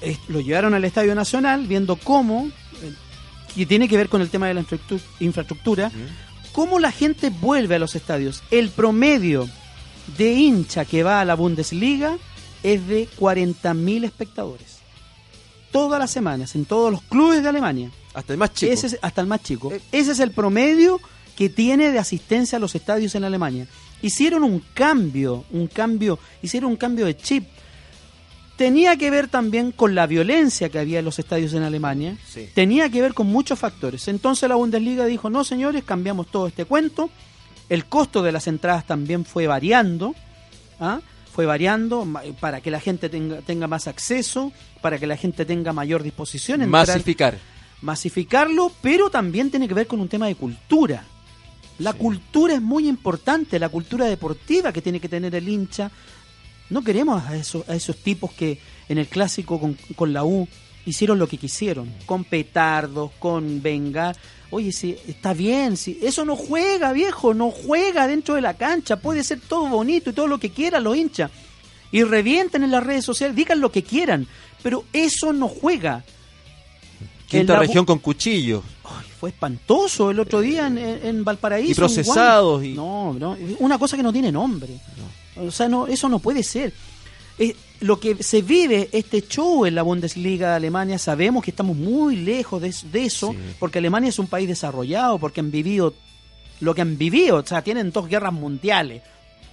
[0.00, 2.46] eh, lo llevaron al Estadio Nacional, viendo cómo,
[2.82, 2.92] eh,
[3.54, 5.90] que tiene que ver con el tema de la infraestru- infraestructura,
[6.52, 8.42] cómo la gente vuelve a los estadios.
[8.50, 9.48] El promedio
[10.18, 12.16] de hincha que va a la Bundesliga
[12.62, 14.78] es de 40.000 espectadores.
[15.70, 17.90] Todas las semanas, en todos los clubes de Alemania.
[18.14, 18.72] Hasta el más chico.
[18.72, 19.72] Ese es- hasta el más chico.
[19.92, 21.00] Ese es el promedio
[21.36, 23.66] que tiene de asistencia a los estadios en Alemania.
[24.02, 27.44] Hicieron un cambio, un cambio, hicieron un cambio de chip.
[28.56, 32.16] Tenía que ver también con la violencia que había en los estadios en Alemania.
[32.28, 32.48] Sí.
[32.54, 34.06] Tenía que ver con muchos factores.
[34.08, 37.08] Entonces la Bundesliga dijo, no señores, cambiamos todo este cuento.
[37.70, 40.14] El costo de las entradas también fue variando.
[40.78, 41.00] ¿ah?
[41.32, 42.06] Fue variando
[42.38, 46.60] para que la gente tenga, tenga más acceso, para que la gente tenga mayor disposición.
[46.60, 47.38] en entrar- Masificar.
[47.82, 51.04] Masificarlo, pero también tiene que ver con un tema de cultura.
[51.78, 55.90] La cultura es muy importante, la cultura deportiva que tiene que tener el hincha.
[56.68, 58.58] No queremos a esos, a esos tipos que
[58.88, 60.46] en el clásico con, con la U
[60.84, 64.14] hicieron lo que quisieron, con petardos, con venga.
[64.50, 68.96] Oye, si está bien, si eso no juega, viejo, no juega dentro de la cancha,
[68.96, 71.30] puede ser todo bonito y todo lo que quieran los hinchas.
[71.92, 74.26] Y revienten en las redes sociales, digan lo que quieran,
[74.62, 76.04] pero eso no juega.
[77.38, 78.62] Quinta la- región con cuchillos.
[79.18, 81.72] fue espantoso el otro día en, en- Valparaíso.
[81.72, 84.80] Y procesados y- No, no, una cosa que no tiene nombre.
[85.36, 86.72] O sea, no, eso no puede ser.
[87.38, 91.76] Eh, lo que se vive este show en la Bundesliga de Alemania, sabemos que estamos
[91.76, 95.94] muy lejos de, es- de eso, porque Alemania es un país desarrollado, porque han vivido
[96.60, 99.02] lo que han vivido, o sea, tienen dos guerras mundiales.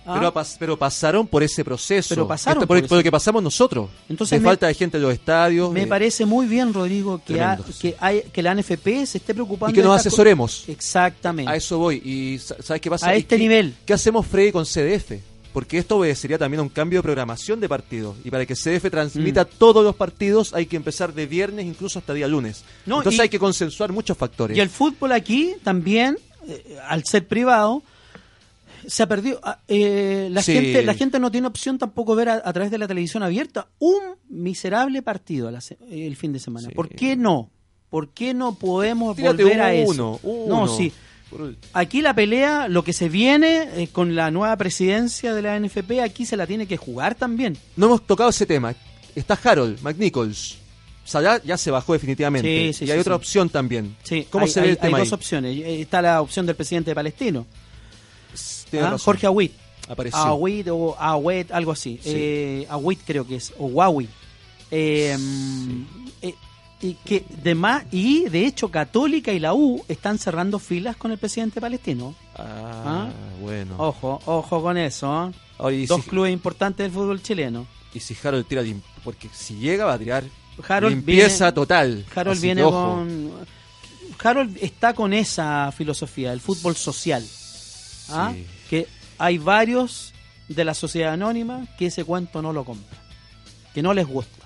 [0.07, 0.13] ¿Ah?
[0.15, 2.09] Pero, pas- pero pasaron por ese proceso.
[2.15, 3.89] Pero pasaron Esto por, por por lo que pasamos nosotros.
[4.09, 5.71] Entonces de me- falta de gente en los estadios.
[5.71, 9.33] Me eh, parece muy bien, Rodrigo, que, ha- que, hay, que la NFP se esté
[9.33, 10.63] preocupando y que nos asesoremos.
[10.67, 11.51] Exactamente.
[11.51, 12.01] A eso voy.
[12.03, 13.09] Y sa- ¿sabes qué pasa?
[13.09, 13.75] A ¿Y este qué- nivel.
[13.85, 15.19] ¿Qué hacemos, Freddy, con CDF?
[15.53, 18.15] Porque esto obedecería también a un cambio de programación de partidos.
[18.23, 19.47] Y para que CDF transmita Mm.
[19.57, 22.63] todos los partidos hay que empezar de viernes, incluso hasta día lunes.
[22.85, 24.55] No, Entonces y- hay que consensuar muchos factores.
[24.55, 26.17] Y el fútbol aquí también,
[26.47, 27.81] eh, al ser privado,
[28.87, 29.39] se ha perdido.
[29.43, 30.53] ah, eh, la, Sí.
[30.53, 33.67] gente, la gente no tiene opción tampoco ver a, a través de la televisión abierta
[33.79, 36.69] un miserable partido a la se- el fin de semana.
[36.73, 37.51] ¿Por qué no?
[37.89, 39.91] ¿Por qué no podemos Tírate volver a eso?
[39.91, 40.65] uno, uno.
[40.65, 40.91] No, sí.
[41.73, 46.01] Aquí la pelea, lo que se viene eh, con la nueva presidencia de la NFP,
[46.01, 47.57] aquí se la tiene que jugar también.
[47.75, 48.73] No hemos tocado ese tema.
[49.15, 50.55] Está Harold McNichols.
[51.03, 52.47] O sea, ya, ya se bajó definitivamente.
[52.47, 53.95] Sí, sí, y sí, hay otra opción también.
[54.29, 55.07] ¿Cómo hay, se ve hay- el tema hay ahí?
[55.09, 55.57] dos opciones.
[55.65, 57.45] Está la opción del presidente palestino.
[58.73, 58.97] Ah.
[58.99, 59.53] Jorge Awit.
[59.89, 60.19] Apareció.
[60.19, 61.99] Awit o Awet, algo así.
[62.03, 62.11] Sí.
[62.13, 64.07] Eh, Awit creo que es, o Huawei.
[64.71, 65.17] Eh,
[66.21, 66.35] eh,
[66.81, 71.11] y que de más, y de hecho Católica y la U están cerrando filas con
[71.11, 72.13] el presidente palestino.
[72.35, 73.09] Ah,
[73.41, 73.75] bueno.
[73.77, 75.31] Ojo, ojo con eso.
[75.57, 77.65] Oye, y Dos si- clubes importantes del fútbol chileno.
[77.93, 78.61] Y si Harold tira
[79.03, 80.23] porque si llega va a tirar
[80.67, 82.05] Harold limpieza viene- total.
[82.13, 82.71] Harold viene ojo.
[82.95, 83.31] con.
[84.23, 87.23] Harold está con esa filosofía, el fútbol social.
[88.09, 88.31] ¿ah?
[88.35, 88.45] Sí.
[88.69, 88.87] Que
[89.17, 90.13] hay varios
[90.47, 92.99] de la sociedad anónima que ese cuento no lo compran,
[93.73, 94.45] que no les gusta.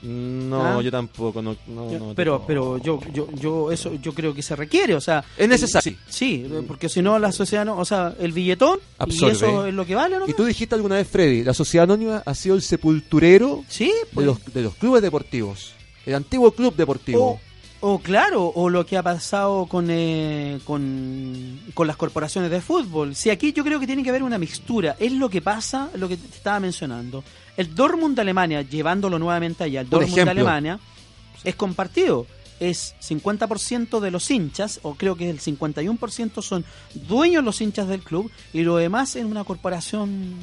[0.00, 0.80] No, ¿Ah?
[0.80, 4.42] yo tampoco, no, no, Yo- no, pero pero yo, yo yo eso yo creo que
[4.44, 5.96] se requiere, o sea, Es necesario.
[6.08, 9.32] sí, porque si no la sociedad no, o sea, el billetón Absorbe.
[9.32, 10.28] y eso es lo que vale, ¿no?
[10.28, 14.24] Y tú dijiste alguna vez, Freddy, la sociedad anónima ha sido el sepulturero Sí, pues.
[14.24, 15.72] de, los, de los clubes deportivos.
[16.06, 17.30] El antiguo club deportivo.
[17.32, 17.40] O,
[17.80, 23.14] o claro, o lo que ha pasado con, eh, con, con las corporaciones de fútbol.
[23.14, 24.96] Si aquí yo creo que tiene que haber una mixtura.
[24.98, 27.22] Es lo que pasa, lo que te estaba mencionando.
[27.56, 30.30] El Dortmund de Alemania, llevándolo nuevamente allá, el Un Dortmund de.
[30.30, 30.80] Alemania
[31.44, 32.26] es compartido.
[32.60, 36.64] Es 50% de los hinchas, o creo que el 51% son
[36.94, 40.34] dueños los hinchas del club, y lo demás en una corporación,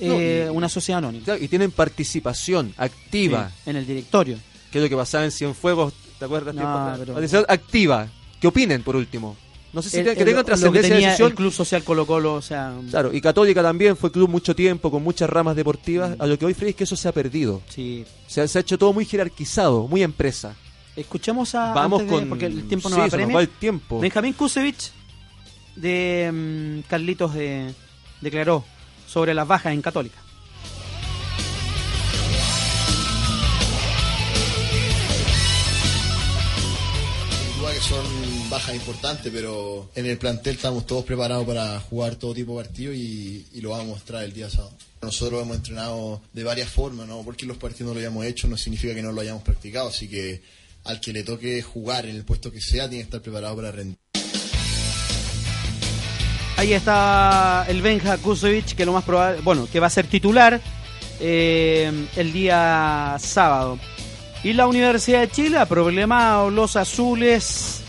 [0.00, 1.24] eh, No, y- una sociedad anónima.
[1.26, 4.38] Claro, Y tienen participación activa, Sí, en el directorio.
[4.70, 5.92] que es lo que pasaba en Cienfuegos,
[6.22, 6.54] ¿te acuerdas?
[6.54, 8.06] No, pero- activa.
[8.40, 9.36] Que opinen, por último.
[9.72, 11.30] No sé si El- te- que el- tengan lo que trascendencia de decisión.
[11.30, 12.74] El Club Social Colo Colo, o sea...
[12.90, 16.14] Claro, y Católica también fue club mucho tiempo, con muchas ramas deportivas.
[16.20, 17.60] A lo que hoy, Freddy, es que eso se ha perdido.
[17.68, 18.04] Sí.
[18.28, 20.54] Se ha, se ha hecho todo muy jerarquizado, muy empresa.
[20.94, 21.72] Escuchemos a...
[21.72, 22.28] Vamos de- con...
[22.28, 23.98] porque el tiempo no sí, va se nos va el tiempo.
[23.98, 24.92] Benjamín Kusevich
[25.74, 26.30] de
[26.84, 27.72] mm, Carlitos de,
[28.20, 28.64] declaró
[29.08, 30.18] sobre las bajas en Católica.
[37.82, 38.04] Son
[38.48, 42.96] bajas importantes, pero en el plantel estamos todos preparados para jugar todo tipo de partidos
[42.96, 44.72] y, lo vamos a mostrar el día sábado.
[45.02, 47.22] Nosotros hemos entrenado de varias formas, ¿no?
[47.22, 50.08] Porque los partidos no lo hayamos hecho no significa que no lo hayamos practicado, así
[50.08, 50.42] que
[50.84, 53.72] al que le toque jugar en el puesto que sea tiene que estar preparado para
[53.72, 53.98] rendir.
[56.56, 60.60] Ahí está el Benja Kusevich, que lo más probable, bueno, que va a ser titular
[61.20, 63.78] eh, el día sábado.
[64.44, 67.80] Y la Universidad de Chile ha problemado los azules.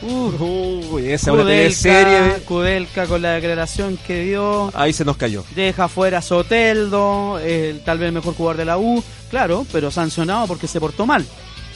[0.00, 2.34] Uh, Uy, esa es una teleserie.
[2.46, 4.70] Kudelka con la declaración que dio.
[4.74, 5.44] Ahí se nos cayó.
[5.54, 9.02] Deja fuera a Soteldo, el, tal vez el mejor jugador de la U.
[9.30, 11.26] Claro, pero sancionado porque se portó mal.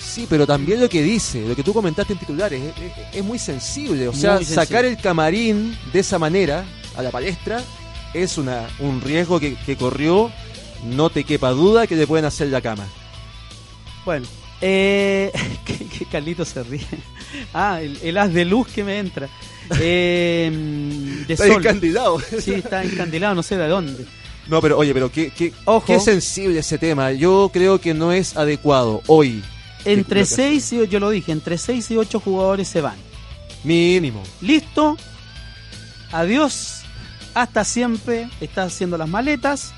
[0.00, 3.24] Sí, pero también lo que dice, lo que tú comentaste en titulares, es, es- es
[3.24, 4.08] muy sensible.
[4.08, 4.64] O Muy sea, sensible.
[4.66, 6.64] sacar el camarín de esa manera
[6.96, 7.60] a la palestra
[8.14, 10.30] es una, un riesgo que, que corrió.
[10.84, 12.86] No te quepa duda que le pueden hacer la cama.
[14.04, 14.26] Bueno,
[14.60, 15.30] eh,
[15.64, 16.86] que, que Carlito se ríe.
[17.54, 19.28] Ah, el, el haz de luz que me entra.
[19.80, 20.50] Eh,
[21.26, 21.62] de Está sol.
[21.64, 22.18] encandilado.
[22.40, 24.04] Sí, está encandilado, no sé de dónde.
[24.48, 25.86] No, pero oye, pero qué, qué, Ojo.
[25.86, 27.12] qué sensible ese tema.
[27.12, 29.42] Yo creo que no es adecuado hoy.
[29.86, 32.96] Entre Lo que- 6 y yo lo dije, entre 6 y 8 jugadores se van.
[33.64, 34.22] Mínimo.
[34.42, 34.98] Listo.
[36.10, 36.80] Adiós.
[37.32, 38.28] Hasta siempre.
[38.40, 39.72] Está haciendo las maletas.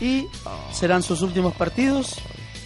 [0.00, 0.24] Y
[0.72, 2.16] serán sus últimos partidos.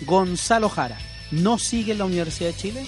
[0.03, 0.99] Gonzalo Jara.
[1.31, 2.87] No sigue en la Universidad de Chile.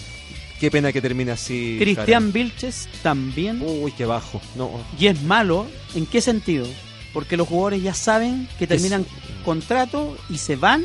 [0.59, 1.77] Qué pena que termine así.
[1.78, 3.61] Cristian Vilches también.
[3.62, 4.41] Uy, qué bajo.
[4.57, 4.70] No.
[4.99, 6.66] Y es malo, ¿en qué sentido?
[7.15, 9.07] Porque los jugadores ya saben que terminan
[9.45, 10.85] contrato y se van.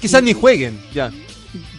[0.00, 1.10] Quizás ni jueguen, ya.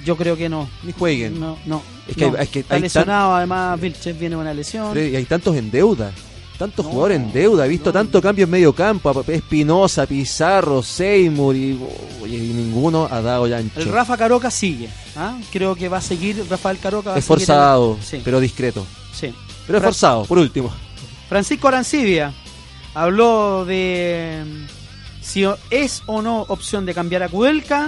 [0.06, 0.70] Yo creo que no.
[0.84, 1.40] Ni jueguen.
[1.40, 1.84] No, no.
[2.08, 2.38] Es que, no.
[2.38, 4.92] es que Está hay, tan- lesionado, además Vilches viene una lesión.
[4.92, 6.12] Freddy, hay tantos en deuda.
[6.60, 7.66] Tantos jugadores en deuda.
[7.66, 9.24] He visto tanto cambio en medio campo.
[9.26, 11.80] Espinosa, Pizarro, Seymour y,
[12.28, 13.80] ninguno ha dado el ancho.
[13.80, 14.90] El Rafa Caroca sigue.
[15.16, 15.38] ¿ah?
[15.54, 17.18] Creo que va a seguir, Rafael Caroca va a
[18.04, 18.86] Sí, pero discreto.
[19.14, 19.34] sí.
[19.66, 20.70] Pero Fra- esforzado, por último.
[21.30, 22.34] Francisco Arancibia
[22.94, 27.88] habló de mm, si es o no opción de cambiar a Kudelka.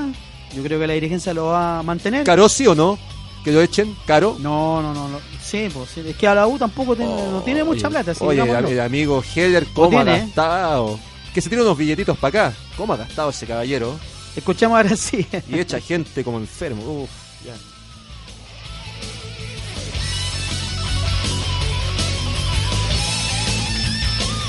[0.56, 2.24] Yo creo que la dirigencia lo va a mantener.
[2.24, 2.98] ¿Caro sí o no?
[3.44, 3.96] ¿Que lo echen?
[4.06, 4.38] ¿Caro?
[4.40, 5.10] No, no, no.
[5.10, 5.20] no.
[5.42, 8.24] Sí, pues, sí, es que a la U tampoco tiene- no tiene mucha Oye, plata.
[8.24, 8.42] Oye,
[8.72, 10.22] el, amigo Heller, ¿cómo ha tiene, ¿eh?
[10.28, 11.00] gastado?
[11.34, 12.58] Que se tire unos billetitos para acá.
[12.78, 14.00] ¿Cómo ha gastado ese caballero?
[14.36, 15.26] Escuchamos ahora sí.
[15.50, 17.04] Y echa gente como enfermo.
[17.04, 17.10] Uf,
[17.46, 17.54] ya.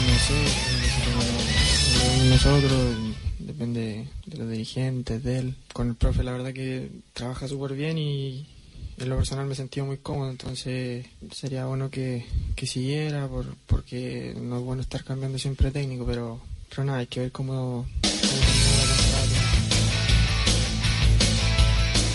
[0.06, 0.35] No sé,
[2.28, 2.73] nosotros,
[3.39, 5.55] depende de los dirigentes, de él.
[5.73, 8.47] Con el profe, la verdad que trabaja súper bien y
[8.98, 12.24] en lo personal me he sentido muy cómodo, entonces sería bueno que,
[12.55, 17.06] que siguiera, por, porque no es bueno estar cambiando siempre técnico, pero, pero nada, hay
[17.06, 17.86] que ver cómo.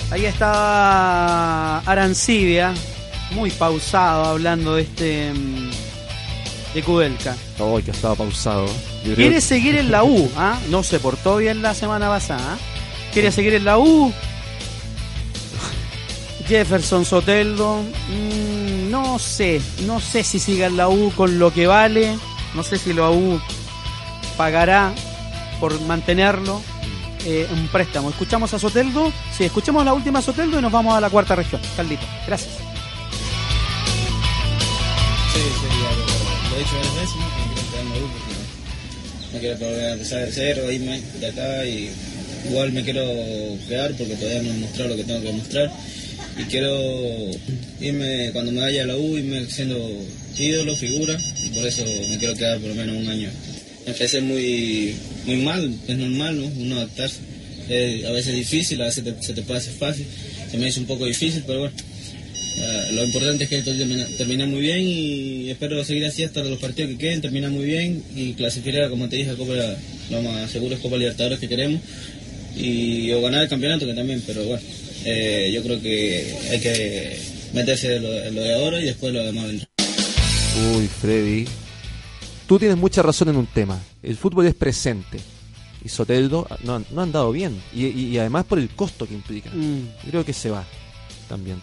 [0.10, 2.74] Ahí está Arancibia,
[3.32, 5.34] muy pausado, hablando de este.
[5.34, 5.70] mm,
[6.74, 7.36] de Kudelka.
[7.60, 8.68] Ay, que estaba pausado.
[8.68, 10.58] Yo creo- Quiere seguir en la U, ¿ah?
[10.70, 12.54] No se portó bien la semana pasada.
[12.54, 12.58] ¿ah?
[13.12, 14.14] Quiere seguir en la U.
[16.48, 21.68] Jefferson Soteldo, mm, no sé, no sé si siga en la U con lo que
[21.68, 22.18] vale,
[22.56, 23.42] no sé si la U
[24.38, 24.94] pagará
[25.60, 26.62] por mantenerlo
[27.26, 28.10] eh, un préstamo.
[28.10, 31.60] Escuchamos a Soteldo, sí, escuchemos la última Soteldo y nos vamos a la cuarta región.
[31.76, 32.54] Carlito, gracias.
[35.34, 37.28] Sí, sí, ya lo, he dicho varias veces, ¿no?
[37.36, 40.72] que me quiero quedar en la U porque no quiero volver a empezar de cero,
[40.72, 41.92] irme de acá y
[42.50, 43.04] igual me quiero
[43.68, 45.72] quedar porque todavía no he mostrado lo que tengo que mostrar
[46.38, 47.32] y quiero
[47.82, 49.78] irme cuando me vaya a la U, irme siendo
[50.38, 51.20] ídolo, figura
[51.58, 53.30] por eso me quiero quedar por lo menos un año.
[53.86, 54.94] Empecé muy,
[55.26, 56.46] muy mal, es normal, ¿no?
[56.46, 57.18] Uno adaptarse.
[57.70, 60.06] Es a veces difícil, a veces se te puede hacer fácil.
[60.52, 61.76] Se me hizo un poco difícil, pero bueno.
[62.60, 66.92] Eh, lo importante es que termina muy bien y espero seguir así hasta los partidos
[66.92, 69.54] que queden, terminar muy bien y clasificar, como te dije, a Copa,
[70.10, 71.82] lo más seguro es Copa Libertadores que queremos
[72.56, 74.64] y o ganar el campeonato que también, pero bueno,
[75.10, 77.20] eh, yo creo que hay que
[77.54, 79.68] meterse en lo, en lo de ahora y después lo demás vendrá.
[80.76, 81.46] Uy, Freddy.
[82.48, 83.80] Tú tienes mucha razón en un tema.
[84.04, 85.20] El fútbol es presente.
[85.84, 87.62] Y Soteldo no, han- no han dado bien.
[87.74, 89.50] Y, y- y además por el costo que implica.
[89.54, 90.10] Mm.
[90.10, 90.66] Creo que se va
[91.30, 91.62] también.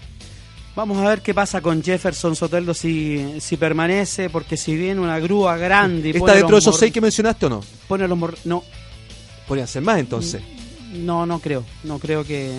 [0.76, 5.18] Vamos a ver qué pasa con Jefferson Soteldo si, si permanece, porque si viene una
[5.20, 7.60] grúa grande y ¿Está pone dentro de esos seis que mencionaste o no?
[7.86, 8.64] pone los mor- no,
[9.46, 10.42] Podrían ser más entonces.
[10.92, 12.50] no, no creo, no creo que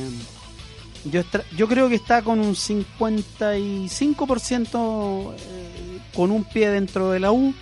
[1.12, 1.22] yo
[1.56, 7.54] yo creo que está con un 55% eh, con un pie dentro de la U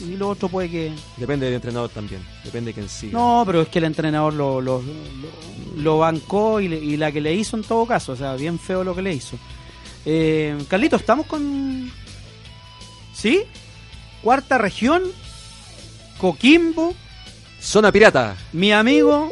[0.00, 2.22] y lo otro puede que Depende del entrenador también.
[2.44, 3.18] Depende de quién siga.
[3.18, 7.10] no, pero es que el entrenador lo, lo, lo- lo bancó y, le- y la
[7.10, 9.36] que le hizo en todo caso, o sea, bien feo lo que le hizo.
[10.04, 11.90] Eh, Carlito, ¿estamos con...
[13.14, 13.42] ¿Sí?
[14.22, 15.02] Cuarta región,
[16.18, 16.94] Coquimbo,
[17.60, 18.36] Zona Pirata.
[18.52, 19.30] mi amigo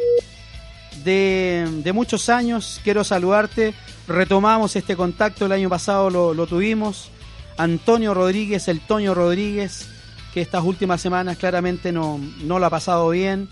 [1.03, 3.73] de, de muchos años, quiero saludarte.
[4.07, 7.09] Retomamos este contacto, el año pasado lo, lo tuvimos.
[7.57, 9.87] Antonio Rodríguez, el Toño Rodríguez,
[10.33, 13.47] que estas últimas semanas claramente no, no lo ha pasado bien.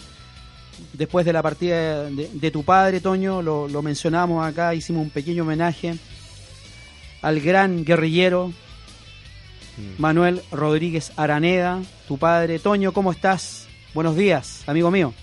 [0.94, 5.10] Después de la partida de, de tu padre, Toño, lo, lo mencionamos acá, hicimos un
[5.10, 5.96] pequeño homenaje
[7.22, 8.54] al gran guerrillero
[9.98, 12.60] Manuel Rodríguez Araneda, tu padre.
[12.60, 13.68] Toño, ¿cómo estás?
[13.94, 15.14] Buenos días, amigo mío.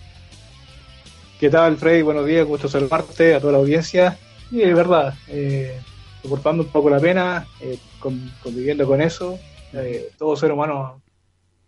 [1.38, 2.00] ¿Qué tal, Freddy?
[2.00, 4.16] Buenos días, gusto saludarte a toda la audiencia.
[4.50, 5.78] Y es verdad, eh,
[6.22, 9.38] soportando un poco la pena, eh, con- conviviendo con eso.
[9.74, 11.02] Eh, todo ser humano,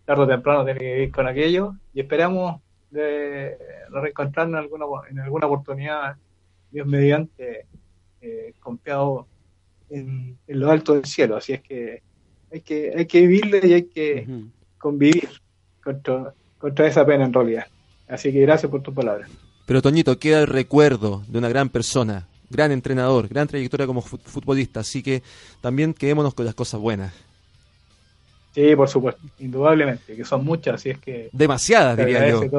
[0.05, 1.75] tarde o temprano, tiene que vivir con aquello.
[1.93, 3.59] Y esperamos de,
[3.91, 6.17] reencontrarnos en alguna, en alguna oportunidad,
[6.71, 7.67] Dios mediante,
[8.21, 9.27] eh, confiado
[9.91, 11.35] en, en lo alto del cielo.
[11.35, 12.01] Así es que
[12.51, 14.27] hay que, hay que vivirle y hay que
[14.79, 15.29] convivir
[15.83, 17.67] contra, contra esa pena en realidad.
[18.07, 19.29] Así que gracias por tus palabras.
[19.69, 24.17] Pero Toñito, queda el recuerdo de una gran persona, gran entrenador, gran trayectoria como fu-
[24.17, 24.79] futbolista.
[24.79, 25.21] Así que
[25.61, 27.13] también quedémonos con las cosas buenas.
[28.55, 31.29] Sí, por supuesto, indudablemente, que son muchas, así es que...
[31.31, 32.49] Demasiadas, diría yo.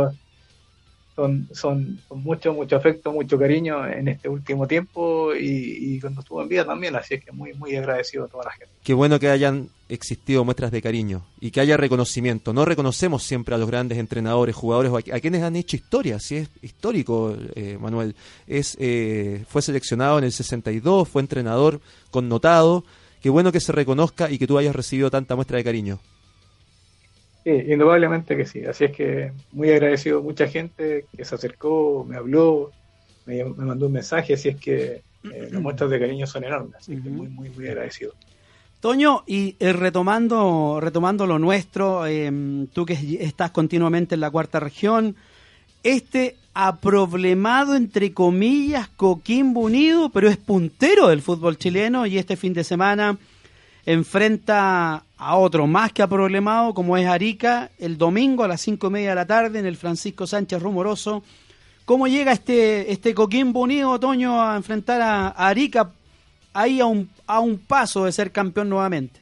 [1.16, 6.40] son, son mucho, mucho afecto, mucho cariño en este último tiempo y, y cuando estuvo
[6.42, 8.72] en vida también, así es que muy, muy agradecido a toda la gente.
[8.84, 12.52] Qué bueno que hayan existido muestras de cariño y que haya reconocimiento.
[12.52, 16.18] No reconocemos siempre a los grandes entrenadores, jugadores o a, a quienes han hecho historia.
[16.18, 18.14] Si es histórico, eh, Manuel.
[18.46, 21.80] Es, eh, fue seleccionado en el 62, fue entrenador
[22.10, 22.84] connotado.
[23.20, 25.98] Qué bueno que se reconozca y que tú hayas recibido tanta muestra de cariño.
[27.44, 32.16] Sí, indudablemente que sí, así es que muy agradecido, mucha gente que se acercó, me
[32.16, 32.70] habló,
[33.24, 36.76] me, me mandó un mensaje, así es que eh, las muestras de cariño son enormes,
[36.76, 38.12] así que muy, muy, muy agradecido.
[38.80, 44.58] Toño, y eh, retomando, retomando lo nuestro, eh, tú que estás continuamente en la cuarta
[44.58, 45.16] región,
[45.82, 52.54] este aproblemado, entre comillas, Coquimbo Unido, pero es puntero del fútbol chileno y este fin
[52.54, 53.18] de semana
[53.84, 58.90] enfrenta a otro más que aproblemado, como es Arica, el domingo a las cinco y
[58.90, 61.22] media de la tarde en el Francisco Sánchez Rumoroso.
[61.84, 65.90] ¿Cómo llega este, este Coquimbo Unido, Toño, a enfrentar a, a Arica
[66.52, 69.20] ahí a un, a un paso de ser campeón nuevamente?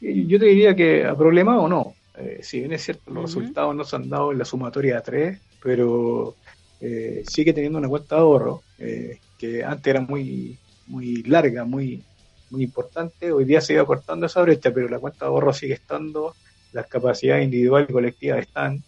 [0.00, 1.94] Yo te diría que a problema o no.
[2.18, 5.00] Eh, si bien es cierto, los resultados no se han dado en la sumatoria de
[5.02, 6.34] tres, pero
[6.80, 12.02] eh, sigue teniendo una cuenta de ahorro eh, que antes era muy, muy larga, muy,
[12.50, 13.32] muy importante.
[13.32, 16.34] Hoy día se ido cortando esa brecha, pero la cuenta de ahorro sigue estando,
[16.72, 18.82] las capacidades individuales y colectivas están.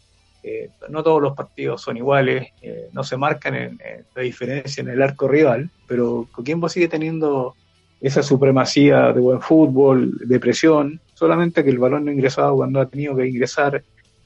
[0.48, 4.80] Eh, no todos los partidos son iguales, eh, no se marcan en, en la diferencia
[4.80, 7.54] en el arco rival, pero Coquimbo sigue teniendo
[8.00, 12.80] esa supremacía de buen fútbol, de presión, solamente que el balón no ha ingresado cuando
[12.80, 13.82] ha tenido que ingresar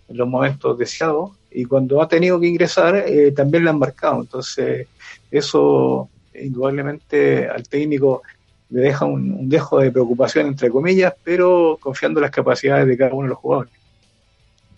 [0.08, 4.20] en los momentos deseados y cuando ha tenido que ingresar eh, también le han marcado.
[4.20, 4.86] Entonces,
[5.30, 8.22] eso indudablemente al técnico
[8.70, 13.12] le deja un dejo de preocupación, entre comillas, pero confiando en las capacidades de cada
[13.12, 13.72] uno de los jugadores.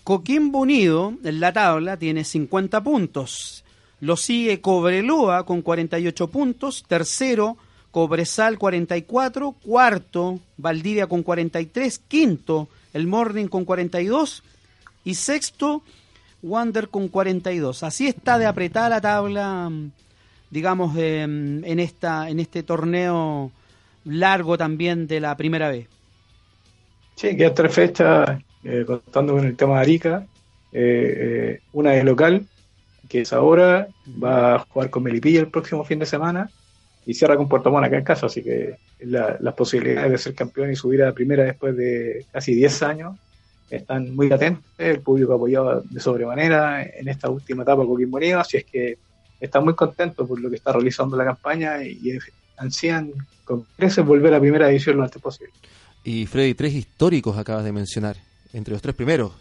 [0.05, 3.65] Coquimbo Unido en la tabla tiene 50 puntos.
[4.01, 6.85] Lo sigue Cobreloa con 48 puntos.
[6.87, 7.57] Tercero,
[7.91, 9.53] Cobresal 44.
[9.53, 12.01] Cuarto, Valdivia con 43.
[12.07, 14.43] Quinto, el Morning con 42.
[15.05, 15.83] Y sexto,
[16.43, 17.83] Wander con 42.
[17.83, 19.71] Así está de apretar la tabla,
[20.51, 23.51] digamos, de, en, esta, en este torneo
[24.05, 25.89] largo también de la primera vez.
[27.15, 30.27] Sí, quedan tres fechas, eh, contando con el tema de Arica.
[30.73, 32.47] Eh, eh, una de local,
[33.09, 33.89] que es ahora,
[34.23, 36.51] va a jugar con Melipilla el próximo fin de semana
[37.07, 40.35] y cierra con Puerto Montt acá en casa, así que la- las posibilidades de ser
[40.35, 43.15] campeón y subir a la primera después de casi 10 años
[43.71, 48.41] están muy latentes, el público ha apoyado de sobremanera en esta última etapa Coquimbo Unido,
[48.41, 48.97] así es que
[49.41, 52.19] están muy contentos por lo que está realizando la campaña y,
[52.57, 53.13] ansían
[53.45, 55.53] con creces volver a primera división lo antes posible.
[56.05, 58.17] Y Freddy, tres históricos acabas de mencionar.
[58.55, 59.33] Entre los tres primeros,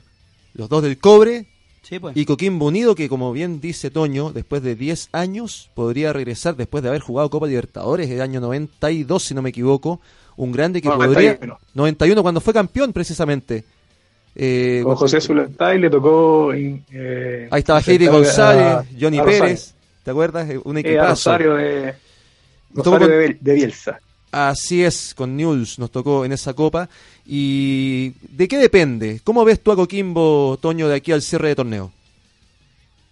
[0.55, 1.45] los dos del cobre
[1.83, 2.17] Sí, pues.
[2.17, 6.81] y Coquimbo Unido, que como bien dice Toño, después de 10 años podría regresar después
[6.83, 10.01] de haber jugado Copa Libertadores el año 92, si no me equivoco.
[10.35, 11.33] Un grande que No, podría...
[11.33, 11.59] 91.
[11.75, 13.63] 91, cuando fue campeón precisamente.
[14.35, 16.51] Eh, Con José Zulantay le tocó.
[16.53, 19.23] eh, Ahí estaba Heidi a- González, Johnny a.
[19.25, 20.49] Pérez, ¿te acuerdas?
[20.49, 21.09] Eh, Un Eh, a equipazo.
[21.09, 21.93] Rosario de,
[22.73, 23.99] Nos tocó Rosario de, de Bielsa.
[24.33, 26.89] Así es, con News nos tocó en esa copa.
[27.23, 29.21] ¿Y de qué depende?
[29.23, 31.91] ¿Cómo ves tú a Coquimbo, Toño, de aquí al cierre de torneo?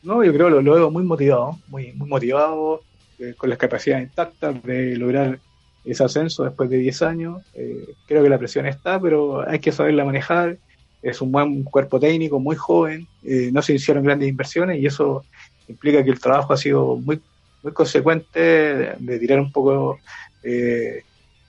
[0.01, 2.81] No, yo creo lo, lo veo muy motivado, muy, muy motivado,
[3.19, 5.37] eh, con las capacidades intactas de lograr
[5.85, 7.43] ese ascenso después de 10 años.
[7.53, 10.57] Eh, creo que la presión está, pero hay que saberla manejar.
[11.03, 15.23] Es un buen cuerpo técnico, muy joven, eh, no se hicieron grandes inversiones y eso
[15.67, 17.21] implica que el trabajo ha sido muy,
[17.61, 19.99] muy consecuente de, de tirar un poco
[20.43, 21.03] eh,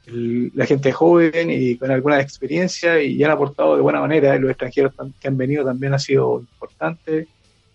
[0.06, 4.36] el- la gente joven y con alguna experiencia y han aportado de buena manera.
[4.38, 7.28] Los extranjeros que han venido también ha sido importante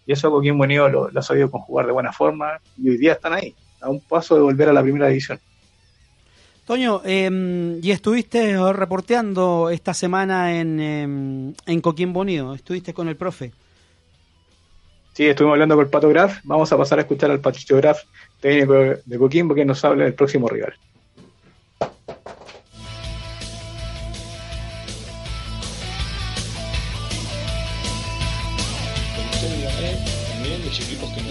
[0.06, 3.14] y eso Coquimbo Unido lo, lo ha sabido conjugar de buena forma y hoy día
[3.14, 5.40] están ahí, a un paso de volver a la primera división.
[6.66, 11.04] Toño, eh, y estuviste reporteando esta semana en, eh,
[11.66, 13.54] en Coquimbo Unido, estuviste con el profe.
[15.14, 18.02] Sí, estuvimos hablando con el Pato Graf, vamos a pasar a escuchar al Patricio Graf,
[18.42, 20.74] técnico de Coquimbo, que nos habla del próximo rival.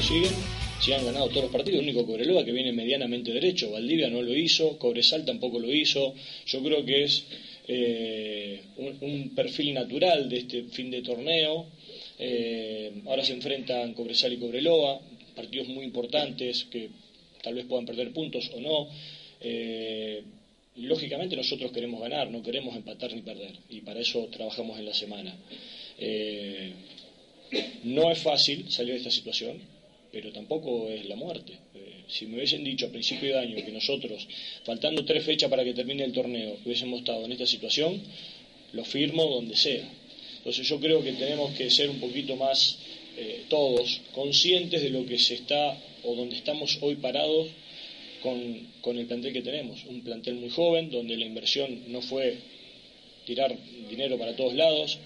[0.06, 0.32] Siguen,
[0.80, 4.22] si han ganado todos los partidos, el único Cobreloa que viene medianamente derecho, Valdivia no
[4.22, 6.14] lo hizo, Cobresal tampoco lo hizo,
[6.46, 7.24] yo creo que es
[7.66, 11.66] eh, un, perfil natural de este fin de torneo,
[12.18, 15.02] Eh, ahora se enfrentan Cobresal y Cobreloa,
[15.34, 16.88] partidos muy importantes que
[17.42, 18.88] tal vez puedan perder puntos o no.
[19.42, 20.22] Eh,
[20.76, 24.94] lógicamente nosotros queremos ganar, no queremos empatar ni perder, y para eso trabajamos en la
[24.94, 25.36] semana.
[27.84, 29.60] No es fácil salir de esta situación,
[30.16, 31.52] pero tampoco es la muerte.
[31.74, 34.26] Eh, si me hubiesen dicho a principio de año que nosotros,
[34.64, 38.00] faltando tres fechas para que termine el torneo, hubiésemos estado en esta situación,
[38.72, 39.86] lo firmo donde sea.
[40.38, 42.78] Entonces yo creo que tenemos que ser un poquito más
[43.18, 47.48] eh, todos conscientes de lo que se está o donde estamos hoy parados
[48.22, 49.84] con, con el plantel que tenemos.
[49.84, 52.38] Un plantel muy joven, donde la inversión no fue
[53.26, 53.54] tirar
[53.90, 54.98] dinero para todos lados.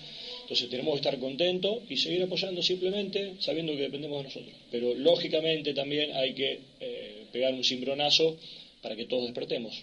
[0.51, 4.53] Entonces tenemos que estar contentos y seguir apoyando simplemente sabiendo que dependemos de nosotros.
[4.73, 8.37] Pero lógicamente también hay que eh, pegar un cimbronazo
[8.83, 9.81] para que todos despertemos.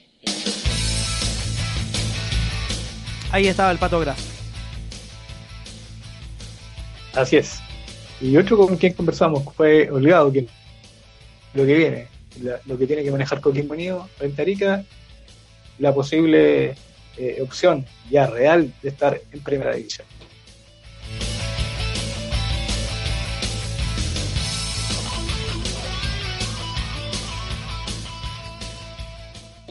[3.31, 4.19] Ahí estaba el Pato Graf.
[7.13, 7.59] Así es.
[8.19, 10.47] Y otro con quien conversamos fue Olgado, que
[11.53, 12.07] lo que viene,
[12.41, 14.83] la- lo que tiene que manejar Coquimbo Unido frente a Arica,
[15.79, 16.75] la posible
[17.17, 20.05] eh, opción ya real de estar en primera división.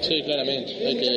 [0.07, 0.73] Sí, claramente.
[0.87, 1.09] Hay que,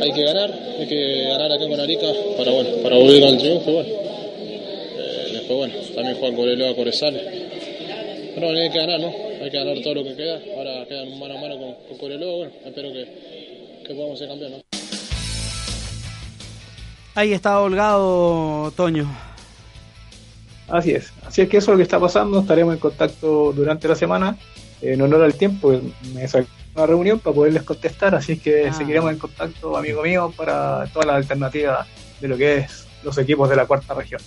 [0.00, 2.06] hay que ganar, hay que ganar acá con Arica
[2.36, 3.72] para bueno, para volver al triunfo.
[3.72, 3.88] Bueno.
[3.88, 7.14] Eh, después bueno, también juegan Coreloa, Corezal.
[8.34, 9.12] Pero bueno, hay que ganar, ¿no?
[9.42, 10.40] Hay que ganar todo lo que queda.
[10.56, 12.36] Ahora quedan un mano a mano con, con Coreloa.
[12.36, 13.08] Bueno, espero que,
[13.86, 14.58] que podamos ser campeones.
[14.58, 14.64] ¿no?
[17.16, 19.12] Ahí está Holgado, Toño.
[20.68, 21.12] Así es.
[21.26, 22.40] Así es que eso es lo que está pasando.
[22.40, 24.38] Estaremos en contacto durante la semana.
[24.80, 25.80] En honor al tiempo,
[26.12, 28.14] me saqué una reunión para poderles contestar.
[28.14, 28.72] Así que Ah.
[28.72, 31.86] seguiremos en contacto, amigo mío, para todas las alternativas
[32.20, 34.20] de lo que es los equipos de la cuarta región.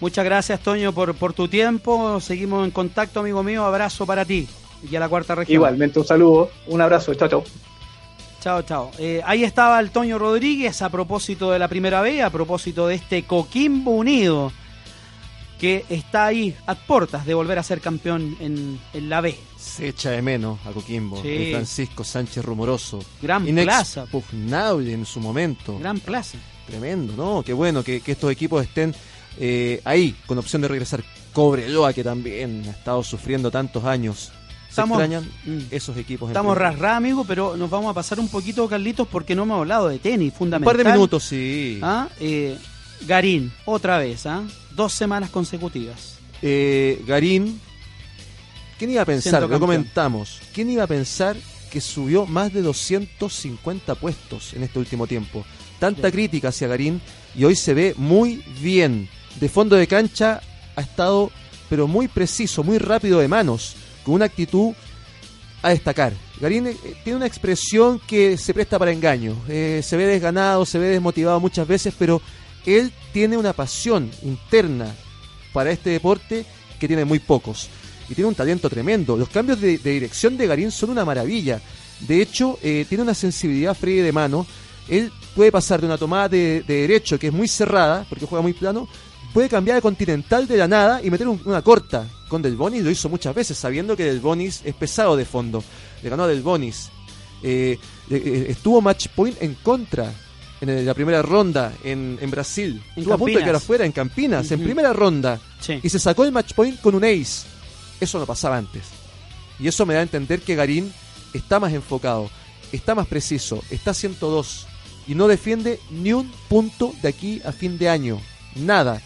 [0.00, 2.20] Muchas gracias, Toño, por, por tu tiempo.
[2.20, 3.64] Seguimos en contacto, amigo mío.
[3.64, 4.48] Abrazo para ti.
[4.90, 5.54] y a la cuarta región.
[5.54, 7.44] Igualmente un saludo, un abrazo, chao, chao.
[8.42, 8.90] Chao, chao.
[8.98, 12.94] Eh, ahí estaba el Toño Rodríguez a propósito de la primera B, a propósito de
[12.96, 14.52] este Coquimbo Unido,
[15.58, 19.36] que está ahí a puertas de volver a ser campeón en, en la B.
[19.58, 21.48] Se echa de menos a Coquimbo, Sí.
[21.52, 23.02] Francisco Sánchez Rumoroso.
[23.22, 24.00] Gran plaza.
[24.12, 25.78] Inexpugnable en su momento.
[25.78, 26.38] Gran plaza.
[26.66, 27.42] Tremendo, ¿no?
[27.42, 28.94] Qué bueno que, que estos equipos estén
[29.38, 31.02] eh, ahí, con opción de regresar.
[31.32, 34.32] Cobreloa, que también ha estado sufriendo tantos años.
[34.68, 35.58] ¿Se Estamos- extrañan mm.
[35.70, 36.28] esos equipos?
[36.30, 39.88] Estamos rasra, amigo, pero nos vamos a pasar un poquito, Carlitos, porque no hemos hablado
[39.88, 40.76] de tenis, Un fundamental.
[40.76, 41.78] par de minutos, sí.
[41.82, 42.08] ¿Ah?
[42.20, 42.56] Eh,
[43.06, 44.42] Garín, otra vez, ¿ah?
[44.76, 46.18] Dos semanas consecutivas.
[46.42, 47.58] Eh, Garín,
[48.78, 49.48] ¿quién iba a pensar?
[49.48, 50.40] Lo comentamos.
[50.52, 51.34] ¿Quién iba a pensar
[51.70, 55.46] que subió más de 250 puestos en este último tiempo?
[55.78, 57.00] Tanta crítica hacia Garín
[57.34, 59.08] y hoy se ve muy bien.
[59.40, 60.42] De fondo de cancha
[60.76, 61.30] ha estado,
[61.70, 64.74] pero muy preciso, muy rápido de manos, con una actitud
[65.62, 66.12] a destacar.
[66.38, 69.36] Garín eh, tiene una expresión que se presta para engaño.
[69.48, 72.20] Eh, se ve desganado, se ve desmotivado muchas veces, pero
[72.66, 74.94] él tiene una pasión interna
[75.52, 76.44] para este deporte
[76.78, 77.68] que tiene muy pocos.
[78.08, 79.16] Y tiene un talento tremendo.
[79.16, 81.60] Los cambios de, dirección de Garín son una maravilla.
[82.00, 84.46] De hecho, eh, tiene una sensibilidad fría de mano.
[84.88, 88.42] Él puede pasar de una tomada de, de derecho, que es muy cerrada, porque juega
[88.42, 88.88] muy plano,
[89.32, 92.06] puede cambiar de continental de la nada y meter un- una corta.
[92.28, 95.64] Con Del Bonis lo hizo muchas veces, sabiendo que Del Bonis es pesado de fondo.
[96.02, 96.90] Le ganó a Del Bonis.
[97.42, 97.78] Eh,
[98.10, 100.12] eh, estuvo match point en contra
[100.60, 102.82] en la primera ronda en, en Brasil.
[102.94, 103.62] En estuvo a punto de quedar Campinas.
[103.62, 105.40] afuera en Campinas, en primera ronda.
[105.60, 105.80] Sí.
[105.82, 107.46] Y se sacó el match point con un ace.
[108.00, 108.84] Eso no pasaba antes.
[109.58, 110.92] Y eso me da a entender que Garín
[111.32, 112.30] está más enfocado,
[112.72, 114.66] está más preciso, está 102
[115.06, 118.20] y no defiende ni un punto de aquí a fin de año.
[118.54, 119.00] Nada.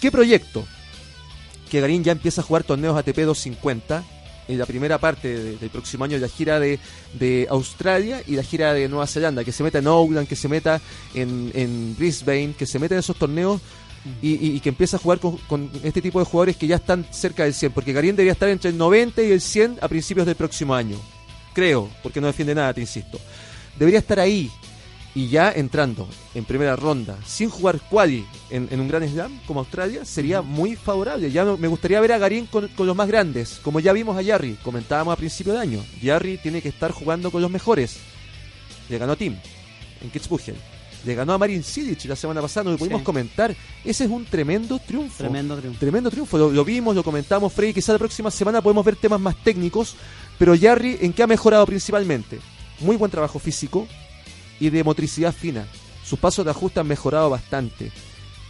[0.00, 0.64] ¿Qué proyecto?
[1.70, 4.02] Que Garín ya empieza a jugar torneos ATP 250
[4.50, 6.78] en la primera parte de- del próximo año, la gira de,
[7.18, 10.48] de Australia y la gira de Nueva Zelanda, que se meta en Auckland, que se
[10.48, 10.80] meta
[11.14, 13.60] en, en Brisbane, que se meta en esos torneos
[14.22, 17.44] y que empieza a jugar con, con este tipo de jugadores que ya están cerca
[17.44, 20.36] del 100, porque Garín debería estar entre el 90 y el 100 a principios del
[20.36, 20.96] próximo año.
[21.52, 23.18] Creo, porque no defiende nada, te insisto.
[23.78, 24.50] Debería estar ahí
[25.14, 29.60] y ya entrando en primera ronda, sin jugar quali en, en un gran slam como
[29.60, 31.30] Australia, sería muy favorable.
[31.32, 34.24] Ya me gustaría ver a Garín con, con los más grandes, como ya vimos a
[34.24, 35.84] Jarry, comentábamos a principio de año.
[36.02, 37.96] Jarry tiene que estar jugando con los mejores.
[38.88, 39.36] Le ganó a Tim
[40.02, 40.54] en Kitzbühel.
[41.04, 43.04] Le ganó a Marin Cilic la semana pasada, no lo pudimos Sí.
[43.04, 43.56] comentar.
[43.84, 45.16] Ese es un tremendo triunfo.
[45.16, 45.80] Tremendo triunfo.
[45.80, 47.72] Tremendo triunfo, lo, lo vimos, lo comentamos, Freddy.
[47.72, 49.96] Quizá la próxima semana podemos ver temas más técnicos,
[50.38, 52.38] pero Jarry, ¿en qué ha mejorado principalmente?
[52.80, 53.88] Muy buen trabajo físico
[54.60, 55.66] y de motricidad fina.
[56.04, 57.90] Sus pasos de ajuste han mejorado bastante.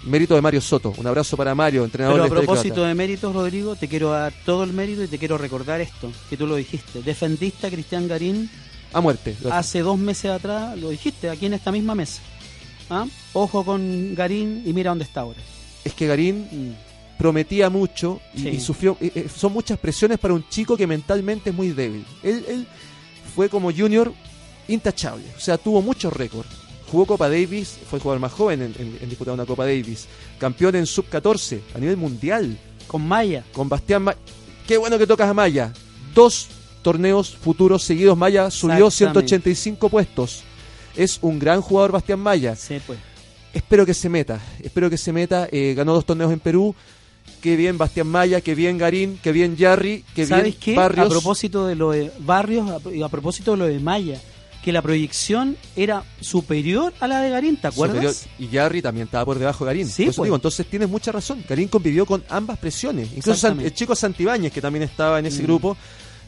[0.04, 0.94] Mérito de Mario Soto.
[0.96, 4.32] Un abrazo para Mario, entrenador Pero a de propósito de méritos, Rodrigo, te quiero dar
[4.46, 7.02] todo el mérito y te quiero recordar esto, que tú lo dijiste.
[7.02, 8.48] Defendiste a Cristian Garín
[8.94, 9.36] A muerte.
[9.50, 12.22] Hace dos meses atrás, lo dijiste aquí en esta misma mesa.
[12.88, 13.06] ¿Ah?
[13.34, 15.38] Ojo con Garín y mira dónde está ahora.
[15.84, 16.74] Es que Garín
[17.18, 18.48] prometía mucho y, Sí.
[18.48, 18.96] y sufrió.
[19.02, 22.06] eh, eh, son muchas presiones para un chico que mentalmente es muy débil.
[22.22, 22.66] Él, él
[23.34, 24.12] fue como junior
[24.72, 25.24] intachable.
[25.36, 26.48] O sea, tuvo muchos récords.
[26.90, 30.06] Jugó Copa Davis, fue el jugador más joven en, en- en disputar una Copa Davis.
[30.38, 32.56] Campeón en sub-14 a nivel mundial.
[32.88, 33.44] Con Maya.
[33.52, 34.18] Con Bastián Maya.
[34.66, 35.72] Qué bueno que tocas a Maya.
[36.14, 36.48] Dos
[36.82, 38.16] torneos futuros seguidos.
[38.18, 39.28] Maya subió Exactamente.
[39.28, 40.42] 185 puestos.
[40.96, 42.56] Es un gran jugador Bastián Maya.
[42.56, 42.98] Sí, pues.
[43.54, 44.40] Espero que se meta.
[44.62, 45.48] Espero que se meta.
[45.52, 46.74] Eh, ganó dos torneos en Perú.
[47.40, 50.74] Qué bien Bastián Maya, qué bien Garín, qué bien Jarry, qué ¿Sabes bien qué?
[50.74, 51.06] Barrios.
[51.06, 54.20] A propósito de lo de Barrios a, y a propósito de lo de Maya,
[54.64, 58.16] que la proyección era superior a la de Garín, ¿te acuerdas?
[58.16, 58.50] superior.
[58.52, 59.88] Y Jarry también estaba por debajo de Garín.
[59.88, 60.16] Sí, pues.
[60.22, 61.42] digo, entonces tienes mucha razón.
[61.48, 63.08] Garín convivió con ambas presiones.
[63.16, 65.46] Incluso el chico Santibáñez, que también estaba en ese Mm.
[65.46, 65.76] grupo.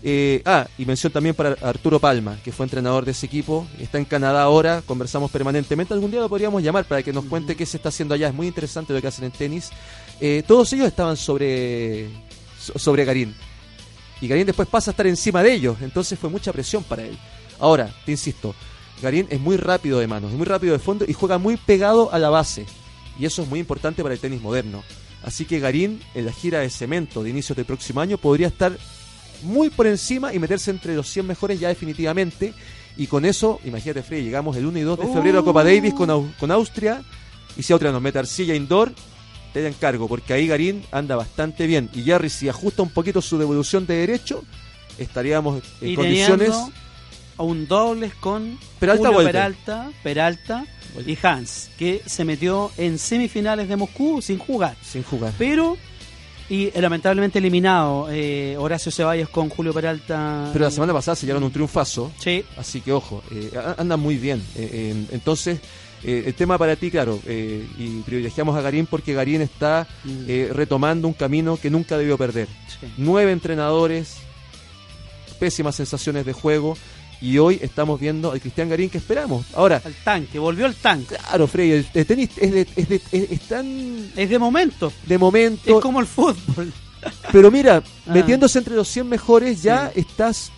[0.05, 3.69] Eh, ah, y mención también para Arturo Palma, que fue entrenador de ese equipo.
[3.79, 5.95] Está en Canadá ahora, conversamos permanentemente.
[5.95, 8.29] Algún día lo podríamos llamar para que nos cuente qué se está haciendo allá.
[8.29, 9.71] Es muy interesante lo que hacen en tenis.
[10.21, 12.09] Eh, todos ellos estaban sobre,
[12.61, 13.33] so- sobre Garín.
[14.21, 15.77] Y Garín después pasa a estar encima de ellos.
[15.83, 17.17] Entonces fue mucha presión para él.
[17.63, 18.55] Ahora, te insisto,
[19.01, 22.13] Garín es muy rápido de manos, es muy rápido de fondo y juega muy pegado
[22.13, 22.67] a la base.
[23.19, 24.83] Y eso es muy importante para el tenis moderno.
[25.23, 28.77] Así que Garín, en la gira de cemento de inicio del próximo año, podría estar
[29.45, 32.53] muy por encima y meterse entre los 100 mejores ya definitivamente.
[32.97, 35.95] Y con eso, imagínate, Freddy, llegamos el 1 y 2 de febrero a Copa Davis
[35.95, 37.03] con, Au- con Austria.
[37.57, 38.93] Y si Austria nos mete arcilla indoor,
[39.53, 41.89] te da encargo, porque ahí Garín anda bastante bien.
[41.95, 44.43] Y Jarry, si ajusta un poquito su devolución de derecho,
[44.99, 46.49] estaríamos en y condiciones.
[46.51, 46.73] teniendo
[47.43, 49.25] a un dobles con Peralta Julio.
[49.27, 50.65] Peralta, Peralta
[51.07, 54.77] y Hans, que se metió en semifinales de Moscú sin jugar.
[54.83, 55.33] Sin jugar.
[55.39, 55.77] Pero
[56.49, 60.51] Y eh, lamentablemente eliminado eh, Horacio Ceballos con Julio Peralta.
[60.53, 62.13] Pero la semana pasada se llevaron un triunfazo.
[62.19, 62.45] Sí.
[62.59, 64.41] Así que ojo, eh, a- andan muy bien.
[64.55, 65.61] Eh, eh, entonces,
[66.05, 70.51] el tema para ti, claro, y privilegiamos a Garín porque Garín está Mm.
[70.53, 72.49] retomando un camino que nunca debió perder.
[72.69, 72.87] Sí.
[72.99, 74.17] Nueve entrenadores,
[75.39, 76.77] pésimas sensaciones de juego.
[77.23, 79.47] Y hoy estamos viendo al Cristian Garín que esperamos.
[79.55, 81.15] Ahora, Al tanque, volvió el tanque.
[81.17, 84.93] claro, Freddy, el, el tenis es, de, es, de- es- es tan Es de momento.
[85.07, 85.77] de momento.
[85.79, 86.73] Es como el fútbol.
[87.33, 88.13] Pero mira, Ah.
[88.13, 90.51] metiéndose entre los 100 mejores, ya estás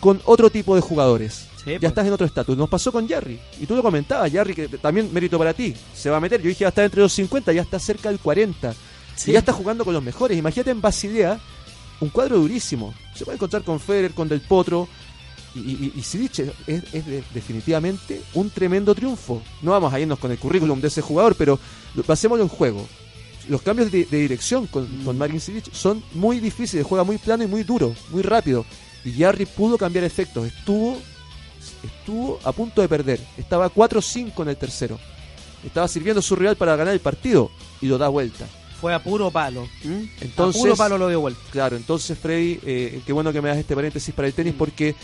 [0.00, 1.48] con otro tipo de jugadores.
[1.64, 1.88] Sí, ya pues.
[1.90, 2.56] estás en otro estatus.
[2.56, 3.38] Nos pasó con Jarry.
[3.60, 5.74] Y tú lo comentabas, Jarry, que también mérito para ti.
[5.94, 6.40] Se va a meter.
[6.40, 8.74] Yo dije, va a estar entre los 50, ya está cerca del 40.
[9.16, 9.30] Sí.
[9.30, 10.36] Y ya está jugando con los mejores.
[10.38, 11.38] Imagínate en Basilea,
[12.00, 12.92] un cuadro durísimo.
[13.14, 14.88] Se puede encontrar con Federer, con Del Potro.
[15.54, 16.50] Y, y, y Silic es,
[16.92, 19.42] es de- definitivamente un tremendo triunfo.
[19.60, 21.58] No vamos a irnos con el currículum de ese jugador, pero
[21.94, 22.86] lo- pasémoslo en juego.
[23.48, 27.42] Los cambios de, de dirección con, con Marin Silic son muy difíciles, juega muy plano
[27.44, 28.64] y muy duro, muy rápido.
[29.04, 30.96] Y Jarry pudo cambiar efectos, estuvo,
[31.82, 33.20] estuvo a punto de perder.
[33.36, 34.98] Estaba 4-5 en el tercero.
[35.64, 37.50] Estaba sirviendo su rival para ganar el partido
[37.80, 38.46] y lo da vuelta.
[38.80, 39.68] Fue a puro palo.
[40.20, 41.40] Entonces, a puro palo lo dio vuelta.
[41.52, 44.94] Claro, entonces Freddy, eh, qué bueno que me das este paréntesis para el tenis porque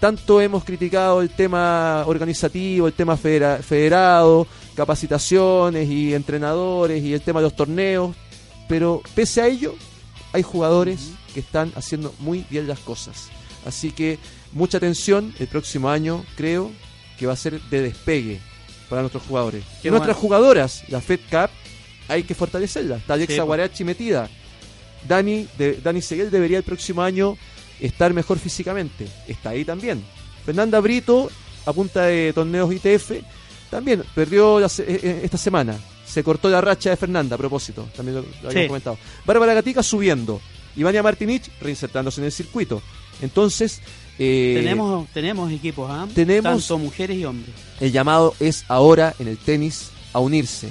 [0.00, 7.20] tanto hemos criticado el tema organizativo, el tema federa- federado, capacitaciones y entrenadores y el
[7.20, 8.14] tema de los torneos,
[8.68, 9.74] pero pese a ello
[10.32, 13.28] hay jugadores que están haciendo muy bien las cosas.
[13.66, 14.18] Así que
[14.52, 16.70] mucha atención, el próximo año creo
[17.18, 18.40] que va a ser de despegue
[18.88, 19.64] para nuestros jugadores.
[19.82, 20.20] Qué nuestras bueno.
[20.20, 21.50] jugadoras, la Fed Cup,
[22.08, 22.96] hay que fortalecerla.
[22.96, 23.40] Está Alexa Sí.
[23.40, 24.28] Guarachi metida.
[25.08, 27.36] Dani, de, Dani Seguel debería el próximo año
[27.86, 29.06] estar mejor físicamente.
[29.28, 30.02] Está ahí también.
[30.44, 31.30] Fernanda Brito,
[31.66, 33.12] a punta de torneos ITF,
[33.70, 35.76] también perdió la se- eh, eh, esta semana.
[36.06, 37.88] Se cortó la racha de Fernanda a propósito.
[37.96, 38.66] También lo, lo habíamos Sí.
[38.68, 38.98] comentado.
[39.24, 40.40] Bárbara Gatica subiendo.
[40.76, 42.82] Ivania Martinich reinsertándose en el circuito.
[43.22, 43.80] Entonces,
[44.18, 46.06] eh, tenemos, tenemos equipos, ¿ah?
[46.14, 47.54] tenemos- Tanto mujeres y hombres.
[47.80, 50.68] el llamado es ahora en el tenis a unirse.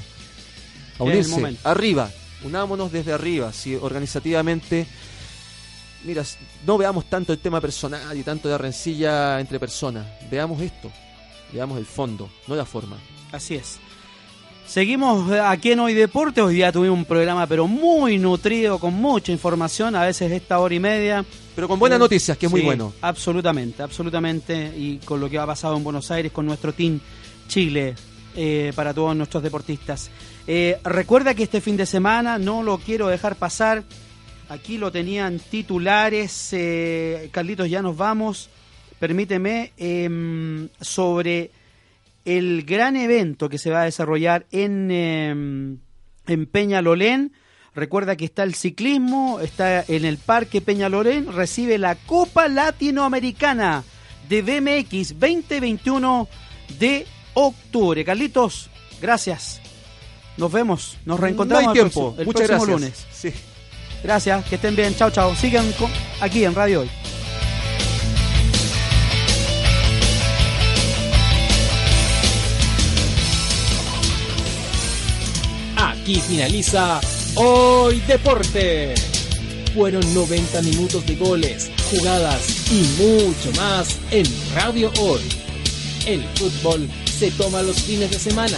[1.00, 1.58] A unirse.
[1.64, 2.10] Arriba.
[2.44, 3.52] Unámonos desde arriba.
[3.54, 4.86] Si organizativamente.
[6.04, 6.24] Mira,
[6.66, 10.06] no veamos tanto el tema personal y tanto de rencilla entre personas.
[10.30, 10.92] Veamos esto.
[11.52, 12.98] Veamos el fondo, no la forma.
[13.32, 13.78] Así es.
[14.68, 16.42] Seguimos aquí en Hoy Deporte.
[16.42, 20.74] Hoy día tuvimos un programa, pero muy nutrido, con mucha información, a veces esta hora
[20.74, 21.24] y media.
[21.56, 22.94] Pero con buenas Eh, noticias, que es muy bueno.
[23.02, 24.74] Absolutamente, absolutamente.
[24.76, 27.00] Y con lo que ha pasado en Buenos Aires con nuestro Team
[27.48, 27.94] Chile
[28.36, 30.10] eh, para todos nuestros deportistas.
[30.48, 33.84] Eh, recuerda que este fin de semana no lo quiero dejar pasar.
[34.54, 36.50] Aquí lo tenían titulares.
[36.52, 38.50] eh, Carlitos, ya nos vamos.
[39.00, 41.50] Permíteme em, sobre
[42.24, 45.78] el gran evento que se va a desarrollar en, em,
[46.28, 47.34] en Peñalolén.
[47.76, 53.84] Recuerda que está el ciclismo, está en el Parque Peñalolén, recibe la Copa Latinoamericana
[54.30, 56.28] de BMX 2021
[56.78, 58.06] de octubre.
[58.06, 58.70] Carlitos,
[59.02, 59.60] gracias.
[60.38, 62.16] Nos vemos, nos reencontramos No hay tiempo.
[62.20, 63.06] el Muchas próximo gracias.
[63.08, 63.08] lunes.
[63.12, 63.34] Sí.
[64.04, 64.94] Gracias, que estén bien.
[64.96, 65.34] Chao, chao.
[65.36, 65.66] Sigan
[66.20, 66.90] aquí en Radio Hoy.
[75.78, 77.00] Aquí finaliza
[77.36, 78.94] Hoy Deporte.
[79.74, 85.22] Fueron 90 minutos de goles, jugadas y mucho más en Radio Hoy.
[86.06, 88.58] El fútbol se toma los fines de semana.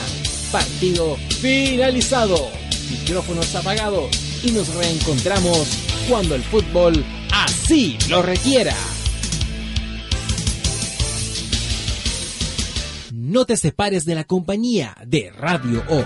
[0.51, 2.49] Partido finalizado.
[2.89, 5.67] Micrófonos apagados y nos reencontramos
[6.07, 8.75] cuando el fútbol así lo requiera.
[13.11, 16.03] No te separes de la compañía de Radio O.